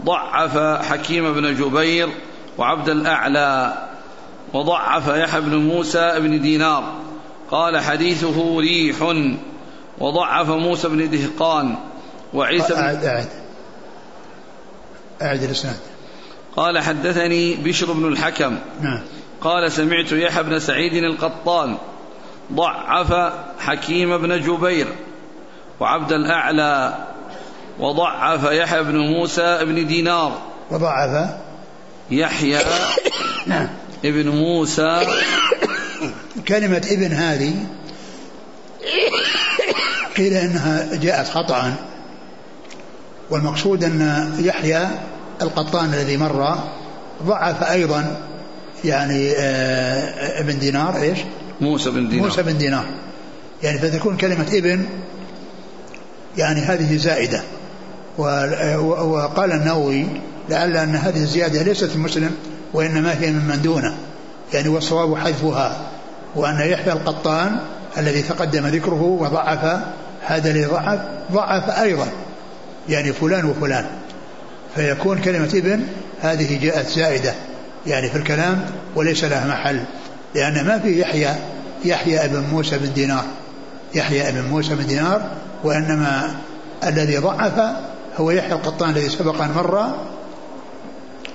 ضعف 0.06 0.58
حكيم 0.86 1.34
بن 1.34 1.56
جبير 1.56 2.10
وعبد 2.58 2.89
الأعلى 2.89 3.74
وضعف 4.54 5.08
يحيى 5.08 5.41
بن 5.41 5.56
موسى 5.56 6.20
بن 6.20 6.41
دينار 6.41 6.93
قال 7.52 7.80
حديثه 7.80 8.60
ريح 8.60 8.98
وضعف 10.00 10.50
موسى 10.50 10.88
بن 10.88 11.10
دهقان 11.10 11.76
وعيسى 12.34 12.74
بن 12.74 12.80
أعد 12.80 13.06
أعد 13.06 13.28
أعد 15.22 15.44
الإسناد. 15.44 15.78
قال 16.56 16.80
حدثني 16.80 17.56
بشر 17.56 17.91
بن 17.91 18.08
الحكم. 18.08 18.58
نعم. 18.82 19.00
قال 19.41 19.72
سمعت 19.72 20.12
يحيى 20.12 20.44
بن 20.44 20.60
سعيد 20.60 20.94
القطان 20.94 21.78
ضعف 22.54 23.34
حكيم 23.60 24.18
بن 24.18 24.41
جبير 24.41 24.88
وعبد 25.80 26.12
الأعلى 26.14 26.98
وضعف 27.80 28.44
يحيى 28.44 28.84
بن 28.84 28.98
موسى 28.98 29.66
بن 29.66 29.88
دينار. 29.88 30.41
وضعف 30.72 31.30
يحيى 32.12 32.60
نعم. 33.48 33.70
ابن 34.06 34.30
موسى 34.30 35.06
كلمة 36.48 36.88
ابن 36.91 37.12
هذه 37.12 37.54
قيل 40.18 40.34
إنها 40.34 40.96
جاءت 40.96 41.28
خطأ. 41.28 41.76
والمقصود 43.30 43.84
أن 43.84 44.32
يحيى 44.39 44.88
القطان 45.41 45.94
الذي 45.94 46.18
مر 46.18 46.58
ضعف 47.24 47.64
أيضا 47.64 48.18
يعني 48.86 49.32
آه، 49.38 50.39
ابن 50.39 50.60
دينار 50.60 51.02
إيش؟ 51.02 51.20
موسى 51.62 51.91
بن 51.91 52.10
دينار. 52.10 52.26
موسى 52.26 52.44
بن 52.44 52.58
دينار. 52.58 52.86
يعني 53.64 53.80
فتكون 53.80 54.18
كلمة 54.18 54.48
ابن 54.54 54.86
يعني 56.38 56.62
هذه 56.62 56.98
زائدة. 56.98 57.41
وقال 58.18 59.52
النووي 59.52 60.06
لعل 60.50 60.78
أن 60.78 60.96
هذه 60.96 61.18
الزيادة 61.18 61.62
ليست 61.62 61.86
في 61.86 61.98
مسلم 61.98 62.32
وإنما 62.74 63.20
هي 63.20 63.32
ممن 63.32 63.62
دونه. 63.62 63.96
يعني 64.54 64.70
والصواب 64.70 65.18
حذفها. 65.18 65.93
وأن 66.36 66.69
يحيى 66.69 66.93
القطان 66.93 67.59
الذي 67.97 68.21
تقدم 68.21 68.67
ذكره 68.67 69.01
وضعف 69.01 69.79
هذا 70.25 70.49
اللي 70.49 70.65
ضعف 70.65 70.99
ضعف 71.31 71.69
أيضا 71.69 72.07
يعني 72.89 73.13
فلان 73.13 73.45
وفلان. 73.45 73.86
فيكون 74.75 75.21
كلمة 75.21 75.49
ابن 75.53 75.88
هذه 76.21 76.59
جاءت 76.61 76.88
زائدة 76.88 77.34
يعني 77.88 78.09
في 78.09 78.17
الكلام 78.17 78.65
وليس 78.95 79.23
لها 79.23 79.47
محل 79.47 79.84
لأن 80.36 80.65
ما 80.65 80.79
في 80.79 81.01
يحيى 81.01 81.29
يحيى 81.86 82.25
ابن 82.25 82.43
موسى 82.51 82.77
بن 82.77 82.93
دينار. 82.93 83.23
يحيى 83.95 84.29
ابن 84.29 84.41
موسى 84.49 84.75
بن 84.75 84.88
دينار 84.88 85.21
وإنما 85.63 86.36
الذي 86.84 87.17
ضعف 87.17 87.75
هو 88.17 88.31
يحيى 88.31 88.53
القطان 88.53 88.89
الذي 88.89 89.09
سبق 89.09 89.41
أن 89.41 89.51
مر 89.51 89.95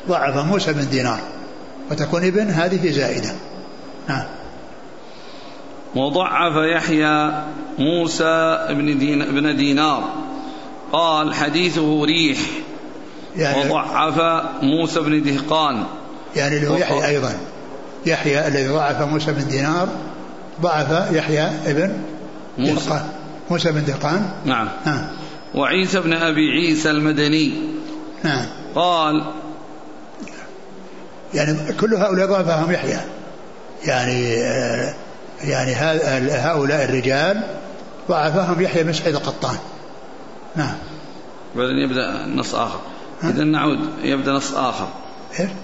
ضعف 0.09 0.37
موسى 0.37 0.73
بن 0.73 0.89
دينار. 0.89 1.19
وتكون 1.91 2.25
ابن 2.25 2.51
هذه 2.51 2.91
زائدة. 2.91 3.31
نعم. 4.09 4.38
وضعف 5.97 6.57
يحيى 6.57 7.45
موسى 7.79 8.67
بن, 8.71 8.99
دين 8.99 9.25
بن 9.25 9.57
دينار. 9.57 10.05
قال 10.93 11.35
حديثه 11.35 12.05
ريح. 12.05 12.39
يعني 13.37 13.71
وضعف 13.71 14.43
موسى 14.63 15.01
بن 15.01 15.23
دهقان. 15.23 15.85
يعني 16.37 16.57
اللي 16.57 16.69
هو 16.69 16.77
يحيى 16.77 17.07
أيضا. 17.07 17.33
يحيى 18.07 18.49
الذي 18.49 18.69
ضعف 18.69 19.03
موسى 19.03 19.33
بن 19.33 19.49
دينار 19.49 19.89
ضعف 20.63 21.13
يحيى 21.13 21.51
ابن 21.67 21.93
موسى. 22.59 22.75
دهقان. 22.75 23.09
موسى 23.51 23.73
بن 23.73 23.85
دهقان؟ 23.85 24.31
نعم. 24.45 24.69
ها. 24.85 25.11
وعيسى 25.55 26.01
بن 26.01 26.13
أبي 26.13 26.51
عيسى 26.51 26.91
المدني. 26.91 27.53
نعم 28.25 28.47
قال 28.75 29.25
يعني 31.35 31.73
كل 31.81 31.95
هؤلاء 31.95 32.27
ضعفهم 32.27 32.73
يحيى. 32.73 33.01
يعني 33.85 34.37
يعني 35.45 35.75
هؤلاء 36.31 36.85
الرجال 36.85 37.43
ضعفهم 38.09 38.61
يحيى 38.61 38.83
بن 38.85 38.93
سعيد 38.93 39.15
القطان. 39.15 39.57
نعم. 40.57 40.75
بعدين 41.57 41.79
يبدأ 41.79 42.27
نص 42.27 42.55
آخر. 42.55 42.81
إذا 43.25 43.45
نعود 43.45 43.79
يبدأ 44.03 44.33
نص 44.33 44.55
آخر. 44.55 44.89
إيه؟ 45.41 45.55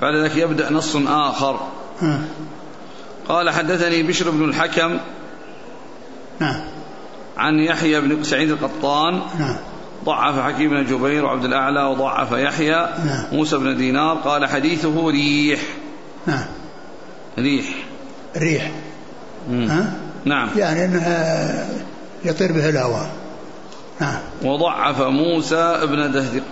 بعد 0.00 0.14
ذلك 0.14 0.36
يبدأ 0.36 0.72
نص 0.72 0.96
آخر. 1.06 1.60
ها. 2.00 2.20
قال 3.28 3.50
حدثني 3.50 4.02
بشر 4.02 4.30
بن 4.30 4.44
الحكم 4.44 4.98
نعم. 6.40 6.60
عن 7.36 7.58
يحيى 7.58 8.00
بن 8.00 8.22
سعيد 8.22 8.50
القطان. 8.50 9.22
نعم. 9.38 9.56
ضعف 10.04 10.40
حكيم 10.40 10.70
بن 10.70 10.84
جبير 10.84 11.24
وعبد 11.24 11.44
الأعلى 11.44 11.84
وضعف 11.84 12.32
يحيى. 12.32 12.88
نعم. 13.04 13.24
موسى 13.32 13.58
بن 13.58 13.76
دينار. 13.76 14.16
قال 14.16 14.46
حديثه 14.46 15.10
ريح. 15.10 15.60
نعم. 16.26 16.46
ريح. 17.38 17.66
ريح. 18.36 18.70
ها؟ 19.50 19.92
نعم. 20.24 20.50
يعني 20.56 20.84
إنها 20.84 21.66
يطير 22.24 22.52
به 22.52 22.68
الهواء 22.68 23.10
نعم. 24.00 24.18
وضعف 24.44 25.00
موسى 25.00 25.80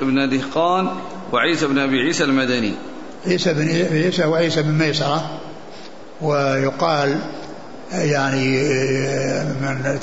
بن 0.01 0.28
دهقان 0.28 0.88
وعيسى 1.32 1.66
بن 1.66 1.78
أبي 1.78 2.01
عيسى 2.01 2.24
المدني. 2.24 2.74
عيسى 3.26 3.55
بن 3.55 3.68
عيسى 3.68 4.24
وعيسى 4.24 4.62
بن 4.62 4.70
ميسرة. 4.70 5.30
ويقال 6.22 7.18
يعني 7.92 8.62
من 9.61 9.99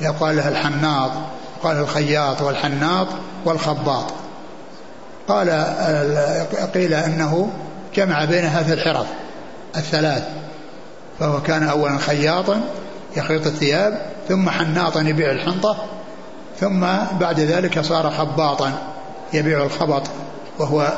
يقال 0.00 0.36
له 0.36 0.48
الحناط 0.48 1.10
قال 1.62 1.76
الخياط 1.76 2.42
والحناط 2.42 3.08
والخباط. 3.44 4.12
قال 5.28 5.48
قيل 6.74 6.94
إنه 6.94 7.50
جمع 7.96 8.24
بين 8.24 8.44
هذه 8.44 8.72
الحرف 8.72 9.06
الثلاث. 9.76 10.22
فهو 11.22 11.42
كان 11.42 11.62
اولا 11.62 11.98
خياطا 11.98 12.60
يخيط 13.16 13.46
الثياب 13.46 14.06
ثم 14.28 14.50
حناطا 14.50 15.00
يبيع 15.00 15.30
الحنطة 15.30 15.76
ثم 16.60 16.80
بعد 17.20 17.40
ذلك 17.40 17.80
صار 17.80 18.10
خباطا 18.10 18.72
يبيع 19.32 19.62
الخبط 19.64 20.02
وهو 20.58 20.92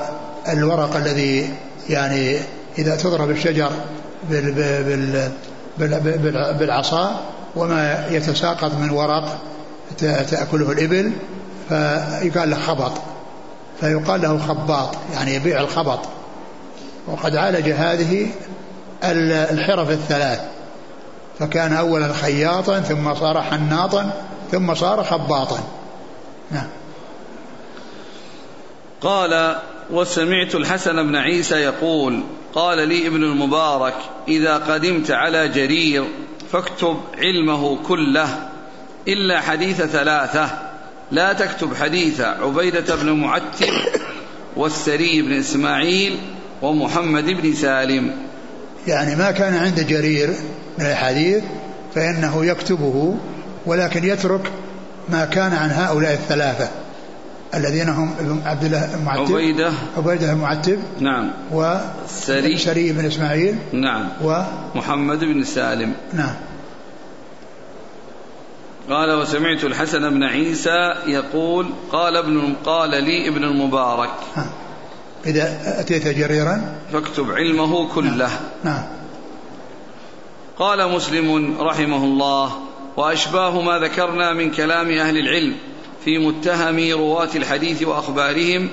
الورق 0.48 0.96
الذي 0.96 1.54
يعني 1.88 2.38
إذا 2.78 2.96
تضرب 2.96 3.30
الشجر 3.30 3.70
بال 4.30 4.52
بال 5.78 6.54
بالعصا 6.58 7.20
وما 7.56 8.06
يتساقط 8.10 8.74
من 8.74 8.90
ورق 8.90 9.38
تأكله 10.30 10.72
الإبل 10.72 11.12
فيقال 11.68 12.50
له 12.50 12.56
خبط 12.56 12.92
فيقال 13.80 14.22
له 14.22 14.38
خباط 14.38 14.94
يعني 15.14 15.34
يبيع 15.34 15.60
الخبط. 15.60 15.98
وقد 17.06 17.36
عالج 17.36 17.70
هذه 17.70 18.28
الحرف 19.50 19.90
الثلاث. 19.90 20.40
فكان 21.38 21.72
أولا 21.72 22.12
خياطا 22.12 22.80
ثم 22.80 23.14
صار 23.14 23.42
حناطا 23.42 24.24
ثم 24.52 24.74
صار 24.74 25.04
خباطا. 25.04 25.58
نعم. 26.50 26.68
قال 29.00 29.56
وسمعت 29.90 30.54
الحسن 30.54 31.06
بن 31.06 31.16
عيسى 31.16 31.54
يقول 31.54 32.20
قال 32.54 32.88
لي 32.88 33.06
ابن 33.06 33.22
المبارك 33.22 33.94
إذا 34.28 34.56
قدمت 34.56 35.10
على 35.10 35.48
جرير 35.48 36.04
فاكتب 36.52 37.00
علمه 37.18 37.78
كله 37.82 38.48
إلا 39.08 39.40
حديث 39.40 39.82
ثلاثة. 39.82 40.50
لا 41.10 41.32
تكتب 41.32 41.74
حديث 41.74 42.20
عبيدة 42.20 42.96
بن 42.96 43.10
معتب 43.10 43.72
والسري 44.56 45.22
بن 45.22 45.32
إسماعيل 45.32 46.18
ومحمد 46.62 47.24
بن 47.24 47.52
سالم. 47.52 48.16
يعني 48.88 49.16
ما 49.16 49.30
كان 49.30 49.54
عند 49.54 49.80
جرير 49.80 50.34
من 50.78 50.86
الحديث 50.86 51.42
فإنه 51.94 52.44
يكتبه 52.44 53.16
ولكن 53.66 54.04
يترك 54.04 54.50
ما 55.08 55.24
كان 55.24 55.52
عن 55.52 55.70
هؤلاء 55.70 56.12
الثلاثة 56.12 56.68
الذين 57.54 57.88
هم 57.88 58.42
عبد 58.44 58.64
الله 58.64 58.94
المعتب 58.94 59.32
عبيدة. 59.32 59.72
عبيدة 59.96 60.32
المعتب 60.32 60.78
نعم. 61.00 61.30
و 61.52 61.76
سري. 62.08 62.58
سري 62.58 62.92
بن 62.92 63.06
إسماعيل 63.06 63.56
نعم. 63.72 64.08
ومحمد 64.22 65.20
بن 65.20 65.44
سالم. 65.44 65.92
نعم. 66.12 66.34
قال 68.90 69.10
وسمعت 69.10 69.64
الحسن 69.64 70.10
بن 70.10 70.22
عيسى 70.22 70.94
يقول 71.06 71.66
قال 71.92 72.16
ابن 72.16 72.54
قال 72.64 72.90
لي 72.90 73.28
ابن 73.28 73.44
المبارك. 73.44 74.10
ها. 74.36 74.46
إذا 75.26 75.60
أتيت 75.80 76.08
جريرا؟ 76.08 76.74
فاكتب 76.92 77.30
علمه 77.30 77.94
كله. 77.94 78.16
نعم, 78.16 78.30
نعم. 78.64 78.84
قال 80.58 80.92
مسلم 80.92 81.56
رحمه 81.60 82.04
الله 82.04 82.52
وأشباه 82.96 83.60
ما 83.60 83.78
ذكرنا 83.78 84.32
من 84.32 84.50
كلام 84.50 84.90
أهل 84.90 85.18
العلم 85.18 85.54
في 86.04 86.18
متهم 86.18 86.90
رواة 86.90 87.28
الحديث 87.36 87.82
وأخبارهم 87.82 88.68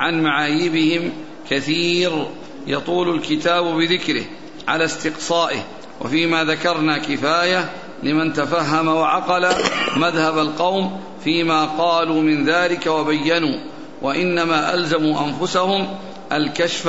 عن 0.00 0.22
معايبهم 0.22 1.12
كثير 1.50 2.26
يطول 2.66 3.14
الكتاب 3.14 3.64
بذكره 3.64 4.24
على 4.68 4.84
استقصائه 4.84 5.64
وفيما 6.00 6.44
ذكرنا 6.44 6.98
كفاية 6.98 7.70
لمن 8.02 8.32
تفهم 8.32 8.88
وعقل 8.88 9.48
مذهب 9.96 10.38
القوم 10.38 11.00
فيما 11.24 11.64
قالوا 11.64 12.22
من 12.22 12.44
ذلك 12.44 12.86
وبينوا. 12.86 13.60
وإنما 14.02 14.74
ألزموا 14.74 15.26
أنفسهم 15.26 15.96
الكشف 16.32 16.88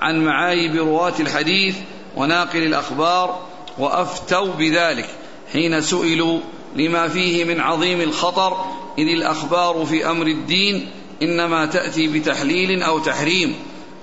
عن 0.00 0.24
معايب 0.24 0.76
رواة 0.76 1.14
الحديث 1.20 1.76
وناقل 2.16 2.62
الأخبار 2.62 3.40
وأفتوا 3.78 4.52
بذلك 4.58 5.08
حين 5.52 5.80
سئلوا 5.80 6.40
لما 6.76 7.08
فيه 7.08 7.44
من 7.44 7.60
عظيم 7.60 8.00
الخطر 8.00 8.56
إذ 8.98 9.08
الأخبار 9.08 9.84
في 9.84 10.10
أمر 10.10 10.26
الدين 10.26 10.90
إنما 11.22 11.66
تأتي 11.66 12.08
بتحليل 12.08 12.82
أو 12.82 12.98
تحريم 12.98 13.54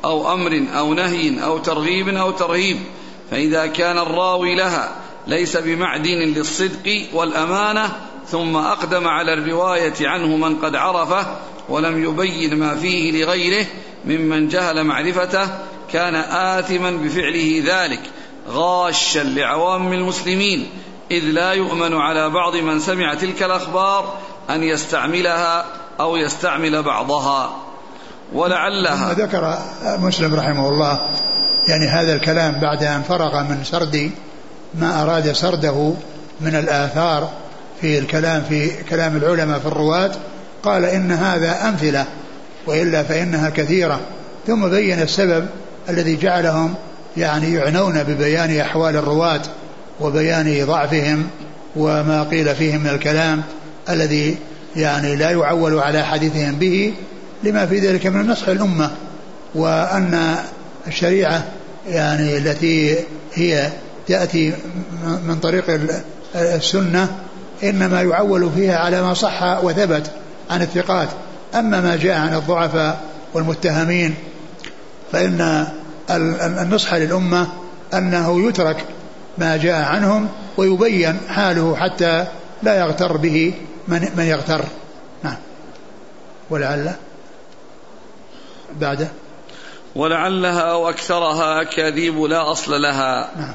أو 0.06 0.34
أمر 0.34 0.66
أو 0.78 0.94
نهي 0.94 1.44
أو 1.44 1.58
ترغيب 1.58 2.10
أو 2.10 2.32
ترهيب 2.32 2.78
فإذا 3.32 3.68
كان 3.68 3.98
الراوي 3.98 4.56
لها 4.56 4.96
ليس 5.28 5.58
بمعدن 5.58 6.20
للصدق 6.20 7.08
والأمانة 7.14 7.96
ثم 8.28 8.56
أقدم 8.56 9.08
على 9.08 9.34
الرواية 9.34 9.94
عنه 10.02 10.38
من 10.38 10.56
قد 10.56 10.76
عرفه 10.76 11.38
ولم 11.70 12.04
يبين 12.04 12.56
ما 12.56 12.76
فيه 12.76 13.24
لغيره 13.24 13.66
ممن 14.06 14.48
جهل 14.48 14.84
معرفته 14.84 15.48
كان 15.94 16.16
آثما 16.16 16.92
بفعله 16.92 17.64
ذلك 17.66 18.02
غاشا 18.50 19.20
لعوام 19.20 19.94
المسلمين 19.94 20.70
إذ 21.12 21.24
لا 21.24 21.54
يؤمن 21.54 21.94
على 21.94 22.30
بعض 22.30 22.56
من 22.56 22.80
سمع 22.80 23.14
تلك 23.14 23.44
الأخبار 23.44 24.14
أن 24.50 24.64
يستعملها 24.64 25.66
أو 26.00 26.16
يستعمل 26.16 26.84
بعضها. 26.84 27.56
ولعلها 28.34 29.14
ذكر 29.14 29.58
مسلم 30.00 30.36
رحمه 30.36 30.70
الله 30.70 31.00
يعني 31.68 31.88
هذا 31.88 32.16
الكلام 32.16 32.60
بعد 32.60 32.84
أن 32.84 33.02
فرغ 33.02 33.44
من 33.44 33.64
سرد 33.64 34.12
ما 34.76 35.04
أراد 35.04 35.32
سرده 35.32 35.94
من 36.42 36.56
الآثار 36.56 37.30
في 37.82 38.00
الكلام 38.00 38.44
في 38.50 38.84
كلام 38.84 39.18
العلماء 39.18 39.60
في 39.60 39.66
الرواة 39.66 40.12
قال 40.64 40.86
إن 40.86 41.12
هذا 41.12 41.70
أمثلة 41.70 42.06
وإلا 42.68 43.04
فإنها 43.04 43.50
كثيرة. 43.50 44.00
ثم 44.48 44.68
بين 44.68 45.02
السبب 45.02 45.46
الذي 45.90 46.16
جعلهم 46.16 46.76
يعني 47.18 47.54
يعنون 47.54 48.04
ببيان 48.04 48.60
أحوال 48.60 48.96
الرواة 48.96 49.42
وبيان 50.00 50.66
ضعفهم 50.66 51.28
وما 51.76 52.24
قيل 52.24 52.56
فيهم 52.56 52.80
من 52.80 52.90
الكلام 52.90 53.44
الذي 53.90 54.38
يعني 54.76 55.16
لا 55.16 55.32
يعول 55.32 55.80
على 55.80 56.04
حديثهم 56.04 56.56
به 56.56 56.94
لما 57.44 57.66
في 57.66 57.80
ذلك 57.80 58.08
من 58.08 58.28
نصح 58.28 58.48
الأمة 58.48 58.92
وأن 59.56 60.36
الشريعة 60.88 61.44
يعني 61.90 62.38
التي 62.38 62.96
هي 63.34 63.70
تأتي 64.08 64.54
من 65.28 65.40
طريق 65.42 65.80
السنة 66.36 67.08
إنما 67.64 68.02
يعول 68.02 68.50
فيها 68.56 68.78
على 68.78 69.02
ما 69.02 69.14
صح 69.14 69.64
وثبت. 69.64 70.12
عن 70.50 70.62
الثقات. 70.62 71.10
أما 71.56 71.82
ما 71.82 71.96
جاء 71.96 72.18
عن 72.20 72.34
الضعفاء 72.34 73.02
والمتهمين 73.34 74.16
فإن 75.12 75.68
النصح 76.62 76.94
للأمة 76.94 77.48
أنه 77.94 78.48
يترك 78.48 78.86
ما 79.38 79.58
جاء 79.58 79.82
عنهم 79.82 80.30
ويبين 80.58 81.20
حاله 81.30 81.76
حتى 81.76 82.28
لا 82.64 82.80
يغتر 82.80 83.18
به 83.18 83.54
من, 83.88 84.08
من 84.18 84.24
يغتر. 84.24 84.66
نعم. 85.24 85.38
ولعل 86.50 86.92
بعده. 88.76 89.08
ولعلها 89.96 90.62
أو 90.62 90.90
أكثرها 90.90 91.62
أكاذيب 91.62 92.22
لا 92.22 92.52
أصل 92.52 92.82
لها. 92.82 93.32
نعم. 93.38 93.54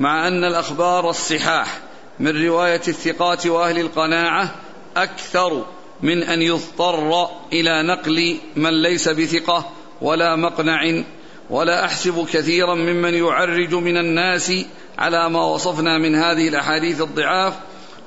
مع 0.00 0.28
أن 0.28 0.44
الأخبار 0.44 1.10
الصحاح 1.10 1.78
من 2.20 2.44
رواية 2.46 2.82
الثقات 2.88 3.46
وأهل 3.46 3.78
القناعة 3.78 4.50
أكثر 4.96 5.64
من 6.04 6.22
أن 6.22 6.42
يضطر 6.42 7.28
إلى 7.52 7.82
نقل 7.82 8.36
من 8.56 8.82
ليس 8.82 9.08
بثقة 9.08 9.70
ولا 10.02 10.36
مقنع 10.36 11.02
ولا 11.50 11.84
أحسب 11.84 12.26
كثيرا 12.32 12.74
ممن 12.74 13.14
يعرج 13.14 13.74
من 13.74 13.96
الناس 13.96 14.52
على 14.98 15.30
ما 15.30 15.44
وصفنا 15.44 15.98
من 15.98 16.14
هذه 16.14 16.48
الأحاديث 16.48 17.00
الضعاف 17.00 17.54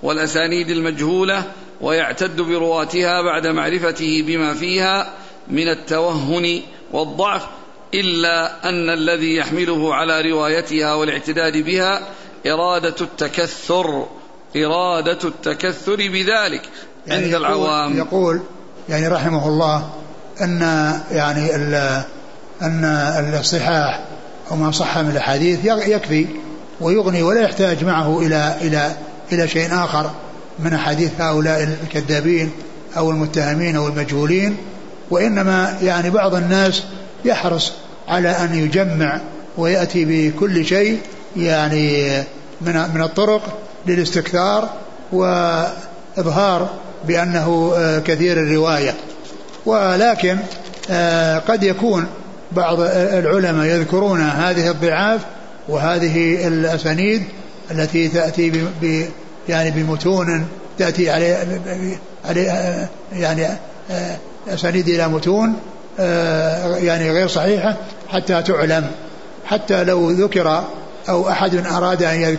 والأسانيد 0.04 0.70
المجهولة 0.70 1.44
ويعتد 1.82 2.42
برواتها 2.42 3.22
بعد 3.22 3.48
معرفته 3.48 4.24
بما 4.28 4.54
فيها 4.54 5.14
من 5.48 5.68
التوهن 5.68 6.62
والضعف 6.92 7.48
إلا 7.94 8.70
أن 8.70 8.90
الذي 8.90 9.36
يحمله 9.36 9.96
على 9.96 10.22
روايتها 10.22 10.94
والاعتداد 10.94 11.58
بها 11.58 12.08
إرادة 12.48 12.96
التكثر 13.02 14.08
إرادة 14.56 15.20
التكثر 15.24 15.96
بذلك. 15.96 16.62
يعني 17.08 17.24
عند 17.24 17.32
يقول 17.32 17.46
العوام. 17.46 17.98
يقول 17.98 18.42
يعني 18.90 19.08
رحمه 19.08 19.48
الله 19.48 19.90
أن 20.42 20.62
يعني 21.12 21.56
أن 22.62 23.38
الصحاح 23.40 24.04
أو 24.52 24.56
ما 24.56 24.72
صح 24.72 24.98
من 24.98 25.10
الأحاديث 25.10 25.66
يكفي 25.66 26.26
ويغني 26.82 27.24
ولا 27.24 27.42
يحتاج 27.42 27.84
معه 27.84 28.20
إلى 28.20 28.56
إلى 28.62 28.92
إلى 29.32 29.48
شيء 29.48 29.74
آخر 29.74 30.12
من 30.60 30.74
أحاديث 30.74 31.12
هؤلاء 31.20 31.78
الكذابين 31.84 32.52
أو 32.98 33.12
المتهمين 33.12 33.76
أو 33.76 33.88
المجهولين 33.88 34.58
وإنما 35.12 35.78
يعني 35.82 36.10
بعض 36.10 36.36
الناس 36.36 36.84
يحرص 37.26 37.72
على 38.08 38.30
أن 38.30 38.56
يجمع 38.56 39.22
ويأتي 39.58 40.06
بكل 40.06 40.66
شيء 40.66 41.00
يعني 41.38 42.18
من 42.62 42.74
من 42.96 43.02
الطرق 43.02 43.60
للاستكثار 43.88 44.70
وإظهار 45.12 46.70
بأنه 47.08 47.74
آه، 47.76 48.00
كثير 48.00 48.38
الرواية. 48.38 48.94
ولكن 49.66 50.38
آه، 50.90 51.38
قد 51.38 51.64
يكون 51.64 52.08
بعض 52.52 52.80
العلماء 52.96 53.66
يذكرون 53.66 54.22
هذه 54.22 54.72
الضعاف 54.72 55.22
وهذه 55.70 56.48
الأسانيد 56.48 57.24
التي 57.72 58.08
تأتي 58.08 58.50
ب 58.82 59.06
يعني 59.50 59.72
بمتون 59.72 60.48
تأتي 60.78 61.10
عليه 61.10 61.38
آه، 62.26 62.88
يعني 63.14 63.48
أسانيد 64.48 64.88
إلى 64.88 65.08
متون 65.08 65.54
يعني 66.80 67.12
غير 67.12 67.28
صحيحة 67.28 67.76
حتى 68.10 68.42
تعلم. 68.42 68.92
حتى 69.46 69.84
لو 69.84 70.12
ذكر 70.12 70.64
أو 71.10 71.30
أحد 71.30 71.66
أراد 71.66 72.04
أن 72.04 72.38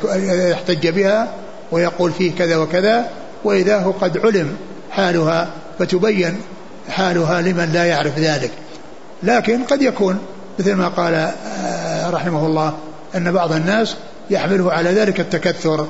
يحتج 0.50 0.88
بها 0.88 1.28
ويقول 1.72 2.12
فيه 2.12 2.32
كذا 2.32 2.56
وكذا 2.56 3.08
وإذا 3.44 3.78
هو 3.78 3.90
قد 3.90 4.18
علم 4.18 4.56
حالها 4.90 5.50
فتبين 5.78 6.40
حالها 6.88 7.40
لمن 7.40 7.70
لا 7.72 7.84
يعرف 7.84 8.18
ذلك. 8.18 8.50
لكن 9.22 9.64
قد 9.64 9.82
يكون 9.82 10.18
مثل 10.58 10.74
ما 10.74 10.88
قال 10.88 11.14
آه، 11.14 12.10
رحمه 12.10 12.46
الله 12.46 12.74
أن 13.16 13.32
بعض 13.32 13.52
الناس 13.52 13.96
يحمله 14.30 14.72
على 14.72 14.90
ذلك 14.90 15.20
التكثر 15.20 15.86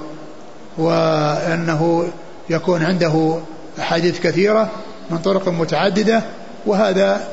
وأنه 0.79 2.09
يكون 2.51 2.83
عنده 2.83 3.39
أحاديث 3.79 4.21
كثيرة 4.21 4.71
من 5.11 5.19
طرق 5.19 5.49
متعددة 5.49 6.23
وهذا 6.67 7.29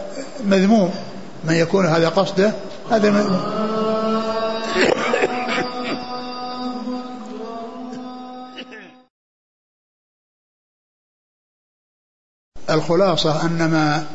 مذموم. 0.45 0.91
من 1.47 1.53
يكون 1.53 1.85
هذا 1.85 2.09
قصده 2.09 2.51
هذا 2.91 3.11
الخلاصة 12.69 13.45
أن 13.45 13.69
ما 13.71 14.05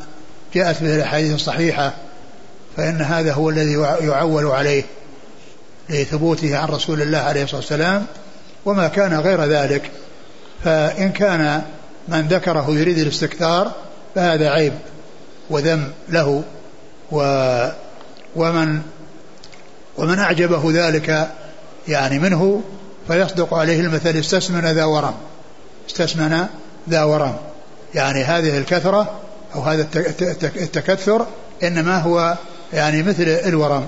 جاءت 0.55 0.83
به 0.83 0.95
الأحاديث 0.95 1.35
الصحيحة 1.35 1.93
فإن 2.77 3.03
هذا 3.03 3.33
هو 3.33 3.51
الذي 3.51 3.73
يعول 4.01 4.47
عليه 4.47 4.85
لثبوته 5.89 6.57
عن 6.57 6.69
رسول 6.69 7.03
الله 7.03 7.19
عليه 7.19 7.43
الصلاة 7.43 7.61
والسلام 7.61 8.07
وما 8.65 8.89
كان 8.89 9.21
غير 9.21 9.45
ذلك. 9.45 9.91
فإن 10.65 11.13
كان 11.13 11.63
من 12.09 12.29
ذكره 12.29 12.71
يريد 12.71 12.99
الاستكثار 12.99 13.73
فهذا 14.15 14.51
عيب 14.51 14.73
وذم 15.51 15.93
له 16.09 16.43
و 17.13 17.21
ومن 18.37 18.81
ومن 19.97 20.19
أعجبه 20.19 20.71
ذلك 20.73 21.29
يعني 21.89 22.19
منه 22.19 22.63
فيصدق 23.09 23.55
عليه 23.55 23.81
المثل 23.81 24.17
استسمن 24.17 24.67
ذا 24.73 24.85
ورم 24.85 25.15
استسمن 25.89 26.47
ذا 26.91 27.03
ورم. 27.03 27.37
يعني 27.95 28.25
هذه 28.25 28.59
الكثرة 28.59 29.21
أو 29.55 29.61
هذا 29.61 29.89
التكثر 30.43 31.27
إنما 31.63 31.99
هو 31.99 32.37
يعني 32.73 33.03
مثل 33.03 33.23
الورم 33.23 33.87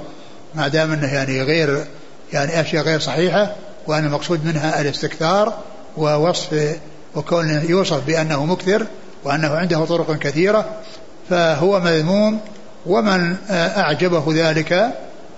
ما 0.55 0.69
دام 0.69 0.93
أنه 0.93 1.15
يعني 1.15 1.43
غير 1.43 1.85
يعني 2.33 2.61
أشياء 2.61 2.85
غير 2.85 3.01
صحيحة 3.01 3.55
وأن 3.87 4.05
المقصود 4.05 4.45
منها 4.45 4.81
الاستكثار 4.81 5.59
ووصف 5.97 6.77
وكون 7.15 7.63
يوصف 7.69 8.07
بأنه 8.07 8.45
مكثر 8.45 8.87
وأنه 9.25 9.49
عنده 9.49 9.85
طرق 9.85 10.19
كثيرة 10.19 10.67
فهو 11.31 11.81
مذموم 11.81 12.41
ومن 12.87 13.37
أعجبه 13.51 14.25
ذلك 14.29 14.91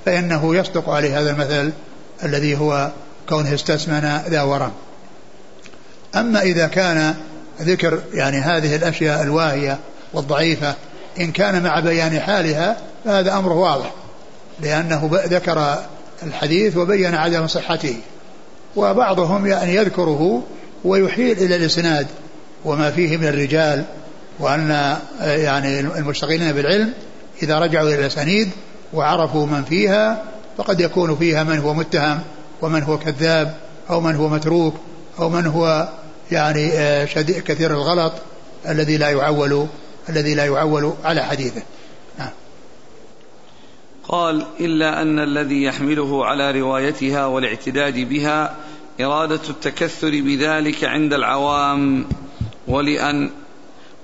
فإنه 0.05 0.57
يصدق 0.57 0.89
عليه 0.89 1.21
هذا 1.21 1.31
المثل 1.31 1.73
الذي 2.25 2.57
هو 2.57 2.91
كونه 3.29 3.55
استثمن 3.55 4.21
ذا 4.29 4.43
ورم. 4.43 4.73
أما 6.17 6.43
إذا 6.43 6.67
كان 6.67 7.15
ذكر 7.61 8.01
يعني 8.13 8.37
هذه 8.37 8.77
الأشياء 8.77 9.23
الواهية 9.23 9.79
والضعيفة 10.13 10.75
إن 11.21 11.33
كان 11.33 11.63
مع 11.63 11.81
بيان 11.81 12.21
حالها 12.21 12.77
فهذا 13.05 13.39
أمر 13.39 13.53
واضح 13.53 13.91
لأنه 14.61 15.11
ذكر 15.13 15.79
الحديث 16.23 16.77
وبين 16.77 17.15
عدم 17.15 17.47
صحته 17.47 17.97
وبعضهم 18.77 19.47
يعني 19.47 19.75
يذكره 19.75 20.43
ويحيل 20.85 21.39
إلى 21.39 21.57
الإسناد 21.57 22.07
وما 22.65 22.91
فيه 22.91 23.17
من 23.17 23.27
الرجال 23.27 23.85
وأن 24.39 24.97
يعني 25.21 25.81
المشتغلين 25.81 26.53
بالعلم 26.53 26.93
إذا 27.43 27.59
رجعوا 27.59 27.89
إلى 27.89 28.01
الأسانيد 28.01 28.51
وعرفوا 28.93 29.47
من 29.47 29.65
فيها 29.65 30.23
فقد 30.59 30.81
يكون 30.81 31.17
فيها 31.17 31.43
من 31.43 31.59
هو 31.59 31.75
متهم 31.75 32.21
ومن 32.63 32.83
هو 32.83 32.99
كذاب 32.99 33.55
أو 33.91 34.01
من 34.01 34.17
هو 34.17 34.29
متروك 34.29 34.75
أو 35.19 35.29
من 35.29 35.47
هو 35.47 35.89
يعني 36.31 36.73
آه، 36.73 37.05
شديد 37.05 37.39
كثير 37.39 37.71
الغلط 37.71 38.13
الذي 38.69 38.97
لا 38.97 39.11
يعول 39.11 39.67
الذي 40.09 40.35
لا 40.35 40.45
يعول 40.45 40.95
على 41.05 41.23
حديثه 41.23 41.63
نعم. 42.19 42.31
قال 44.09 44.47
إلا 44.61 45.03
أن 45.03 45.19
الذي 45.19 45.63
يحمله 45.63 46.27
على 46.27 46.61
روايتها 46.61 47.27
والاعتداد 47.27 47.99
بها 47.99 48.57
إرادة 49.01 49.41
التكثر 49.49 50.11
بذلك 50.11 50.85
عند 50.85 51.13
العوام 51.13 52.05
ولأن 52.69 53.31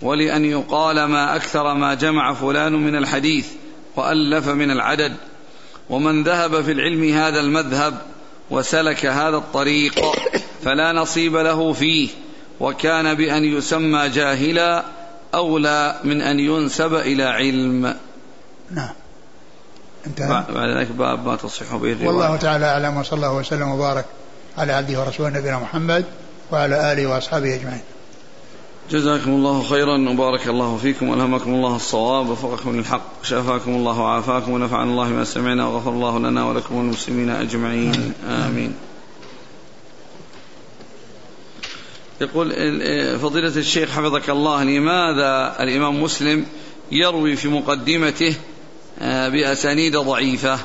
ولأن 0.03 0.45
يقال 0.45 1.05
ما 1.05 1.37
أكثر 1.37 1.75
ما 1.75 1.95
جمع 1.95 2.35
فلان 2.35 2.73
من 2.73 2.97
الحديث 2.97 3.47
وألف 3.97 4.49
من 4.49 4.71
العدد 4.71 5.17
ومن 5.91 6.23
ذهب 6.23 6.61
في 6.61 6.73
العلم 6.73 7.05
هذا 7.05 7.41
المذهب 7.41 8.03
وسلك 8.51 9.07
هذا 9.07 9.37
الطريق 9.37 10.01
فلا 10.65 10.93
نصيب 10.93 11.37
له 11.37 11.73
فيه 11.73 12.09
وكان 12.61 13.15
بأن 13.15 13.45
يسمى 13.45 14.09
جاهلا 14.09 14.85
أولى 15.35 16.01
من 16.05 16.23
أن 16.23 16.41
ينسب 16.41 16.95
إلى 16.95 17.25
علم. 17.25 17.97
نعم. 18.71 18.95
انتهى. 20.07 20.45
بعد 20.55 20.77
ذلك 20.79 20.93
باب 20.93 21.27
ما 21.27 21.37
تصح 21.37 21.77
به 21.77 21.93
الرواية. 21.93 22.09
والله 22.09 22.37
تعالى 22.37 22.67
أعلم 22.67 22.97
وصلى 22.97 23.17
الله 23.17 23.35
وسلم 23.35 23.69
وبارك 23.69 24.05
على 24.59 24.73
عبده 24.73 25.01
ورسوله 25.01 25.29
نبينا 25.39 25.59
محمد 25.59 26.05
وعلى 26.53 26.93
آله 26.93 27.07
وأصحابه 27.07 27.55
أجمعين. 27.55 27.83
جزاكم 28.91 29.31
الله 29.31 29.63
خيرا 29.63 30.11
وبارك 30.11 30.49
الله 30.49 30.77
فيكم 30.77 31.09
وألهمكم 31.09 31.55
الله 31.55 31.77
الصواب 31.77 32.29
ووفقكم 32.29 32.77
للحق 32.77 33.25
شافاكم 33.25 33.71
الله 33.71 34.01
وعافاكم 34.01 34.53
ونفعنا 34.53 34.91
الله 34.91 35.09
ما 35.09 35.25
سمعنا 35.25 35.67
وغفر 35.67 35.91
الله 35.91 36.19
لنا 36.19 36.45
ولكم 36.45 36.77
والمسلمين 36.77 37.31
أجمعين 37.31 38.13
آمين. 38.29 38.75
يقول 42.21 42.51
فضيلة 43.19 43.57
الشيخ 43.57 43.91
حفظك 43.91 44.31
الله 44.31 44.65
لماذا 44.65 45.57
الإمام 45.61 46.03
مسلم 46.03 46.47
يروي 46.93 47.37
في 47.37 47.49
مقدمته 47.49 48.35
آه، 49.01 49.29
بأسانيد 49.29 49.97
ضعيفة 49.97 50.59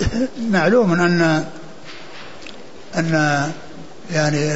معلوم 0.52 0.92
أن 0.92 1.44
أن 2.96 3.52
يعني 4.10 4.54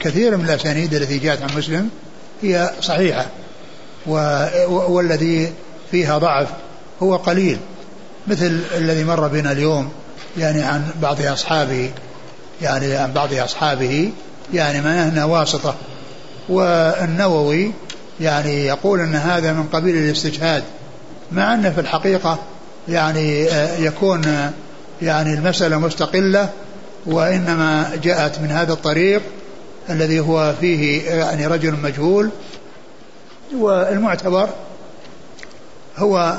كثير 0.00 0.36
من 0.36 0.44
الأسانيد 0.44 0.94
التي 0.94 1.18
جاءت 1.18 1.42
عن 1.42 1.58
مسلم 1.58 1.90
هي 2.42 2.70
صحيحة 2.80 3.26
والذي 4.66 5.52
فيها 5.90 6.18
ضعف 6.18 6.48
هو 7.02 7.16
قليل 7.16 7.58
مثل 8.26 8.60
الذي 8.76 9.04
مر 9.04 9.28
بنا 9.28 9.52
اليوم 9.52 9.92
يعني 10.38 10.62
عن 10.62 10.90
بعض 11.02 11.22
أصحابه 11.22 11.90
يعني 12.62 12.94
عن 12.94 13.12
بعض 13.12 13.34
أصحابه 13.34 14.10
يعني 14.54 14.80
ما 14.80 15.08
هنا 15.08 15.24
واسطة 15.24 15.74
والنووي 16.48 17.72
يعني 18.20 18.66
يقول 18.66 19.00
أن 19.00 19.14
هذا 19.14 19.52
من 19.52 19.66
قبيل 19.72 19.96
الاستجهاد 19.96 20.62
مع 21.32 21.54
أن 21.54 21.72
في 21.72 21.80
الحقيقة 21.80 22.38
يعني 22.88 23.50
آه، 23.50 23.76
يكون 23.76 24.52
يعني 25.02 25.34
المسألة 25.34 25.78
مستقلة 25.78 26.48
وإنما 27.06 27.90
جاءت 28.02 28.38
من 28.40 28.50
هذا 28.50 28.72
الطريق 28.72 29.22
الذي 29.90 30.20
هو 30.20 30.54
فيه 30.60 31.10
يعني 31.10 31.46
رجل 31.46 31.72
مجهول 31.82 32.30
والمعتبر 33.54 34.48
هو 35.96 36.36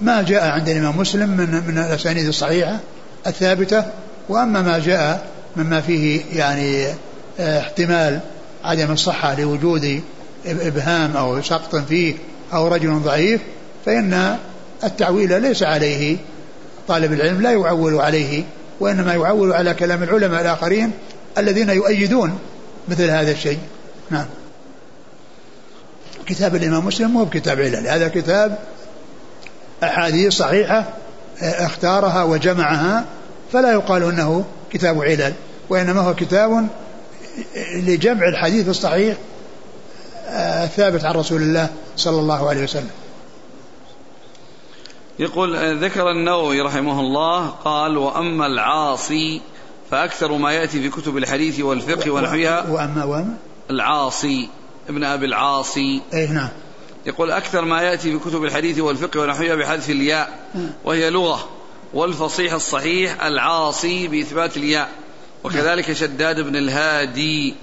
ما 0.00 0.22
جاء 0.22 0.48
عند 0.48 0.68
الإمام 0.68 0.96
مسلم 0.96 1.30
من 1.30 1.62
من 1.66 1.78
الأسانيد 1.78 2.26
الصحيحة 2.26 2.78
الثابتة 3.26 3.84
وأما 4.28 4.62
ما 4.62 4.78
جاء 4.78 5.26
مما 5.56 5.80
فيه 5.80 6.22
يعني 6.32 6.86
آه، 7.40 7.60
احتمال 7.60 8.20
عدم 8.64 8.92
الصحة 8.92 9.40
لوجود 9.40 10.00
إبهام 10.46 11.16
أو 11.16 11.42
سقط 11.42 11.76
فيه 11.76 12.14
أو 12.52 12.68
رجل 12.68 12.98
ضعيف 12.98 13.40
فإن 13.86 14.36
التعويل 14.84 15.42
ليس 15.42 15.62
عليه 15.62 16.16
طالب 16.88 17.12
العلم 17.12 17.42
لا 17.42 17.52
يعول 17.52 18.00
عليه 18.00 18.44
وإنما 18.80 19.14
يعول 19.14 19.52
على 19.52 19.74
كلام 19.74 20.02
العلماء 20.02 20.40
الآخرين 20.40 20.90
الذين 21.38 21.70
يؤيدون 21.70 22.38
مثل 22.88 23.10
هذا 23.10 23.30
الشيء. 23.30 23.58
نعم. 24.10 24.26
كتاب 26.26 26.56
الإمام 26.56 26.86
مسلم 26.86 27.10
مو 27.10 27.24
بكتاب 27.24 27.60
علل 27.60 27.88
هذا 27.88 28.08
كتاب 28.08 28.58
أحاديث 29.82 30.32
صحيحة 30.32 30.84
اختارها 31.40 32.22
وجمعها 32.22 33.04
فلا 33.52 33.72
يقال 33.72 34.02
إنه 34.02 34.44
كتاب 34.72 35.02
علل 35.02 35.32
وإنما 35.68 36.00
هو 36.00 36.14
كتاب 36.14 36.68
لجمع 37.74 38.28
الحديث 38.28 38.68
الصحيح 38.68 39.16
الثابت 40.64 41.04
عن 41.04 41.14
رسول 41.14 41.42
الله 41.42 41.68
صلى 41.96 42.20
الله 42.20 42.48
عليه 42.48 42.62
وسلم. 42.62 42.90
يقول 45.18 45.78
ذكر 45.84 46.10
النووي 46.10 46.60
رحمه 46.60 47.00
الله 47.00 47.48
قال 47.48 47.96
وأما 47.96 48.46
العاصي 48.46 49.40
فأكثر 49.90 50.32
ما 50.32 50.52
يأتي 50.52 50.82
في 50.82 50.88
كتب 50.88 51.16
الحديث 51.16 51.60
والفقه 51.60 52.10
ونحوها 52.10 52.70
وأما 52.70 53.04
وأما؟ 53.04 53.36
العاصي 53.70 54.48
ابن 54.88 55.04
أبي 55.04 55.26
العاصي. 55.26 56.02
اي 56.14 56.26
نعم. 56.26 56.48
يقول 57.06 57.30
أكثر 57.30 57.64
ما 57.64 57.82
يأتي 57.82 58.12
في 58.12 58.30
كتب 58.30 58.44
الحديث 58.44 58.78
والفقه 58.78 59.20
ونحوها 59.20 59.54
بحذف 59.54 59.90
الياء 59.90 60.38
وهي 60.84 61.10
لغة 61.10 61.48
والفصيح 61.94 62.52
الصحيح 62.52 63.24
العاصي 63.24 64.08
بإثبات 64.08 64.56
الياء. 64.56 64.88
وكذلك 65.44 65.92
شداد 65.92 66.40
بن 66.40 66.56
الهادي 66.56 67.54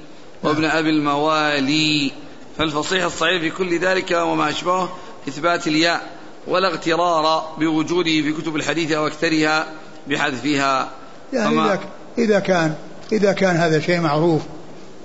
وابن 0.43 0.65
أبي 0.65 0.89
الموالي. 0.89 2.11
فالفصيح 2.57 3.03
الصحيح 3.03 3.41
في 3.41 3.49
كل 3.49 3.79
ذلك 3.79 4.11
وما 4.11 4.49
أشبهه 4.49 4.97
إثبات 5.27 5.67
الياء. 5.67 6.14
ولا 6.47 6.67
اغترار 6.67 7.43
بوجوده 7.57 8.21
في 8.21 8.33
كتب 8.33 8.55
الحديث 8.55 8.91
أو 8.91 9.07
أكثرها 9.07 9.67
بحذفها 10.07 10.89
يعني 11.33 11.61
إذا, 11.61 11.79
إذا 12.17 12.39
كان 12.39 12.73
إذا 13.11 13.33
كان 13.33 13.55
هذا 13.55 13.79
شيء 13.79 13.99
معروف 13.99 14.41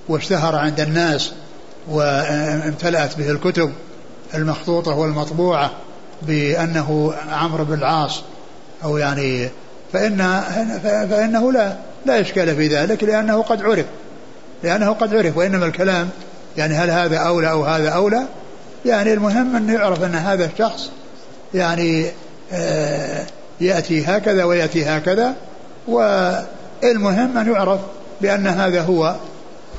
واشتهر 0.07 0.55
عند 0.55 0.79
الناس 0.79 1.31
وامتلأت 1.89 3.17
به 3.17 3.31
الكتب 3.31 3.71
المخطوطة 4.33 4.95
والمطبوعة 4.95 5.71
بأنه 6.21 7.13
عمرو 7.31 7.65
بن 7.65 7.73
العاص 7.73 8.21
أو 8.83 8.97
يعني 8.97 9.49
فإن 9.93 10.41
فإنه 11.09 11.51
لا 11.51 11.77
لا 12.05 12.21
إشكال 12.21 12.55
في 12.55 12.67
ذلك 12.67 13.03
لأنه 13.03 13.41
قد 13.41 13.61
عرف. 13.61 13.85
لأنه 14.63 14.93
قد 14.93 15.15
عرف 15.15 15.37
وإنما 15.37 15.65
الكلام 15.65 16.09
يعني 16.57 16.73
هل 16.73 16.89
هذا 16.89 17.17
أولى 17.17 17.51
أو 17.51 17.63
هذا 17.63 17.89
أولى؟ 17.89 18.25
يعني 18.85 19.13
المهم 19.13 19.55
أن 19.55 19.69
يعرف 19.69 20.03
أن 20.03 20.15
هذا 20.15 20.45
الشخص 20.45 20.89
يعني 21.53 22.11
آه، 22.51 23.25
يأتي 23.61 24.05
هكذا 24.05 24.43
ويأتي 24.43 24.85
هكذا 24.85 25.35
والمهم 25.87 27.37
أن 27.37 27.51
يعرف 27.53 27.79
بأن 28.21 28.47
هذا 28.47 28.81
هو 28.81 29.15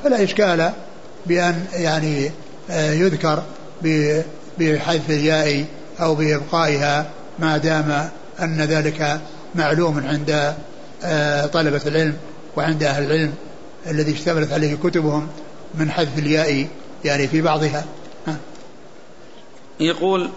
فلا 0.03 0.23
إشكال 0.23 0.71
بأن 1.25 1.65
يعني 1.73 2.31
آه، 2.69 2.91
يذكر 2.91 3.43
بحذف 4.59 5.09
الياء 5.09 5.65
أو 5.99 6.15
بإبقائها 6.15 7.05
ما 7.39 7.57
دام 7.57 8.09
أن 8.41 8.61
ذلك 8.61 9.19
معلوم 9.55 10.07
عند 10.07 10.53
آه، 11.03 11.45
طلبة 11.45 11.81
العلم 11.85 12.17
وعند 12.57 12.83
أهل 12.83 13.03
العلم 13.03 13.33
الذي 13.87 14.11
اشتملت 14.11 14.53
عليه 14.53 14.75
كتبهم 14.75 15.27
من 15.75 15.91
حذف 15.91 16.19
الياء 16.19 16.67
يعني 17.05 17.27
في 17.27 17.41
بعضها 17.41 17.85
ها. 18.27 18.35
يقول 19.79 20.29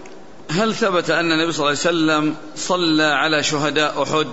هل 0.50 0.74
ثبت 0.74 1.10
أن 1.10 1.32
النبي 1.32 1.52
صلى 1.52 1.58
الله 1.58 1.68
عليه 1.68 1.78
وسلم 1.78 2.34
صلى 2.56 3.04
على 3.04 3.42
شهداء 3.42 4.02
أحد؟ 4.02 4.26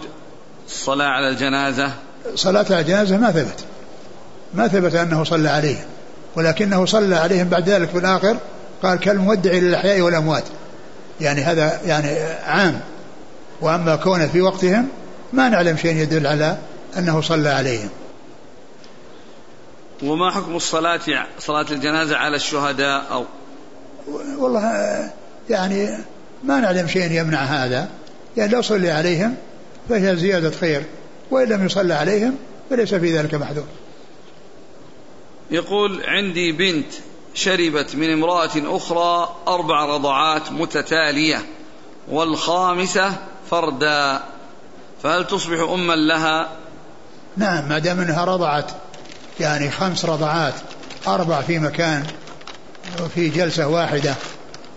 الصلاة 0.67 1.07
على 1.07 1.29
الجنازة؟ 1.29 1.91
صلاة 2.35 2.65
على 2.69 2.79
الجنازة 2.79 3.17
ما 3.17 3.31
ثبت. 3.31 3.65
ما 4.53 4.67
ثبت 4.67 4.95
أنه 4.95 5.23
صلى 5.23 5.49
عليهم 5.49 5.85
ولكنه 6.35 6.85
صلى 6.85 7.15
عليهم 7.15 7.49
بعد 7.49 7.69
ذلك 7.69 7.89
في 7.89 7.97
الآخر 7.97 8.37
قال 8.83 8.99
كالمودع 8.99 9.51
للأحياء 9.51 10.01
والأموات. 10.01 10.43
يعني 11.21 11.41
هذا 11.41 11.81
يعني 11.85 12.19
عام. 12.45 12.81
وأما 13.61 13.95
كونه 13.95 14.27
في 14.27 14.41
وقتهم 14.41 14.87
ما 15.33 15.49
نعلم 15.49 15.77
شيء 15.77 15.95
يدل 15.95 16.27
على 16.27 16.57
أنه 16.97 17.21
صلى 17.21 17.49
عليهم. 17.49 17.89
وما 20.03 20.31
حكم 20.31 20.55
الصلاة 20.55 20.99
صلاة 21.39 21.65
الجنازة 21.71 22.17
على 22.17 22.35
الشهداء 22.35 23.03
أو؟ 23.11 23.25
والله 24.37 25.11
يعني 25.49 25.97
ما 26.43 26.59
نعلم 26.59 26.87
شيء 26.87 27.11
يمنع 27.11 27.39
هذا. 27.39 27.89
يعني 28.37 28.51
لو 28.51 28.61
صلي 28.61 28.91
عليهم 28.91 29.35
فهي 29.89 30.15
زيادة 30.15 30.51
خير 30.51 30.83
وإن 31.31 31.49
لم 31.49 31.65
يصلى 31.65 31.93
عليهم 31.93 32.35
فليس 32.69 32.93
في 32.93 33.17
ذلك 33.17 33.35
محذور. 33.35 33.65
يقول 35.51 36.03
عندي 36.05 36.51
بنت 36.51 36.93
شربت 37.33 37.95
من 37.95 38.13
امرأة 38.13 38.51
أخرى 38.55 39.35
أربع 39.47 39.85
رضعات 39.85 40.51
متتالية 40.51 41.41
والخامسة 42.11 43.15
فردا. 43.51 44.23
فهل 45.03 45.27
تصبح 45.27 45.69
أما 45.69 45.93
لها؟ 45.93 46.49
نعم 47.37 47.69
ما 47.69 47.79
دام 47.79 47.99
أنها 47.99 48.25
رضعت 48.25 48.71
يعني 49.39 49.71
خمس 49.71 50.05
رضعات 50.05 50.53
أربع 51.07 51.41
في 51.41 51.59
مكان 51.59 52.03
في 53.15 53.29
جلسة 53.29 53.67
واحدة 53.67 54.15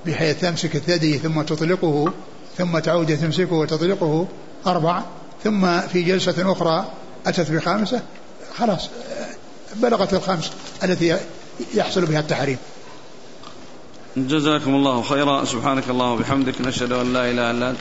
بحيث 0.06 0.40
تمسك 0.40 0.76
الثدي 0.76 1.18
ثم 1.18 1.42
تطلقه 1.42 2.12
ثم 2.58 2.78
تعود 2.78 3.16
تمسكه 3.16 3.52
وتطلقه 3.52 4.28
أربع 4.66 5.02
ثم 5.44 5.80
في 5.80 6.02
جلسة 6.02 6.52
أخرى 6.52 6.86
أتت 7.26 7.50
بخامسة 7.50 8.02
خلاص 8.58 8.88
بلغت 9.76 10.14
الخمس 10.14 10.50
التي 10.84 11.16
يحصل 11.74 12.06
بها 12.06 12.20
التحريم. 12.20 12.58
جزاكم 14.16 14.74
الله 14.74 15.02
خيرا. 15.02 15.44
سبحانك 15.44 15.88
اللهم 15.90 16.12
وبحمدك 16.12 16.60
نشهد 16.60 16.92
أن 16.92 17.12
لا 17.12 17.30
إله 17.30 17.50
إلا 17.50 17.70
أنت. 17.70 17.78